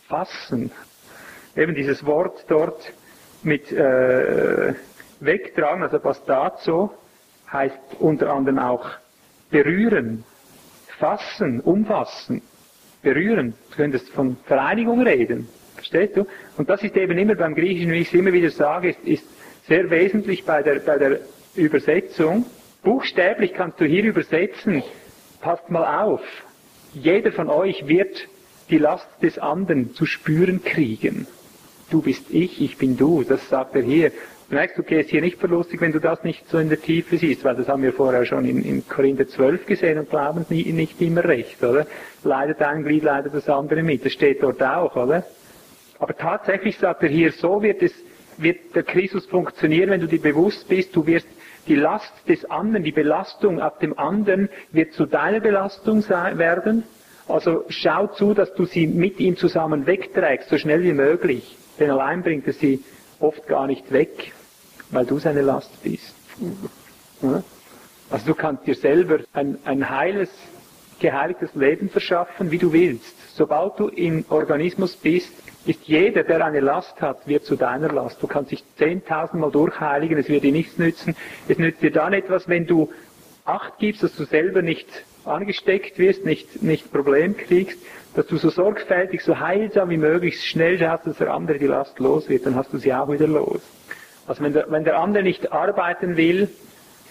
fassen. 0.07 0.71
Eben 1.57 1.75
dieses 1.75 2.05
Wort 2.05 2.45
dort 2.49 2.93
mit 3.43 3.73
äh, 3.73 4.75
wegtragen, 5.21 5.83
also 5.83 6.05
was 6.05 6.23
dazu 6.27 6.93
heißt 7.51 7.79
unter 8.01 8.35
anderem 8.35 8.59
auch 8.59 8.91
berühren, 9.51 10.25
fassen, 10.99 11.61
umfassen, 11.61 12.43
berühren. 13.01 13.55
Du 13.71 13.77
könntest 13.77 14.11
von 14.11 14.37
Vereinigung 14.45 15.01
reden. 15.01 15.49
Verstehst 15.93 16.17
du? 16.17 16.27
Und 16.57 16.71
das 16.71 16.83
ist 16.83 16.97
eben 16.97 17.19
immer 17.19 17.35
beim 17.35 17.55
Griechischen, 17.55 17.93
wie 17.93 17.99
ich 17.99 18.09
es 18.09 18.15
immer 18.15 18.33
wieder 18.33 18.51
sage, 18.51 18.91
ist, 18.91 19.01
ist 19.05 19.25
sehr 19.69 19.91
wesentlich 19.91 20.45
bei 20.45 20.63
der, 20.63 20.77
bei 20.77 20.97
der 20.97 21.21
Übersetzung. 21.55 22.47
Buchstäblich 22.83 23.53
kannst 23.53 23.79
du 23.79 23.85
hier 23.85 24.03
übersetzen, 24.03 24.83
passt 25.43 25.69
mal 25.71 26.03
auf, 26.03 26.23
jeder 26.95 27.31
von 27.31 27.51
euch 27.51 27.87
wird 27.87 28.27
die 28.71 28.79
Last 28.79 29.07
des 29.21 29.39
anderen 29.39 29.93
zu 29.95 30.07
spüren 30.07 30.65
kriegen. 30.65 31.27
Du 31.91 32.01
bist 32.01 32.25
ich, 32.31 32.63
ich 32.63 32.79
bin 32.79 32.97
du, 32.97 33.23
das 33.23 33.47
sagt 33.51 33.77
er 33.77 33.83
hier. 33.83 34.13
Du 34.49 34.55
merkst, 34.55 34.79
du 34.79 34.83
gehst 34.83 35.11
hier 35.11 35.21
nicht 35.21 35.39
verlustig, 35.39 35.83
wenn 35.83 35.93
du 35.93 36.01
das 36.01 36.25
nicht 36.25 36.49
so 36.49 36.59
in 36.59 36.71
der 36.71 36.81
Tiefe 36.81 37.19
siehst, 37.19 37.45
weil 37.45 37.55
das 37.55 37.69
haben 37.69 37.83
wir 37.83 37.93
vorher 37.93 38.25
schon 38.25 38.47
in, 38.47 38.63
in 38.63 38.89
Korinther 38.89 39.29
12 39.29 39.67
gesehen 39.67 39.99
und 39.99 40.09
glauben 40.09 40.47
nie, 40.49 40.73
nicht 40.73 41.03
immer 41.03 41.25
recht, 41.25 41.63
oder? 41.63 41.87
Leidet 42.25 42.63
ein 42.63 42.83
Glied, 42.83 43.03
leidet 43.03 43.35
das 43.35 43.49
andere 43.51 43.83
mit. 43.83 44.07
Das 44.07 44.13
steht 44.13 44.43
dort 44.43 44.63
auch, 44.63 44.97
oder? 44.97 45.25
Aber 46.03 46.17
tatsächlich 46.17 46.77
sagt 46.79 47.05
er 47.05 47.09
hier, 47.09 47.31
so 47.31 47.63
wird 47.63 47.81
es, 47.81 47.93
wird 48.37 48.75
der 48.75 48.83
Christus 48.83 49.25
funktionieren, 49.25 49.91
wenn 49.91 50.01
du 50.01 50.09
dir 50.09 50.21
bewusst 50.21 50.69
bist, 50.69 50.95
du 50.97 51.07
wirst 51.07 51.29
die 51.69 51.77
Last 51.77 52.13
des 52.29 52.45
anderen, 52.51 52.83
die 52.83 52.93
Belastung 52.93 53.61
auf 53.61 53.79
dem 53.79 53.97
anderen 53.99 54.49
wird 54.73 54.93
zu 54.95 55.07
deiner 55.07 55.41
Belastung 55.41 56.03
sein, 56.03 56.39
werden. 56.39 56.83
Also 57.29 57.65
schau 57.69 58.09
zu, 58.09 58.35
dass 58.35 58.53
du 58.55 58.65
sie 58.65 58.89
mit 58.89 59.21
ihm 59.21 59.37
zusammen 59.37 59.87
wegträgst, 59.87 60.49
so 60.49 60.59
schnell 60.59 60.83
wie 60.83 60.93
möglich. 60.93 61.57
Denn 61.79 61.91
allein 61.91 62.23
bringt 62.23 62.49
er 62.49 62.53
sie 62.53 62.83
oft 63.21 63.47
gar 63.47 63.69
nicht 63.69 63.93
weg 63.93 64.33
weil 64.93 65.07
du 65.07 65.19
seine 65.19 65.41
Last 65.41 65.83
bist. 65.83 66.15
Also 68.11 68.27
du 68.27 68.35
kannst 68.35 68.67
dir 68.67 68.75
selber 68.75 69.21
ein, 69.33 69.59
ein 69.65 69.89
heiles, 69.89 70.29
geheiligtes 71.01 71.55
Leben 71.55 71.89
verschaffen, 71.89 72.51
wie 72.51 72.59
du 72.59 72.73
willst. 72.73 73.15
Sobald 73.35 73.79
du 73.81 73.89
im 73.89 74.25
Organismus 74.29 74.95
bist, 74.95 75.33
ist 75.65 75.85
jeder, 75.85 76.25
der 76.25 76.45
eine 76.45 76.61
Last 76.61 77.01
hat, 77.01 77.27
wird 77.27 77.45
zu 77.45 77.57
deiner 77.57 77.93
Last. 77.93 78.23
Du 78.23 78.27
kannst 78.27 78.51
dich 78.51 78.65
zehntausendmal 78.77 79.51
durchheiligen, 79.51 80.19
es 80.19 80.29
wird 80.29 80.43
dir 80.45 80.53
nichts 80.53 80.79
nützen. 80.79 81.15
Es 81.49 81.59
nützt 81.59 81.83
dir 81.83 81.93
dann 81.93 82.13
etwas, 82.13 82.49
wenn 82.49 82.67
du 82.67 82.91
Acht 83.45 83.79
gibst, 83.79 84.05
dass 84.05 84.15
du 84.15 84.25
selber 84.25 84.63
nicht 84.63 84.87
angesteckt 85.25 85.99
wirst, 85.99 86.25
nicht, 86.25 86.63
nicht 86.63 86.93
Problem 86.93 87.37
kriegst, 87.37 87.77
dass 88.15 88.27
du 88.29 88.37
so 88.37 88.51
sorgfältig, 88.51 89.23
so 89.23 89.41
heilsam 89.41 89.91
wie 89.91 89.97
möglich 89.97 90.45
schnell 90.45 90.79
schaust, 90.79 91.09
dass 91.09 91.19
der 91.19 91.33
andere 91.33 91.59
die 91.59 91.67
Last 91.67 91.99
los 91.99 92.29
wird, 92.29 92.47
dann 92.47 92.55
hast 92.55 92.73
du 92.73 92.79
sie 92.79 92.95
auch 92.95 93.11
wieder 93.11 93.27
los. 93.27 93.61
Also 94.29 94.45
wenn 94.45 94.53
der, 94.53 94.71
wenn 94.71 94.85
der 94.85 94.99
andere 94.99 95.25
nicht 95.25 95.51
arbeiten 95.51 96.17
will, 96.17 96.51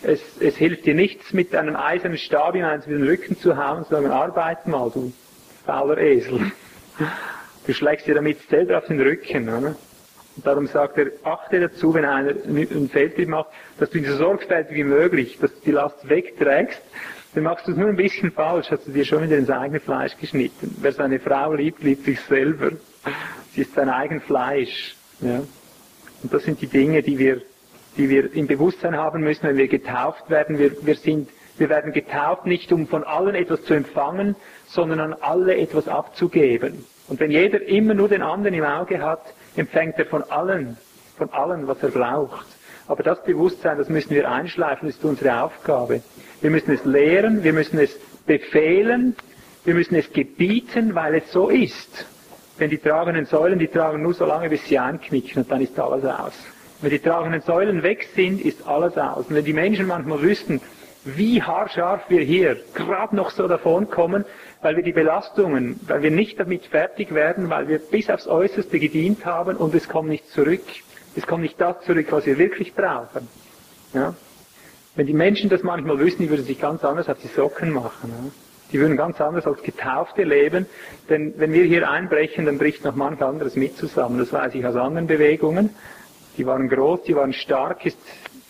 es, 0.04 0.22
es 0.40 0.56
hilft 0.56 0.86
dir 0.86 0.96
nichts, 0.96 1.34
mit 1.34 1.54
einem 1.54 1.76
eisernen 1.76 2.18
Stab 2.18 2.56
in 2.56 2.64
den 2.64 3.04
Rücken 3.04 3.38
zu 3.38 3.58
hauen, 3.58 3.86
sondern 3.90 4.14
arbeite 4.14 4.70
mal, 4.70 4.90
du 4.90 5.12
fauler 5.66 5.98
Esel. 5.98 6.52
Du 7.66 7.74
schlägst 7.74 8.08
dir 8.08 8.16
damit 8.16 8.40
selber 8.50 8.78
auf 8.78 8.88
den 8.88 9.00
Rücken. 9.00 9.50
Oder? 9.50 9.76
Und 10.36 10.46
darum 10.46 10.68
sagt 10.68 10.98
er, 10.98 11.08
achte 11.24 11.60
dazu, 11.60 11.94
wenn 11.94 12.06
einer 12.06 12.34
einen 12.44 12.90
Feldtrieb 12.90 13.30
macht, 13.30 13.50
dass 13.78 13.90
du 13.90 13.98
ihn 13.98 14.06
so 14.06 14.16
sorgfältig 14.16 14.76
wie 14.76 14.84
möglich, 14.84 15.38
dass 15.40 15.54
du 15.54 15.60
die 15.66 15.72
Last 15.72 16.08
wegträgst, 16.08 16.82
dann 17.34 17.44
machst 17.44 17.68
du 17.68 17.72
es 17.72 17.78
nur 17.78 17.88
ein 17.88 17.96
bisschen 17.96 18.32
falsch, 18.32 18.72
hast 18.72 18.88
du 18.88 18.92
dir 18.92 19.06
schon 19.06 19.24
wieder 19.24 19.38
ins 19.38 19.50
eigene 19.50 19.80
Fleisch 19.80 20.18
geschnitten. 20.18 20.76
Wer 20.82 20.92
seine 20.94 21.20
Frau 21.20 21.54
liebt, 21.54 21.84
liebt 21.84 22.06
sich 22.06 22.20
selber. 22.22 22.72
Sie 23.54 23.62
ist 23.62 23.74
sein 23.74 23.90
eigen 23.90 24.22
Fleisch. 24.22 24.96
Ja. 25.22 25.44
Und 26.24 26.34
das 26.34 26.44
sind 26.44 26.62
die 26.62 26.68
Dinge, 26.68 27.02
die 27.02 27.18
wir, 27.18 27.42
die 27.98 28.10
wir 28.10 28.34
im 28.34 28.48
Bewusstsein 28.48 28.98
haben 28.98 29.22
müssen, 29.22 29.44
wenn 29.44 29.58
wir 29.58 29.68
getauft 29.68 30.30
werden. 30.30 30.58
Wir, 30.60 30.86
wir, 30.86 30.96
sind, 30.96 31.30
wir 31.58 31.70
werden 31.70 31.94
getauft 31.94 32.46
nicht, 32.46 32.72
um 32.72 32.88
von 32.88 33.04
allen 33.04 33.36
etwas 33.36 33.64
zu 33.64 33.74
empfangen, 33.74 34.36
sondern 34.68 35.00
an 35.00 35.14
alle 35.14 35.58
etwas 35.58 35.88
abzugeben. 35.88 36.86
Und 37.12 37.20
wenn 37.20 37.30
jeder 37.30 37.62
immer 37.68 37.94
nur 37.94 38.08
den 38.08 38.22
anderen 38.22 38.56
im 38.56 38.64
Auge 38.64 39.02
hat, 39.02 39.34
empfängt 39.58 40.00
er 40.00 40.06
von 40.06 40.24
allen, 40.32 40.78
von 41.18 41.30
allen, 41.32 41.68
was 41.68 41.84
er 41.84 41.90
braucht. 41.90 42.48
Aber 42.88 43.04
das 43.04 43.22
Bewusstsein, 43.26 43.78
das 43.78 43.90
müssen 43.90 44.12
wir 44.12 44.32
einschleifen, 44.32 44.88
ist 44.88 45.04
unsere 45.04 45.44
Aufgabe. 45.44 46.04
Wir 46.40 46.50
müssen 46.50 46.72
es 46.72 46.86
lehren, 46.86 47.44
wir 47.44 47.52
müssen 47.52 47.80
es 47.80 48.00
befehlen, 48.26 49.14
wir 49.66 49.74
müssen 49.74 49.96
es 49.96 50.14
gebieten, 50.14 50.96
weil 50.96 51.16
es 51.16 51.30
so 51.34 51.50
ist. 51.50 52.06
Denn 52.62 52.70
die 52.70 52.78
tragenden 52.78 53.26
Säulen, 53.26 53.60
die 53.60 53.68
tragen 53.68 54.02
nur 54.02 54.14
so 54.14 54.24
lange, 54.24 54.48
bis 54.48 54.64
sie 54.64 54.80
einknicken 54.80 55.44
und 55.44 55.52
dann 55.52 55.60
ist 55.60 55.78
alles 55.78 56.06
aus. 56.06 56.32
Wenn 56.80 56.92
die 56.92 57.00
tragenden 57.00 57.42
Säulen 57.42 57.84
weg 57.84 58.08
sind, 58.16 58.40
ist 58.40 58.66
alles 58.66 58.98
aus. 58.98 59.26
Und 59.28 59.36
wenn 59.36 59.44
die 59.44 59.52
Menschen 59.52 59.86
manchmal 59.86 60.22
wüssten, 60.22 60.62
wie 61.04 61.42
haarscharf 61.42 62.10
wir 62.10 62.22
hier 62.22 62.58
gerade 62.74 63.16
noch 63.16 63.32
so 63.32 63.48
davon 63.48 63.90
kommen, 63.90 64.26
weil 64.62 64.76
wir 64.76 64.84
die 64.84 64.92
Belastungen, 64.92 65.80
weil 65.88 66.04
wir 66.04 66.12
nicht 66.12 66.40
damit 66.40 66.66
fertig 66.66 67.14
werden, 67.14 67.50
weil 67.50 67.68
wir 67.68 67.80
bis 67.80 68.10
aufs 68.10 68.28
Äußerste 68.28 68.80
gedient 68.80 69.26
haben 69.26 69.58
und 69.58 69.74
es 69.74 69.90
kommt 69.90 70.10
nicht 70.10 70.30
zurück. 70.30 70.64
Es 71.16 71.26
kommt 71.26 71.42
nicht 71.42 71.60
das 71.60 71.82
zurück, 71.82 72.08
was 72.12 72.26
wir 72.26 72.38
wirklich 72.38 72.74
brauchen. 72.74 73.28
Ja? 73.94 74.14
Wenn 74.96 75.08
die 75.08 75.14
Menschen 75.14 75.50
das 75.50 75.64
manchmal 75.64 76.00
wüssten, 76.00 76.24
die 76.24 76.30
würden 76.30 76.46
sich 76.46 76.60
ganz 76.60 76.84
anders 76.84 77.10
auf 77.10 77.18
die 77.20 77.28
Socken 77.28 77.72
machen. 77.72 78.10
Ja? 78.10 78.32
Die 78.72 78.80
würden 78.80 78.96
ganz 78.96 79.20
anders 79.20 79.46
als 79.46 79.62
Getaufte 79.64 80.24
leben, 80.24 80.66
denn 81.10 81.34
wenn 81.38 81.52
wir 81.52 81.66
hier 81.66 81.90
einbrechen, 81.90 82.46
dann 82.46 82.58
bricht 82.58 82.86
noch 82.86 82.96
manch 82.96 83.22
anderes 83.22 83.58
mit 83.58 83.76
zusammen. 83.76 84.18
Das 84.20 84.32
weiß 84.32 84.56
ich 84.56 84.66
aus 84.66 84.76
anderen 84.76 85.08
Bewegungen. 85.08 85.72
Die 86.38 86.46
waren 86.46 86.70
groß, 86.70 87.04
die 87.04 87.16
waren 87.16 87.34
stark, 87.34 87.86
ist 87.86 87.98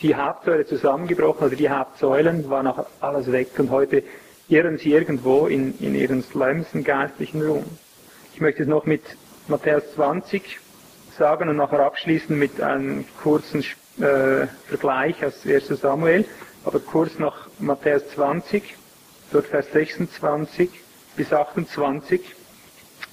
die 0.02 0.16
Hauptsäule 0.16 0.66
zusammengebrochen, 0.66 1.43
also 1.43 1.56
die 1.56 1.70
Hauptsäulen, 1.70 2.49
war 2.49 2.64
noch 2.64 2.86
alles 2.99 3.32
weg 3.32 3.49
und 3.58 3.70
heute 3.70 4.04
irren 4.49 4.78
sie 4.78 4.91
irgendwo 4.91 5.47
in, 5.47 5.78
in 5.80 5.95
ihren 5.95 6.24
schlimmsten 6.24 6.84
geistlichen 6.84 7.41
Ruhm. 7.41 7.66
Ich 8.34 8.41
möchte 8.41 8.64
es 8.64 8.68
noch 8.68 8.86
mit 8.86 9.04
Matthäus 9.47 9.84
20 9.95 10.60
sagen 11.18 11.49
und 11.49 11.58
nachher 11.58 11.82
abschließen 11.82 12.38
mit 12.38 12.62
einem 12.62 13.06
kurzen 13.22 13.64
äh, 13.99 14.47
Vergleich 14.68 15.24
aus 15.24 15.45
1 15.45 15.68
Samuel, 15.68 16.26
aber 16.66 16.80
kurz 16.80 17.20
nach 17.20 17.47
Matthäus 17.60 18.08
20, 18.10 18.76
dort 19.32 19.47
Vers 19.47 19.72
26 19.72 20.70
bis 21.16 21.32
28. 21.32 22.22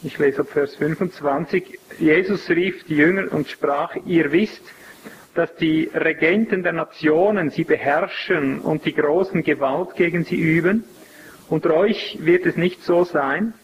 Ich 0.03 0.19
lese 0.19 0.41
ab 0.41 0.49
Vers 0.49 0.77
25. 0.77 1.79
Jesus 1.99 2.49
rief 2.49 2.85
die 2.85 2.97
Jünger 2.97 3.33
und 3.33 3.49
sprach, 3.49 3.97
ihr 4.07 4.31
wisst, 4.33 4.63
dass 5.39 5.55
die 5.55 5.89
Regenten 5.95 6.65
der 6.65 6.73
Nationen 6.73 7.51
sie 7.51 7.63
beherrschen 7.63 8.59
und 8.59 8.85
die 8.85 8.93
großen 8.93 9.45
Gewalt 9.45 9.95
gegen 9.95 10.25
sie 10.25 10.35
üben. 10.35 10.83
Unter 11.49 11.77
euch 11.77 12.19
wird 12.21 12.45
es 12.45 12.57
nicht 12.57 12.83
so 12.83 13.05
sein, 13.05 13.55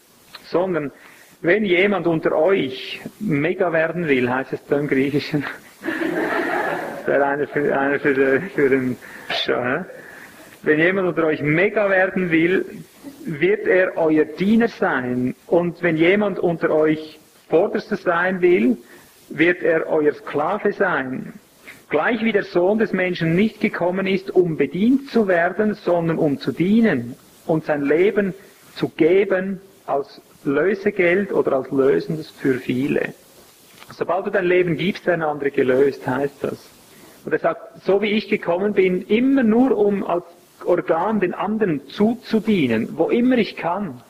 sondern 0.45 0.93
wenn 1.41 1.65
jemand 1.65 2.07
unter 2.07 2.31
euch 2.31 3.01
mega 3.19 3.73
werden 3.73 4.07
will, 4.07 4.29
heißt 4.29 4.53
es 4.53 4.65
da 4.67 4.79
im 4.79 4.87
Griechischen, 4.87 5.43
das 7.05 7.21
einer 7.21 7.45
für, 7.45 7.77
einer 7.77 7.99
für, 7.99 8.41
für 8.55 8.69
den 8.69 8.95
Schau, 9.43 9.83
wenn 10.63 10.79
jemand 10.79 11.09
unter 11.09 11.25
euch 11.25 11.41
mega 11.41 11.89
werden 11.89 12.31
will, 12.31 12.65
wird 13.25 13.67
er 13.67 13.97
euer 13.97 14.23
Diener 14.23 14.69
sein. 14.69 15.35
Und 15.45 15.83
wenn 15.83 15.97
jemand 15.97 16.39
unter 16.39 16.69
euch 16.69 17.19
Vorderster 17.49 17.97
sein 17.97 18.41
will, 18.41 18.77
wird 19.27 19.61
er 19.61 19.87
euer 19.87 20.13
Sklave 20.13 20.71
sein. 20.71 21.33
Gleich 21.89 22.23
wie 22.23 22.31
der 22.31 22.43
Sohn 22.43 22.79
des 22.79 22.93
Menschen 22.93 23.35
nicht 23.35 23.61
gekommen 23.61 24.07
ist, 24.07 24.31
um 24.31 24.57
bedient 24.57 25.09
zu 25.09 25.27
werden, 25.27 25.75
sondern 25.75 26.17
um 26.17 26.39
zu 26.39 26.51
dienen 26.51 27.15
und 27.45 27.65
sein 27.65 27.83
Leben 27.83 28.33
zu 28.75 28.89
geben 28.89 29.61
als 29.85 30.19
Lösegeld 30.43 31.31
oder 31.31 31.53
als 31.53 31.71
Lösendes 31.71 32.29
für 32.29 32.55
viele. 32.55 33.13
Sobald 33.93 34.25
du 34.25 34.31
dein 34.31 34.45
Leben 34.45 34.77
gibst, 34.77 35.05
werden 35.05 35.21
andere 35.21 35.51
gelöst, 35.51 36.07
heißt 36.07 36.43
das. 36.43 36.69
Und 37.23 37.33
er 37.33 37.39
sagt, 37.39 37.83
so 37.83 38.01
wie 38.01 38.11
ich 38.11 38.29
gekommen 38.29 38.73
bin, 38.73 39.03
immer 39.03 39.43
nur 39.43 39.77
um 39.77 40.03
als 40.03 40.23
Organ 40.65 41.19
den 41.19 41.33
anderen 41.33 41.87
zuzudienen, 41.87 42.89
wo 42.97 43.09
immer 43.09 43.37
ich 43.37 43.55
kann. 43.55 44.01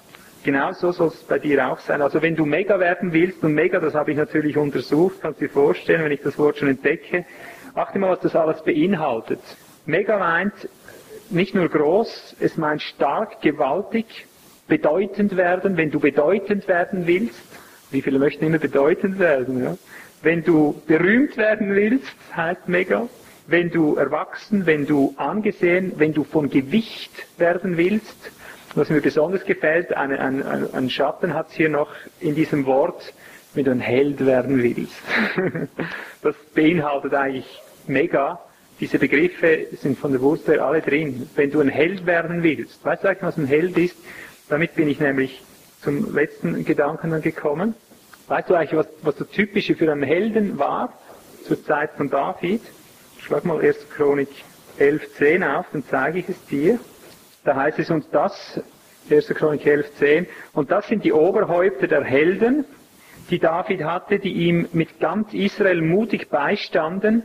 Genau 0.43 0.71
so 0.73 0.91
soll 0.91 1.07
es 1.07 1.23
bei 1.23 1.39
dir 1.39 1.71
auch 1.71 1.79
sein. 1.79 2.01
Also 2.01 2.21
wenn 2.21 2.35
du 2.35 2.45
mega 2.45 2.79
werden 2.79 3.13
willst, 3.13 3.43
und 3.43 3.53
mega, 3.53 3.79
das 3.79 3.95
habe 3.95 4.11
ich 4.11 4.17
natürlich 4.17 4.55
untersucht, 4.57 5.15
kannst 5.21 5.41
du 5.41 5.45
dir 5.45 5.51
vorstellen, 5.51 6.03
wenn 6.03 6.11
ich 6.11 6.21
das 6.21 6.37
Wort 6.37 6.57
schon 6.57 6.69
entdecke, 6.69 7.25
achte 7.75 7.99
mal, 7.99 8.11
was 8.11 8.21
das 8.21 8.35
alles 8.35 8.61
beinhaltet. 8.63 9.39
Mega 9.85 10.17
meint 10.17 10.53
nicht 11.29 11.55
nur 11.55 11.69
groß, 11.69 12.35
es 12.39 12.57
meint 12.57 12.81
stark, 12.81 13.41
gewaltig, 13.41 14.05
bedeutend 14.67 15.37
werden. 15.37 15.77
Wenn 15.77 15.91
du 15.91 15.99
bedeutend 15.99 16.67
werden 16.67 17.07
willst, 17.07 17.41
wie 17.91 18.01
viele 18.01 18.19
möchten 18.19 18.45
immer 18.45 18.57
bedeutend 18.57 19.19
werden, 19.19 19.63
ja? 19.63 19.77
Wenn 20.21 20.43
du 20.43 20.81
berühmt 20.87 21.37
werden 21.37 21.75
willst, 21.75 22.15
heißt 22.35 22.67
mega. 22.67 23.07
Wenn 23.47 23.69
du 23.69 23.95
erwachsen, 23.95 24.65
wenn 24.65 24.87
du 24.87 25.13
angesehen, 25.17 25.93
wenn 25.97 26.13
du 26.13 26.23
von 26.23 26.49
Gewicht 26.49 27.11
werden 27.37 27.77
willst, 27.77 28.31
was 28.73 28.89
mir 28.89 29.01
besonders 29.01 29.45
gefällt, 29.45 29.93
ein, 29.95 30.11
ein, 30.11 30.73
ein 30.73 30.89
Schatten 30.89 31.35
hat 31.35 31.49
es 31.49 31.53
hier 31.53 31.69
noch 31.69 31.89
in 32.19 32.33
diesem 32.33 32.65
Wort, 32.65 33.13
wenn 33.53 33.65
du 33.65 33.71
ein 33.71 33.79
Held 33.79 34.25
werden 34.25 34.63
willst. 34.63 34.95
das 36.23 36.35
beinhaltet 36.55 37.13
eigentlich 37.13 37.61
mega. 37.87 38.39
Diese 38.79 38.99
Begriffe 38.99 39.67
sind 39.73 39.97
von 39.97 40.11
der 40.11 40.21
Wurst 40.21 40.47
her 40.47 40.65
alle 40.65 40.81
drin. 40.81 41.29
Wenn 41.35 41.51
du 41.51 41.61
ein 41.61 41.69
Held 41.69 42.05
werden 42.05 42.43
willst, 42.43 42.83
weißt 42.83 43.03
du 43.03 43.07
eigentlich, 43.07 43.23
was 43.23 43.37
ein 43.37 43.47
Held 43.47 43.77
ist? 43.77 43.95
Damit 44.49 44.75
bin 44.75 44.89
ich 44.89 44.99
nämlich 44.99 45.41
zum 45.81 46.13
letzten 46.13 46.65
Gedanken 46.65 47.11
dann 47.11 47.21
gekommen. 47.21 47.73
Weißt 48.27 48.49
du 48.49 48.55
eigentlich, 48.55 48.77
was, 48.77 48.87
was 49.03 49.15
das 49.15 49.29
Typische 49.29 49.75
für 49.75 49.91
einen 49.91 50.03
Helden 50.03 50.57
war 50.57 50.93
zur 51.47 51.63
Zeit 51.63 51.91
von 51.91 52.09
David? 52.09 52.61
Schlag 53.19 53.45
mal 53.45 53.61
1. 53.61 53.89
Chronik 53.95 54.29
11.10 54.79 55.57
auf, 55.57 55.67
dann 55.71 55.83
zeige 55.89 56.19
ich 56.19 56.29
es 56.29 56.45
dir. 56.45 56.79
Da 57.43 57.55
heißt 57.55 57.79
es 57.79 57.89
uns 57.89 58.09
das, 58.11 58.59
1. 59.09 59.27
Chronik 59.29 59.61
11.10, 59.61 60.25
und 60.53 60.71
das 60.71 60.87
sind 60.87 61.03
die 61.03 61.13
Oberhäupter 61.13 61.87
der 61.87 62.03
Helden, 62.03 62.65
die 63.29 63.39
David 63.39 63.83
hatte, 63.83 64.19
die 64.19 64.33
ihm 64.33 64.67
mit 64.73 64.99
ganz 64.99 65.33
Israel 65.33 65.81
mutig 65.81 66.29
beistanden 66.29 67.23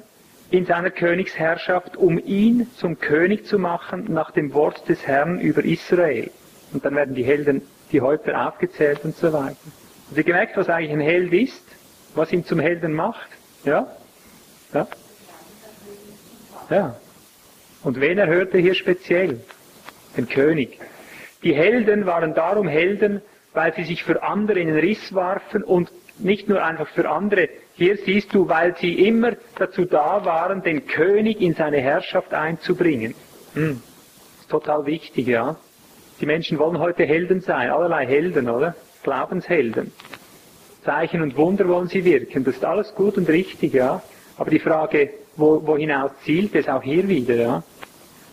in 0.50 0.66
seiner 0.66 0.90
Königsherrschaft, 0.90 1.96
um 1.96 2.18
ihn 2.18 2.68
zum 2.76 2.98
König 2.98 3.46
zu 3.46 3.58
machen 3.58 4.06
nach 4.08 4.32
dem 4.32 4.52
Wort 4.52 4.88
des 4.88 5.06
Herrn 5.06 5.40
über 5.40 5.64
Israel. 5.64 6.30
Und 6.72 6.84
dann 6.84 6.96
werden 6.96 7.14
die 7.14 7.24
Helden, 7.24 7.62
die 7.92 8.00
Häupter 8.00 8.48
aufgezählt 8.48 9.00
und 9.04 9.16
so 9.16 9.32
weiter. 9.32 9.56
Habt 10.08 10.16
ihr 10.16 10.24
gemerkt, 10.24 10.56
was 10.56 10.68
eigentlich 10.68 10.92
ein 10.92 11.00
Held 11.00 11.32
ist? 11.32 11.62
Was 12.14 12.32
ihn 12.32 12.44
zum 12.44 12.58
Helden 12.58 12.92
macht? 12.92 13.28
Ja? 13.64 13.86
Ja? 14.74 14.88
Ja. 16.68 16.96
Und 17.82 18.00
wen 18.00 18.18
erhörte 18.18 18.58
hier 18.58 18.74
speziell? 18.74 19.40
Den 20.16 20.28
König. 20.28 20.80
Die 21.44 21.54
Helden 21.54 22.06
waren 22.06 22.34
darum 22.34 22.66
Helden, 22.66 23.22
weil 23.52 23.72
sie 23.74 23.84
sich 23.84 24.02
für 24.02 24.22
andere 24.22 24.58
in 24.58 24.68
den 24.68 24.78
Riss 24.78 25.14
warfen 25.14 25.62
und 25.62 25.90
nicht 26.18 26.48
nur 26.48 26.62
einfach 26.62 26.88
für 26.88 27.08
andere. 27.08 27.48
Hier 27.80 27.96
siehst 27.96 28.34
du, 28.34 28.46
weil 28.46 28.76
sie 28.76 28.92
immer 29.06 29.32
dazu 29.56 29.86
da 29.86 30.22
waren, 30.26 30.62
den 30.62 30.86
König 30.86 31.40
in 31.40 31.54
seine 31.54 31.78
Herrschaft 31.78 32.34
einzubringen. 32.34 33.14
Hm. 33.54 33.80
ist 34.38 34.50
total 34.50 34.84
wichtig, 34.84 35.26
ja. 35.26 35.56
Die 36.20 36.26
Menschen 36.26 36.58
wollen 36.58 36.78
heute 36.78 37.06
Helden 37.06 37.40
sein, 37.40 37.70
allerlei 37.70 38.04
Helden, 38.04 38.50
oder? 38.50 38.74
Glaubenshelden. 39.02 39.94
Zeichen 40.84 41.22
und 41.22 41.38
Wunder 41.38 41.66
wollen 41.68 41.88
sie 41.88 42.04
wirken. 42.04 42.44
Das 42.44 42.56
ist 42.56 42.66
alles 42.66 42.94
gut 42.94 43.16
und 43.16 43.30
richtig, 43.30 43.72
ja. 43.72 44.02
Aber 44.36 44.50
die 44.50 44.58
Frage, 44.58 45.14
wo, 45.36 45.66
wo 45.66 45.78
hinaus 45.78 46.10
zielt, 46.22 46.54
ist 46.54 46.68
auch 46.68 46.82
hier 46.82 47.08
wieder, 47.08 47.34
ja. 47.34 47.62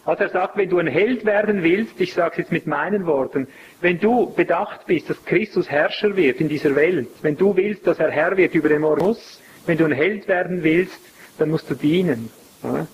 Also 0.08 0.24
er 0.24 0.30
sagt, 0.30 0.56
wenn 0.56 0.70
du 0.70 0.80
ein 0.80 0.88
Held 0.88 1.26
werden 1.26 1.64
willst, 1.64 2.00
ich 2.00 2.14
sage 2.14 2.32
es 2.32 2.38
jetzt 2.38 2.52
mit 2.54 2.66
meinen 2.66 3.06
Worten, 3.06 3.48
wenn 3.82 4.00
du 4.00 4.34
bedacht 4.34 4.86
bist, 4.86 5.10
dass 5.10 5.24
Christus 5.26 5.70
Herrscher 5.70 6.16
wird 6.16 6.40
in 6.40 6.48
dieser 6.48 6.76
Welt, 6.76 7.10
wenn 7.22 7.36
du 7.36 7.56
willst, 7.58 7.86
dass 7.86 8.00
er 8.00 8.10
Herr 8.10 8.38
wird 8.38 8.56
über 8.56 8.70
den 8.70 8.82
Mormus, 8.82 9.42
wenn 9.66 9.78
du 9.78 9.84
ein 9.84 9.92
Held 9.92 10.30
werden 10.30 10.64
willst, 10.64 11.00
dann 11.38 11.50
musst 11.50 11.70
du 11.70 11.76
dienen. 11.76 12.30
Ja 12.64 12.88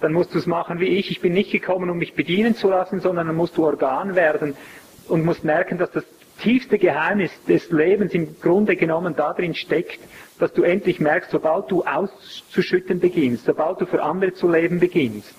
dann 0.00 0.12
musst 0.12 0.34
du 0.34 0.38
es 0.38 0.46
machen 0.46 0.80
wie 0.80 0.86
ich. 0.86 1.10
Ich 1.10 1.20
bin 1.20 1.34
nicht 1.34 1.52
gekommen, 1.52 1.90
um 1.90 1.98
mich 1.98 2.14
bedienen 2.14 2.54
zu 2.54 2.68
lassen, 2.68 3.00
sondern 3.00 3.26
dann 3.26 3.36
musst 3.36 3.56
du 3.56 3.64
Organ 3.66 4.16
werden 4.16 4.56
und 5.08 5.24
musst 5.24 5.44
merken, 5.44 5.78
dass 5.78 5.90
das 5.90 6.04
tiefste 6.40 6.78
Geheimnis 6.78 7.30
des 7.46 7.70
Lebens 7.70 8.14
im 8.14 8.40
Grunde 8.40 8.76
genommen 8.76 9.14
darin 9.14 9.54
steckt, 9.54 10.00
dass 10.38 10.52
du 10.54 10.62
endlich 10.62 11.00
merkst, 11.00 11.30
sobald 11.30 11.70
du 11.70 11.84
auszuschütten 11.84 12.98
beginnst, 12.98 13.44
sobald 13.44 13.80
du 13.80 13.86
für 13.86 14.02
andere 14.02 14.32
zu 14.32 14.48
leben 14.50 14.80
beginnst, 14.80 15.34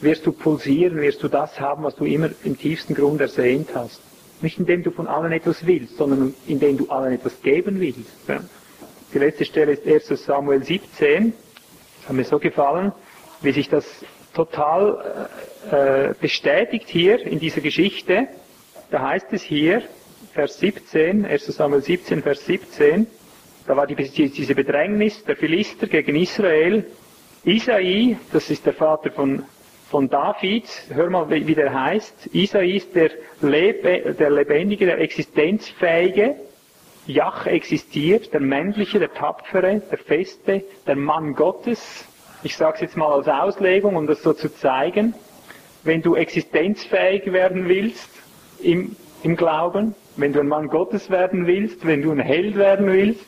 wirst 0.00 0.26
du 0.26 0.32
pulsieren, 0.32 1.00
wirst 1.00 1.22
du 1.22 1.28
das 1.28 1.58
haben, 1.60 1.84
was 1.84 1.94
du 1.96 2.04
immer 2.04 2.30
im 2.44 2.58
tiefsten 2.58 2.94
Grund 2.94 3.20
ersehnt 3.20 3.70
hast. 3.74 4.00
Nicht 4.40 4.58
indem 4.58 4.82
du 4.82 4.90
von 4.90 5.06
allen 5.06 5.32
etwas 5.32 5.66
willst, 5.66 5.96
sondern 5.96 6.34
indem 6.46 6.76
du 6.76 6.88
allen 6.88 7.14
etwas 7.14 7.40
geben 7.42 7.80
willst. 7.80 8.10
Die 9.12 9.18
letzte 9.18 9.44
Stelle 9.44 9.72
ist 9.72 10.10
1 10.10 10.24
Samuel 10.24 10.62
17. 10.62 11.32
Das 12.00 12.08
hat 12.08 12.16
mir 12.16 12.24
so 12.24 12.38
gefallen 12.38 12.92
wie 13.44 13.52
sich 13.52 13.68
das 13.68 13.84
total 14.32 15.28
äh, 15.70 16.14
bestätigt 16.20 16.88
hier 16.88 17.24
in 17.24 17.38
dieser 17.38 17.60
Geschichte. 17.60 18.26
Da 18.90 19.08
heißt 19.08 19.26
es 19.32 19.42
hier, 19.42 19.82
Vers 20.32 20.58
17, 20.58 21.24
1 21.26 21.46
Samuel 21.46 21.82
17, 21.82 22.22
Vers 22.22 22.44
17, 22.46 23.06
da 23.66 23.76
war 23.76 23.86
die, 23.86 23.94
diese 23.94 24.54
Bedrängnis 24.54 25.24
der 25.24 25.36
Philister 25.36 25.86
gegen 25.86 26.16
Israel. 26.16 26.84
Isai, 27.44 28.18
das 28.32 28.50
ist 28.50 28.66
der 28.66 28.72
Vater 28.72 29.10
von, 29.10 29.44
von 29.94 30.10
David, 30.10 30.64
hör 30.92 31.08
mal, 31.08 31.30
wie 31.30 31.54
der 31.54 31.72
heißt. 31.72 32.34
Isai 32.34 32.70
ist 32.70 32.96
der, 32.96 33.12
Lebe, 33.42 34.12
der 34.18 34.28
Lebendige, 34.28 34.86
der 34.86 34.98
Existenzfähige. 34.98 36.34
Jach 37.06 37.46
existiert, 37.46 38.32
der 38.32 38.40
Männliche, 38.40 38.98
der 38.98 39.14
Tapfere, 39.14 39.82
der 39.88 39.98
Feste, 39.98 40.64
der 40.88 40.96
Mann 40.96 41.36
Gottes, 41.36 42.06
ich 42.42 42.56
sage 42.56 42.74
es 42.74 42.80
jetzt 42.80 42.96
mal 42.96 43.12
als 43.12 43.28
Auslegung, 43.28 43.94
um 43.94 44.08
das 44.08 44.20
so 44.20 44.32
zu 44.32 44.52
zeigen, 44.52 45.14
wenn 45.84 46.02
du 46.02 46.16
existenzfähig 46.16 47.32
werden 47.32 47.68
willst 47.68 48.10
im, 48.64 48.96
im 49.22 49.36
Glauben, 49.36 49.94
wenn 50.16 50.32
du 50.32 50.40
ein 50.40 50.48
Mann 50.48 50.66
Gottes 50.66 51.08
werden 51.08 51.46
willst, 51.46 51.86
wenn 51.86 52.02
du 52.02 52.10
ein 52.10 52.18
Held 52.18 52.56
werden 52.56 52.88
willst, 52.88 53.26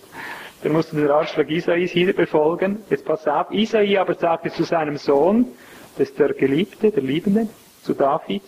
dann 0.65 0.73
musst 0.73 0.91
du 0.93 0.97
den 0.97 1.07
Ratschlag 1.07 1.49
Isais 1.49 1.93
hier 1.93 2.13
befolgen. 2.13 2.79
Jetzt 2.91 3.05
pass 3.05 3.29
auf, 3.29 3.53
Isai 3.53 4.01
aber 4.01 4.15
sagte 4.15 4.51
zu 4.51 4.65
seinem 4.65 4.97
Sohn, 4.97 5.47
das 5.97 6.11
ist 6.11 6.19
der 6.19 6.35
Geliebte, 6.35 6.91
der 6.91 7.03
Liebende, 7.03 7.49
zu 7.83 7.95
David, 7.95 8.43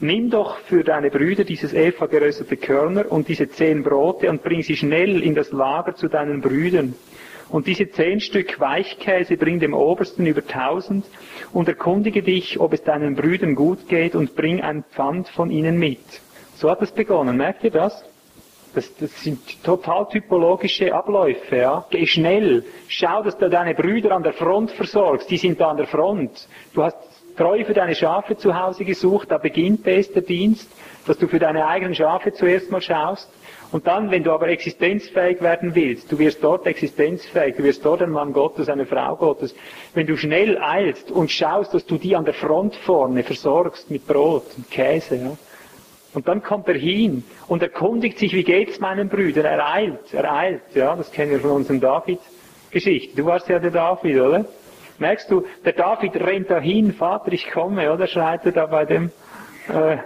nimm 0.00 0.30
doch 0.30 0.58
für 0.58 0.82
deine 0.82 1.10
Brüder 1.10 1.44
dieses 1.44 1.72
Eva 1.72 2.06
geröstete 2.06 2.56
Körner 2.56 3.10
und 3.10 3.28
diese 3.28 3.48
zehn 3.48 3.82
Brote 3.84 4.28
und 4.28 4.42
bring 4.42 4.62
sie 4.62 4.76
schnell 4.76 5.22
in 5.22 5.34
das 5.34 5.52
Lager 5.52 5.94
zu 5.94 6.08
deinen 6.08 6.40
Brüdern. 6.40 6.94
Und 7.50 7.66
diese 7.66 7.90
zehn 7.90 8.20
Stück 8.20 8.58
Weichkäse 8.58 9.36
bring 9.36 9.60
dem 9.60 9.74
Obersten 9.74 10.26
über 10.26 10.44
tausend 10.44 11.04
und 11.52 11.68
erkundige 11.68 12.22
dich, 12.22 12.58
ob 12.58 12.72
es 12.72 12.82
deinen 12.82 13.14
Brüdern 13.14 13.54
gut 13.54 13.88
geht 13.88 14.14
und 14.14 14.34
bring 14.34 14.60
ein 14.60 14.84
Pfand 14.90 15.28
von 15.28 15.50
ihnen 15.50 15.78
mit. 15.78 16.00
So 16.56 16.70
hat 16.70 16.82
es 16.82 16.90
begonnen. 16.90 17.36
Merkt 17.36 17.62
ihr 17.62 17.70
das? 17.70 18.04
Das, 18.74 18.94
das 18.96 19.22
sind 19.22 19.62
total 19.62 20.08
typologische 20.08 20.94
Abläufe, 20.94 21.56
ja. 21.56 21.84
Geh 21.90 22.06
schnell. 22.06 22.64
Schau, 22.88 23.22
dass 23.22 23.36
du 23.36 23.50
deine 23.50 23.74
Brüder 23.74 24.12
an 24.12 24.22
der 24.22 24.32
Front 24.32 24.70
versorgst. 24.70 25.30
Die 25.30 25.36
sind 25.36 25.60
da 25.60 25.70
an 25.70 25.76
der 25.76 25.86
Front. 25.86 26.48
Du 26.72 26.82
hast 26.82 26.96
treu 27.36 27.64
für 27.64 27.74
deine 27.74 27.94
Schafe 27.94 28.36
zu 28.36 28.58
Hause 28.58 28.84
gesucht. 28.84 29.30
Da 29.30 29.38
beginnt 29.38 29.84
der 29.84 30.02
Dienst, 30.02 30.70
dass 31.06 31.18
du 31.18 31.28
für 31.28 31.38
deine 31.38 31.66
eigenen 31.66 31.94
Schafe 31.94 32.32
zuerst 32.32 32.70
mal 32.70 32.80
schaust. 32.80 33.28
Und 33.72 33.86
dann, 33.86 34.10
wenn 34.10 34.22
du 34.22 34.32
aber 34.32 34.48
existenzfähig 34.48 35.40
werden 35.40 35.74
willst, 35.74 36.12
du 36.12 36.18
wirst 36.18 36.44
dort 36.44 36.66
existenzfähig, 36.66 37.56
du 37.56 37.64
wirst 37.64 37.84
dort 37.84 38.02
ein 38.02 38.10
Mann 38.10 38.34
Gottes, 38.34 38.68
eine 38.68 38.84
Frau 38.84 39.16
Gottes, 39.16 39.54
wenn 39.94 40.06
du 40.06 40.16
schnell 40.16 40.58
eilst 40.58 41.10
und 41.10 41.30
schaust, 41.30 41.72
dass 41.72 41.86
du 41.86 41.96
die 41.96 42.14
an 42.14 42.26
der 42.26 42.34
Front 42.34 42.76
vorne 42.76 43.22
versorgst 43.22 43.90
mit 43.90 44.06
Brot 44.06 44.44
und 44.56 44.70
Käse, 44.70 45.16
ja. 45.16 45.36
Und 46.14 46.28
dann 46.28 46.42
kommt 46.42 46.68
er 46.68 46.74
hin 46.74 47.24
und 47.48 47.62
erkundigt 47.62 48.18
sich, 48.18 48.34
wie 48.34 48.44
geht's 48.44 48.80
meinen 48.80 49.08
Brüdern? 49.08 49.46
Er 49.46 49.66
eilt, 49.66 50.12
er 50.12 50.32
eilt, 50.32 50.62
ja, 50.74 50.94
das 50.94 51.10
kennen 51.10 51.32
wir 51.32 51.40
von 51.40 51.52
unseren 51.52 51.80
David-Geschichten. 51.80 53.16
Du 53.16 53.24
warst 53.24 53.48
ja 53.48 53.58
der 53.58 53.70
David, 53.70 54.20
oder? 54.20 54.44
Merkst 54.98 55.30
du, 55.30 55.44
der 55.64 55.72
David 55.72 56.16
rennt 56.16 56.50
dahin, 56.50 56.92
Vater, 56.92 57.32
ich 57.32 57.50
komme, 57.50 57.90
oder? 57.92 58.06
Schreit 58.06 58.44
er 58.44 58.52
da 58.52 58.66
bei 58.66 58.84
dem, 58.84 59.10
äh, 59.68 59.96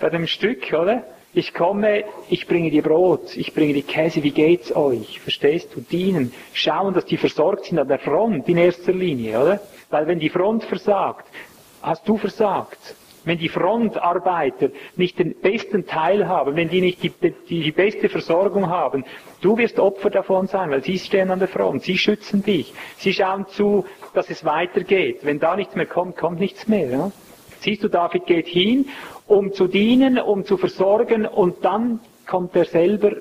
bei 0.00 0.10
dem 0.10 0.26
Stück, 0.26 0.72
oder? 0.72 1.04
Ich 1.36 1.54
komme, 1.54 2.04
ich 2.28 2.46
bringe 2.46 2.70
dir 2.70 2.82
Brot, 2.82 3.36
ich 3.36 3.54
bringe 3.54 3.74
dir 3.74 3.82
Käse, 3.82 4.22
wie 4.22 4.30
geht's 4.30 4.74
euch? 4.74 5.20
Verstehst 5.20 5.70
du? 5.74 5.80
Dienen, 5.80 6.32
schauen, 6.52 6.94
dass 6.94 7.06
die 7.06 7.16
versorgt 7.16 7.66
sind 7.66 7.78
an 7.78 7.88
der 7.88 7.98
Front 7.98 8.48
in 8.48 8.56
erster 8.56 8.92
Linie, 8.92 9.40
oder? 9.40 9.60
Weil 9.90 10.06
wenn 10.06 10.18
die 10.18 10.30
Front 10.30 10.64
versagt, 10.64 11.26
hast 11.82 12.08
du 12.08 12.18
versagt. 12.18 12.94
Wenn 13.24 13.38
die 13.38 13.48
Frontarbeiter 13.48 14.68
nicht 14.96 15.18
den 15.18 15.34
besten 15.34 15.86
Teil 15.86 16.28
haben, 16.28 16.56
wenn 16.56 16.68
die 16.68 16.80
nicht 16.80 17.02
die, 17.02 17.10
die, 17.10 17.62
die 17.62 17.72
beste 17.72 18.08
Versorgung 18.08 18.68
haben, 18.68 19.04
du 19.40 19.56
wirst 19.56 19.78
Opfer 19.78 20.10
davon 20.10 20.46
sein, 20.46 20.70
weil 20.70 20.82
sie 20.82 20.98
stehen 20.98 21.30
an 21.30 21.38
der 21.38 21.48
Front, 21.48 21.82
sie 21.82 21.98
schützen 21.98 22.42
dich, 22.42 22.72
sie 22.98 23.12
schauen 23.12 23.46
zu, 23.48 23.86
dass 24.12 24.30
es 24.30 24.44
weitergeht. 24.44 25.20
Wenn 25.22 25.40
da 25.40 25.56
nichts 25.56 25.74
mehr 25.74 25.86
kommt, 25.86 26.16
kommt 26.16 26.40
nichts 26.40 26.68
mehr. 26.68 26.90
Ja? 26.90 27.12
Siehst 27.60 27.82
du, 27.82 27.88
David 27.88 28.26
geht 28.26 28.46
hin 28.46 28.86
um 29.26 29.52
zu 29.52 29.66
dienen, 29.66 30.18
um 30.18 30.44
zu 30.44 30.56
versorgen 30.56 31.26
und 31.26 31.64
dann 31.64 32.00
kommt 32.26 32.54
er 32.56 32.64
selber, 32.64 33.12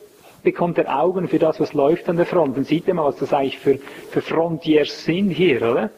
bekommt 0.44 0.78
er 0.78 1.00
Augen 1.00 1.28
für 1.28 1.40
das, 1.40 1.60
was 1.60 1.74
läuft 1.74 2.10
an 2.10 2.18
der 2.18 2.26
Front. 2.26 2.58
Und 2.58 2.66
sieht 2.66 2.88
er 2.88 2.94
mal, 2.94 3.06
was 3.06 3.18
das 3.18 3.34
eigentlich 3.34 3.60
für, 3.60 3.80
für 4.12 4.22
Frontiers 4.22 5.06
sind 5.06 5.30
hier, 5.30 5.62
oder? 5.62 5.90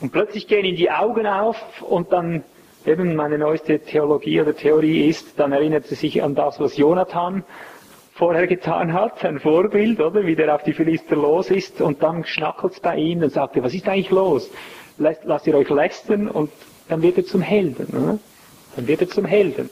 Und 0.00 0.12
plötzlich 0.12 0.46
gehen 0.46 0.64
ihm 0.64 0.76
die 0.76 0.90
Augen 0.90 1.26
auf 1.26 1.82
und 1.82 2.12
dann, 2.12 2.42
eben 2.86 3.14
meine 3.16 3.38
neueste 3.38 3.78
Theologie 3.80 4.40
oder 4.40 4.54
Theorie 4.54 5.08
ist, 5.08 5.38
dann 5.38 5.52
erinnert 5.52 5.90
er 5.90 5.96
sich 5.96 6.22
an 6.22 6.34
das, 6.34 6.60
was 6.60 6.76
Jonathan 6.76 7.44
vorher 8.14 8.46
getan 8.46 8.92
hat, 8.92 9.24
ein 9.24 9.40
Vorbild, 9.40 10.00
oder? 10.00 10.26
Wie 10.26 10.36
der 10.36 10.54
auf 10.54 10.62
die 10.62 10.72
Philister 10.72 11.16
los 11.16 11.50
ist 11.50 11.80
und 11.80 12.02
dann 12.02 12.24
schnackelt's 12.24 12.80
bei 12.80 12.96
ihm, 12.96 13.20
dann 13.20 13.30
sagt 13.30 13.56
er, 13.56 13.64
was 13.64 13.74
ist 13.74 13.88
eigentlich 13.88 14.10
los? 14.10 14.50
Lasst 14.98 15.46
ihr 15.46 15.54
euch 15.54 15.70
lästern 15.70 16.28
und 16.28 16.50
dann 16.88 17.02
wird 17.02 17.16
er 17.16 17.24
zum 17.24 17.40
Helden, 17.40 17.86
oder? 17.86 18.18
Dann 18.76 18.86
wird 18.86 19.00
er 19.00 19.08
zum 19.08 19.24
Helden. 19.24 19.70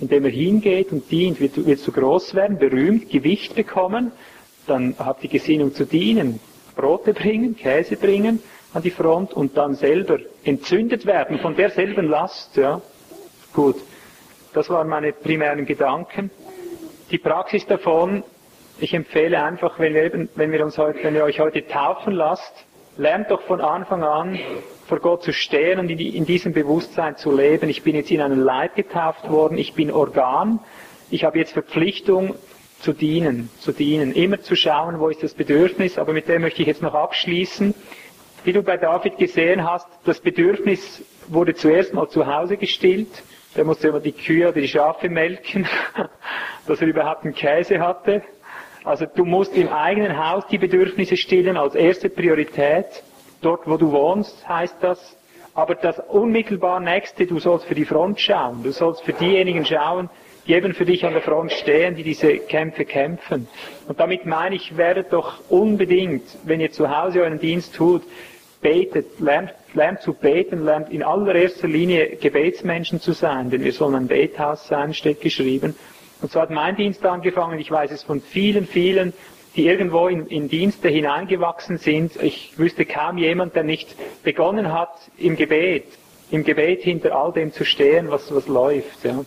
Indem 0.00 0.24
er 0.24 0.30
hingeht 0.30 0.92
und 0.92 1.10
dient, 1.10 1.40
wird, 1.40 1.66
wird 1.66 1.80
zu 1.80 1.92
groß 1.92 2.34
werden, 2.34 2.58
berühmt, 2.58 3.10
Gewicht 3.10 3.54
bekommen, 3.54 4.12
dann 4.66 4.94
hat 4.98 5.22
die 5.22 5.28
Gesinnung 5.28 5.74
zu 5.74 5.84
dienen, 5.84 6.40
Brote 6.76 7.14
bringen, 7.14 7.56
Käse 7.56 7.96
bringen 7.96 8.40
an 8.74 8.82
die 8.82 8.90
Front 8.90 9.32
und 9.32 9.56
dann 9.56 9.74
selber 9.74 10.18
entzündet 10.44 11.06
werden 11.06 11.38
von 11.38 11.56
derselben 11.56 12.08
Last, 12.08 12.56
ja. 12.56 12.80
Gut. 13.52 13.76
Das 14.52 14.68
waren 14.70 14.88
meine 14.88 15.12
primären 15.12 15.66
Gedanken. 15.66 16.30
Die 17.10 17.18
Praxis 17.18 17.66
davon, 17.66 18.22
ich 18.80 18.94
empfehle 18.94 19.42
einfach, 19.42 19.78
wenn 19.78 19.94
wir, 19.94 20.04
eben, 20.04 20.28
wenn 20.34 20.52
wir 20.52 20.64
uns 20.64 20.78
heute, 20.78 21.02
wenn 21.02 21.14
ihr 21.14 21.24
euch 21.24 21.40
heute 21.40 21.66
taufen 21.66 22.12
lasst, 22.12 22.52
lernt 22.96 23.30
doch 23.30 23.42
von 23.42 23.60
Anfang 23.60 24.02
an 24.02 24.38
vor 24.86 25.00
Gott 25.00 25.22
zu 25.22 25.32
stehen 25.32 25.78
und 25.78 25.90
in 25.90 26.24
diesem 26.24 26.52
Bewusstsein 26.52 27.16
zu 27.16 27.34
leben. 27.34 27.68
Ich 27.68 27.82
bin 27.82 27.94
jetzt 27.94 28.10
in 28.10 28.20
einen 28.20 28.40
Leib 28.40 28.74
getauft 28.74 29.28
worden, 29.30 29.58
ich 29.58 29.74
bin 29.74 29.90
Organ, 29.90 30.60
ich 31.10 31.24
habe 31.24 31.38
jetzt 31.38 31.52
Verpflichtung 31.52 32.34
zu 32.80 32.92
dienen, 32.92 33.50
zu 33.60 33.72
dienen, 33.72 34.12
immer 34.12 34.40
zu 34.40 34.56
schauen, 34.56 34.98
wo 35.00 35.08
ist 35.08 35.22
das 35.22 35.34
Bedürfnis, 35.34 35.98
aber 35.98 36.12
mit 36.12 36.28
dem 36.28 36.42
möchte 36.42 36.62
ich 36.62 36.68
jetzt 36.68 36.82
noch 36.82 36.94
abschließen. 36.94 37.74
Wie 38.44 38.52
du 38.52 38.62
bei 38.62 38.76
David 38.76 39.18
gesehen 39.18 39.68
hast, 39.68 39.86
das 40.04 40.20
Bedürfnis 40.20 41.02
wurde 41.28 41.54
zuerst 41.54 41.92
mal 41.92 42.08
zu 42.08 42.26
Hause 42.26 42.56
gestillt, 42.56 43.22
der 43.56 43.64
musste 43.64 43.88
immer 43.88 44.00
die 44.00 44.12
Kühe 44.12 44.48
oder 44.48 44.60
die 44.60 44.68
Schafe 44.68 45.08
melken, 45.08 45.66
dass 46.66 46.80
er 46.80 46.86
überhaupt 46.86 47.24
einen 47.24 47.34
Käse 47.34 47.80
hatte. 47.80 48.22
Also 48.84 49.06
du 49.06 49.24
musst 49.24 49.56
im 49.56 49.68
eigenen 49.68 50.16
Haus 50.16 50.46
die 50.46 50.58
Bedürfnisse 50.58 51.16
stillen 51.16 51.56
als 51.56 51.74
erste 51.74 52.08
Priorität 52.08 53.02
dort 53.40 53.66
wo 53.66 53.76
du 53.76 53.92
wohnst, 53.92 54.48
heißt 54.48 54.76
das. 54.80 55.16
Aber 55.54 55.74
das 55.74 55.98
unmittelbar 56.08 56.78
nächste, 56.80 57.26
du 57.26 57.38
sollst 57.38 57.66
für 57.66 57.74
die 57.74 57.84
Front 57.84 58.20
schauen. 58.20 58.62
Du 58.62 58.70
sollst 58.70 59.02
für 59.02 59.12
diejenigen 59.12 59.64
schauen, 59.64 60.08
die 60.48 60.54
eben 60.54 60.72
für 60.72 60.86
dich 60.86 61.04
an 61.04 61.12
der 61.12 61.20
Front 61.20 61.52
stehen, 61.52 61.94
die 61.94 62.02
diese 62.02 62.38
Kämpfe 62.38 62.86
kämpfen. 62.86 63.46
Und 63.86 64.00
damit 64.00 64.24
meine 64.24 64.56
ich, 64.56 64.78
werdet 64.78 65.12
doch 65.12 65.40
unbedingt, 65.50 66.24
wenn 66.44 66.60
ihr 66.60 66.72
zu 66.72 66.88
Hause 66.88 67.20
euren 67.20 67.38
Dienst 67.38 67.74
tut, 67.74 68.02
betet, 68.62 69.20
lernt, 69.20 69.52
lernt 69.74 70.00
zu 70.00 70.14
beten, 70.14 70.64
lernt 70.64 70.90
in 70.90 71.02
allererster 71.02 71.68
Linie 71.68 72.16
Gebetsmenschen 72.16 72.98
zu 72.98 73.12
sein, 73.12 73.50
denn 73.50 73.62
wir 73.62 73.72
sollen 73.72 73.94
ein 73.94 74.08
Bethaus 74.08 74.66
sein, 74.66 74.94
steht 74.94 75.20
geschrieben. 75.20 75.76
Und 76.22 76.32
so 76.32 76.40
hat 76.40 76.50
mein 76.50 76.76
Dienst 76.76 77.04
angefangen, 77.04 77.58
ich 77.58 77.70
weiß 77.70 77.92
es 77.92 78.02
von 78.02 78.22
vielen, 78.22 78.66
vielen, 78.66 79.12
die 79.54 79.66
irgendwo 79.66 80.08
in, 80.08 80.26
in 80.28 80.48
Dienste 80.48 80.88
hineingewachsen 80.88 81.76
sind. 81.76 82.20
Ich 82.22 82.58
wüsste 82.58 82.86
kaum 82.86 83.18
jemand, 83.18 83.54
der 83.54 83.64
nicht 83.64 83.94
begonnen 84.24 84.72
hat, 84.72 84.94
im 85.18 85.36
Gebet, 85.36 85.84
im 86.30 86.42
Gebet 86.42 86.82
hinter 86.82 87.14
all 87.14 87.32
dem 87.32 87.52
zu 87.52 87.64
stehen, 87.64 88.10
was, 88.10 88.34
was 88.34 88.48
läuft. 88.48 89.04
Ja. 89.04 89.24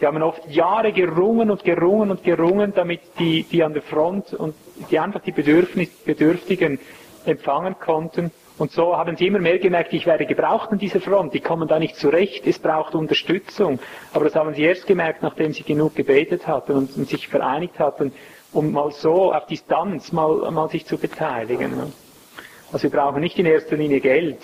Die 0.00 0.06
haben 0.06 0.22
oft 0.22 0.48
Jahre 0.48 0.92
gerungen 0.92 1.50
und 1.50 1.64
gerungen 1.64 2.10
und 2.10 2.22
gerungen, 2.22 2.72
damit 2.74 3.00
die, 3.18 3.42
die 3.44 3.62
an 3.62 3.72
der 3.72 3.82
Front 3.82 4.32
und 4.32 4.54
die 4.90 4.98
einfach 4.98 5.20
die 5.20 5.32
Bedürfnis, 5.32 5.88
Bedürftigen 6.04 6.78
empfangen 7.24 7.76
konnten. 7.78 8.30
Und 8.58 8.72
so 8.72 8.96
haben 8.96 9.16
sie 9.16 9.26
immer 9.26 9.38
mehr 9.38 9.58
gemerkt, 9.58 9.92
ich 9.92 10.06
werde 10.06 10.26
gebraucht 10.26 10.70
an 10.70 10.78
dieser 10.78 11.00
Front, 11.00 11.32
die 11.34 11.40
kommen 11.40 11.68
da 11.68 11.78
nicht 11.78 11.96
zurecht, 11.96 12.46
es 12.46 12.58
braucht 12.58 12.94
Unterstützung. 12.94 13.78
Aber 14.12 14.24
das 14.24 14.34
haben 14.34 14.54
sie 14.54 14.62
erst 14.62 14.86
gemerkt, 14.86 15.22
nachdem 15.22 15.52
sie 15.52 15.62
genug 15.62 15.94
gebetet 15.94 16.46
hatten 16.46 16.72
und, 16.72 16.96
und 16.96 17.08
sich 17.08 17.28
vereinigt 17.28 17.78
hatten 17.78 18.12
um 18.52 18.72
mal 18.72 18.90
so 18.92 19.32
auf 19.32 19.46
Distanz 19.46 20.12
mal, 20.12 20.50
mal 20.50 20.68
sich 20.70 20.86
zu 20.86 20.96
beteiligen. 20.98 21.92
Also 22.72 22.84
wir 22.84 22.90
brauchen 22.90 23.20
nicht 23.20 23.38
in 23.38 23.46
erster 23.46 23.76
Linie 23.76 24.00
Geld. 24.00 24.38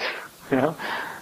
Ja. 0.50 0.74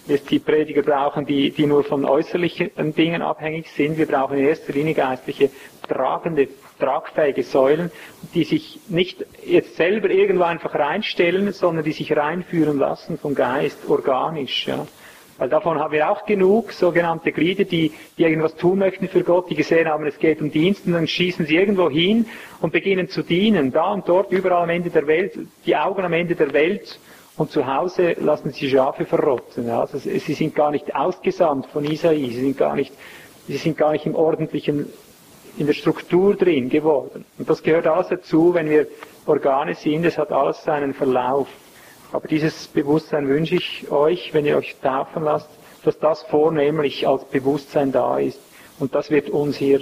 Wir 0.06 0.18
die 0.18 0.40
Prediger 0.40 0.82
brauchen, 0.82 1.26
die, 1.26 1.50
die 1.50 1.66
nur 1.66 1.84
von 1.84 2.04
äußerlichen 2.04 2.70
Dingen 2.94 3.22
abhängig 3.22 3.70
sind. 3.70 3.98
Wir 3.98 4.06
brauchen 4.06 4.36
in 4.38 4.46
erster 4.46 4.72
Linie 4.72 4.94
geistliche, 4.94 5.50
tragende, 5.88 6.48
tragfähige 6.80 7.44
Säulen, 7.44 7.92
die 8.34 8.44
sich 8.44 8.80
nicht 8.88 9.24
jetzt 9.44 9.76
selber 9.76 10.10
irgendwo 10.10 10.44
einfach 10.44 10.74
reinstellen, 10.74 11.52
sondern 11.52 11.84
die 11.84 11.92
sich 11.92 12.16
reinführen 12.16 12.78
lassen 12.78 13.16
vom 13.16 13.34
Geist, 13.34 13.78
organisch. 13.88 14.66
Ja. 14.66 14.86
Weil 15.38 15.48
davon 15.48 15.78
haben 15.78 15.92
wir 15.92 16.10
auch 16.10 16.26
genug 16.26 16.72
sogenannte 16.72 17.32
Glieder, 17.32 17.64
die, 17.64 17.92
die 18.18 18.22
irgendwas 18.22 18.54
tun 18.54 18.78
möchten 18.78 19.08
für 19.08 19.22
Gott, 19.22 19.50
die 19.50 19.54
gesehen 19.54 19.88
haben, 19.88 20.06
es 20.06 20.18
geht 20.18 20.40
um 20.40 20.50
Dienst 20.50 20.86
und 20.86 20.92
dann 20.92 21.06
schießen 21.06 21.46
sie 21.46 21.56
irgendwo 21.56 21.88
hin 21.90 22.26
und 22.60 22.72
beginnen 22.72 23.08
zu 23.08 23.22
dienen. 23.22 23.72
Da 23.72 23.92
und 23.92 24.08
dort, 24.08 24.30
überall 24.30 24.64
am 24.64 24.70
Ende 24.70 24.90
der 24.90 25.06
Welt, 25.06 25.38
die 25.64 25.76
Augen 25.76 26.04
am 26.04 26.12
Ende 26.12 26.34
der 26.34 26.52
Welt 26.52 26.98
und 27.42 27.50
zu 27.50 27.66
Hause 27.66 28.14
lassen 28.20 28.50
sie 28.50 28.70
Schafe 28.70 29.04
verrotten. 29.04 29.68
Also 29.68 29.98
sie 29.98 30.18
sind 30.18 30.54
gar 30.54 30.70
nicht 30.70 30.94
ausgesandt 30.94 31.66
von 31.66 31.84
Isai, 31.84 32.16
sie 32.16 32.40
sind 32.40 32.56
gar 32.56 32.76
nicht, 32.76 32.92
sie 33.48 33.56
sind 33.56 33.76
gar 33.76 33.90
nicht 33.90 34.06
im 34.06 34.14
ordentlichen, 34.14 34.86
in 35.58 35.66
der 35.66 35.74
Struktur 35.74 36.36
drin 36.36 36.68
geworden. 36.68 37.24
Und 37.38 37.50
das 37.50 37.64
gehört 37.64 37.88
alles 37.88 38.08
dazu, 38.08 38.54
wenn 38.54 38.70
wir 38.70 38.86
Organe 39.26 39.74
sind, 39.74 40.04
es 40.04 40.18
hat 40.18 40.30
alles 40.30 40.62
seinen 40.62 40.94
Verlauf. 40.94 41.48
Aber 42.12 42.28
dieses 42.28 42.68
Bewusstsein 42.68 43.28
wünsche 43.28 43.56
ich 43.56 43.90
euch, 43.90 44.32
wenn 44.32 44.46
ihr 44.46 44.56
euch 44.56 44.76
taufen 44.80 45.24
lasst, 45.24 45.50
dass 45.84 45.98
das 45.98 46.22
vornehmlich 46.22 47.08
als 47.08 47.24
Bewusstsein 47.24 47.90
da 47.90 48.18
ist. 48.18 48.38
Und 48.78 48.94
das 48.94 49.10
wird 49.10 49.30
uns 49.30 49.56
hier 49.56 49.80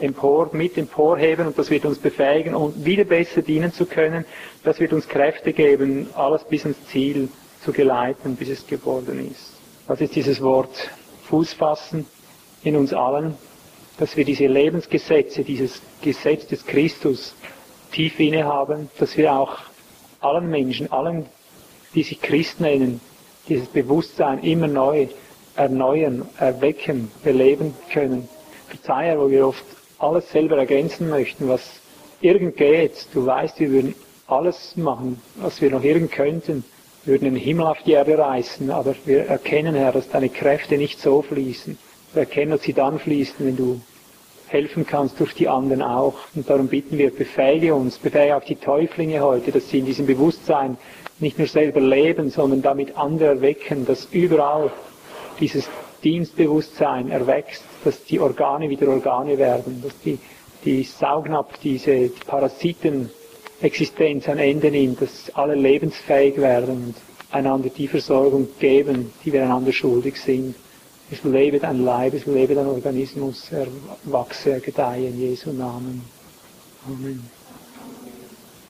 empor, 0.00 0.50
mit 0.52 0.78
emporheben 0.78 1.46
und 1.46 1.58
das 1.58 1.70
wird 1.70 1.84
uns 1.84 1.98
befähigen, 1.98 2.54
um 2.54 2.72
wieder 2.84 3.04
besser 3.04 3.42
dienen 3.42 3.72
zu 3.72 3.86
können. 3.86 4.24
Das 4.64 4.80
wird 4.80 4.92
uns 4.92 5.08
Kräfte 5.08 5.52
geben, 5.52 6.08
alles 6.14 6.44
bis 6.44 6.64
ins 6.64 6.84
Ziel 6.86 7.28
zu 7.64 7.72
geleiten, 7.72 8.36
bis 8.36 8.48
es 8.48 8.66
geworden 8.66 9.30
ist. 9.30 9.52
Das 9.86 10.00
ist 10.00 10.14
dieses 10.14 10.40
Wort 10.40 10.90
Fuß 11.24 11.52
fassen 11.54 12.06
in 12.62 12.76
uns 12.76 12.92
allen, 12.92 13.34
dass 13.98 14.16
wir 14.16 14.24
diese 14.24 14.46
Lebensgesetze, 14.46 15.42
dieses 15.42 15.80
Gesetz 16.02 16.46
des 16.46 16.64
Christus 16.64 17.34
tief 17.92 18.20
innehaben, 18.20 18.90
dass 18.98 19.16
wir 19.16 19.32
auch 19.32 19.58
allen 20.20 20.50
Menschen, 20.50 20.90
allen 20.92 21.26
die 21.94 22.02
sich 22.02 22.20
Christ 22.20 22.60
nennen, 22.60 23.00
dieses 23.48 23.68
Bewusstsein 23.68 24.42
immer 24.42 24.68
neu 24.68 25.08
erneuern, 25.56 26.26
erwecken, 26.38 27.10
beleben 27.24 27.74
können. 27.92 28.28
Verzeihe, 28.68 29.18
wo 29.18 29.28
wir 29.30 29.48
oft 29.48 29.64
alles 29.98 30.30
selber 30.30 30.56
ergänzen 30.58 31.08
möchten, 31.08 31.48
was 31.48 31.62
irgend 32.20 32.56
geht, 32.56 33.06
du 33.12 33.26
weißt, 33.26 33.60
wir 33.60 33.70
würden 33.70 33.94
alles 34.26 34.76
machen, 34.76 35.20
was 35.36 35.60
wir 35.60 35.70
noch 35.70 35.82
irgend 35.82 36.12
könnten, 36.12 36.64
wir 37.04 37.14
würden 37.14 37.24
den 37.24 37.36
Himmel 37.36 37.66
auf 37.66 37.78
die 37.84 37.92
Erde 37.92 38.18
reißen, 38.18 38.70
aber 38.70 38.94
wir 39.04 39.26
erkennen, 39.26 39.74
Herr, 39.74 39.92
dass 39.92 40.10
deine 40.10 40.28
Kräfte 40.28 40.76
nicht 40.76 41.00
so 41.00 41.22
fließen. 41.22 41.78
Wir 42.12 42.20
erkennen, 42.20 42.50
dass 42.50 42.62
sie 42.62 42.72
dann 42.72 42.98
fließen, 42.98 43.46
wenn 43.46 43.56
du 43.56 43.80
helfen 44.48 44.86
kannst 44.86 45.20
durch 45.20 45.34
die 45.34 45.48
anderen 45.48 45.82
auch. 45.82 46.14
Und 46.34 46.48
darum 46.48 46.68
bitten 46.68 46.98
wir, 46.98 47.10
befähige 47.10 47.74
uns, 47.74 47.98
befähige 47.98 48.36
auch 48.36 48.44
die 48.44 48.56
Täuflinge 48.56 49.20
heute, 49.20 49.52
dass 49.52 49.68
sie 49.68 49.78
in 49.78 49.86
diesem 49.86 50.06
Bewusstsein 50.06 50.76
nicht 51.18 51.38
nur 51.38 51.48
selber 51.48 51.80
leben, 51.80 52.30
sondern 52.30 52.62
damit 52.62 52.96
andere 52.96 53.28
erwecken, 53.30 53.86
dass 53.86 54.08
überall 54.12 54.70
dieses 55.40 55.68
Dienstbewusstsein 56.04 57.10
erwächst, 57.10 57.64
dass 57.88 58.04
die 58.04 58.20
Organe 58.20 58.68
wieder 58.68 58.88
Organe 58.88 59.38
werden, 59.38 59.80
dass 59.82 59.98
die, 60.04 60.18
die 60.62 60.82
Saugnapf, 60.82 61.56
diese 61.62 62.10
Parasitenexistenz 62.26 64.28
ein 64.28 64.38
Ende 64.38 64.70
nimmt, 64.70 65.00
dass 65.00 65.34
alle 65.34 65.54
lebensfähig 65.54 66.36
werden 66.36 66.88
und 66.88 66.94
einander 67.30 67.70
die 67.70 67.88
Versorgung 67.88 68.46
geben, 68.58 69.10
die 69.24 69.32
wir 69.32 69.44
einander 69.44 69.72
schuldig 69.72 70.20
sind. 70.20 70.54
Es 71.10 71.24
lebe 71.24 71.58
dein 71.58 71.82
Leib, 71.82 72.12
es 72.12 72.26
lebe 72.26 72.54
dein 72.54 72.66
Organismus, 72.66 73.50
er 73.52 73.68
wachse, 74.04 74.50
er 74.50 74.60
gedeihe 74.60 75.08
in 75.08 75.18
Jesu 75.18 75.50
Namen. 75.50 76.02
Amen. 76.86 77.37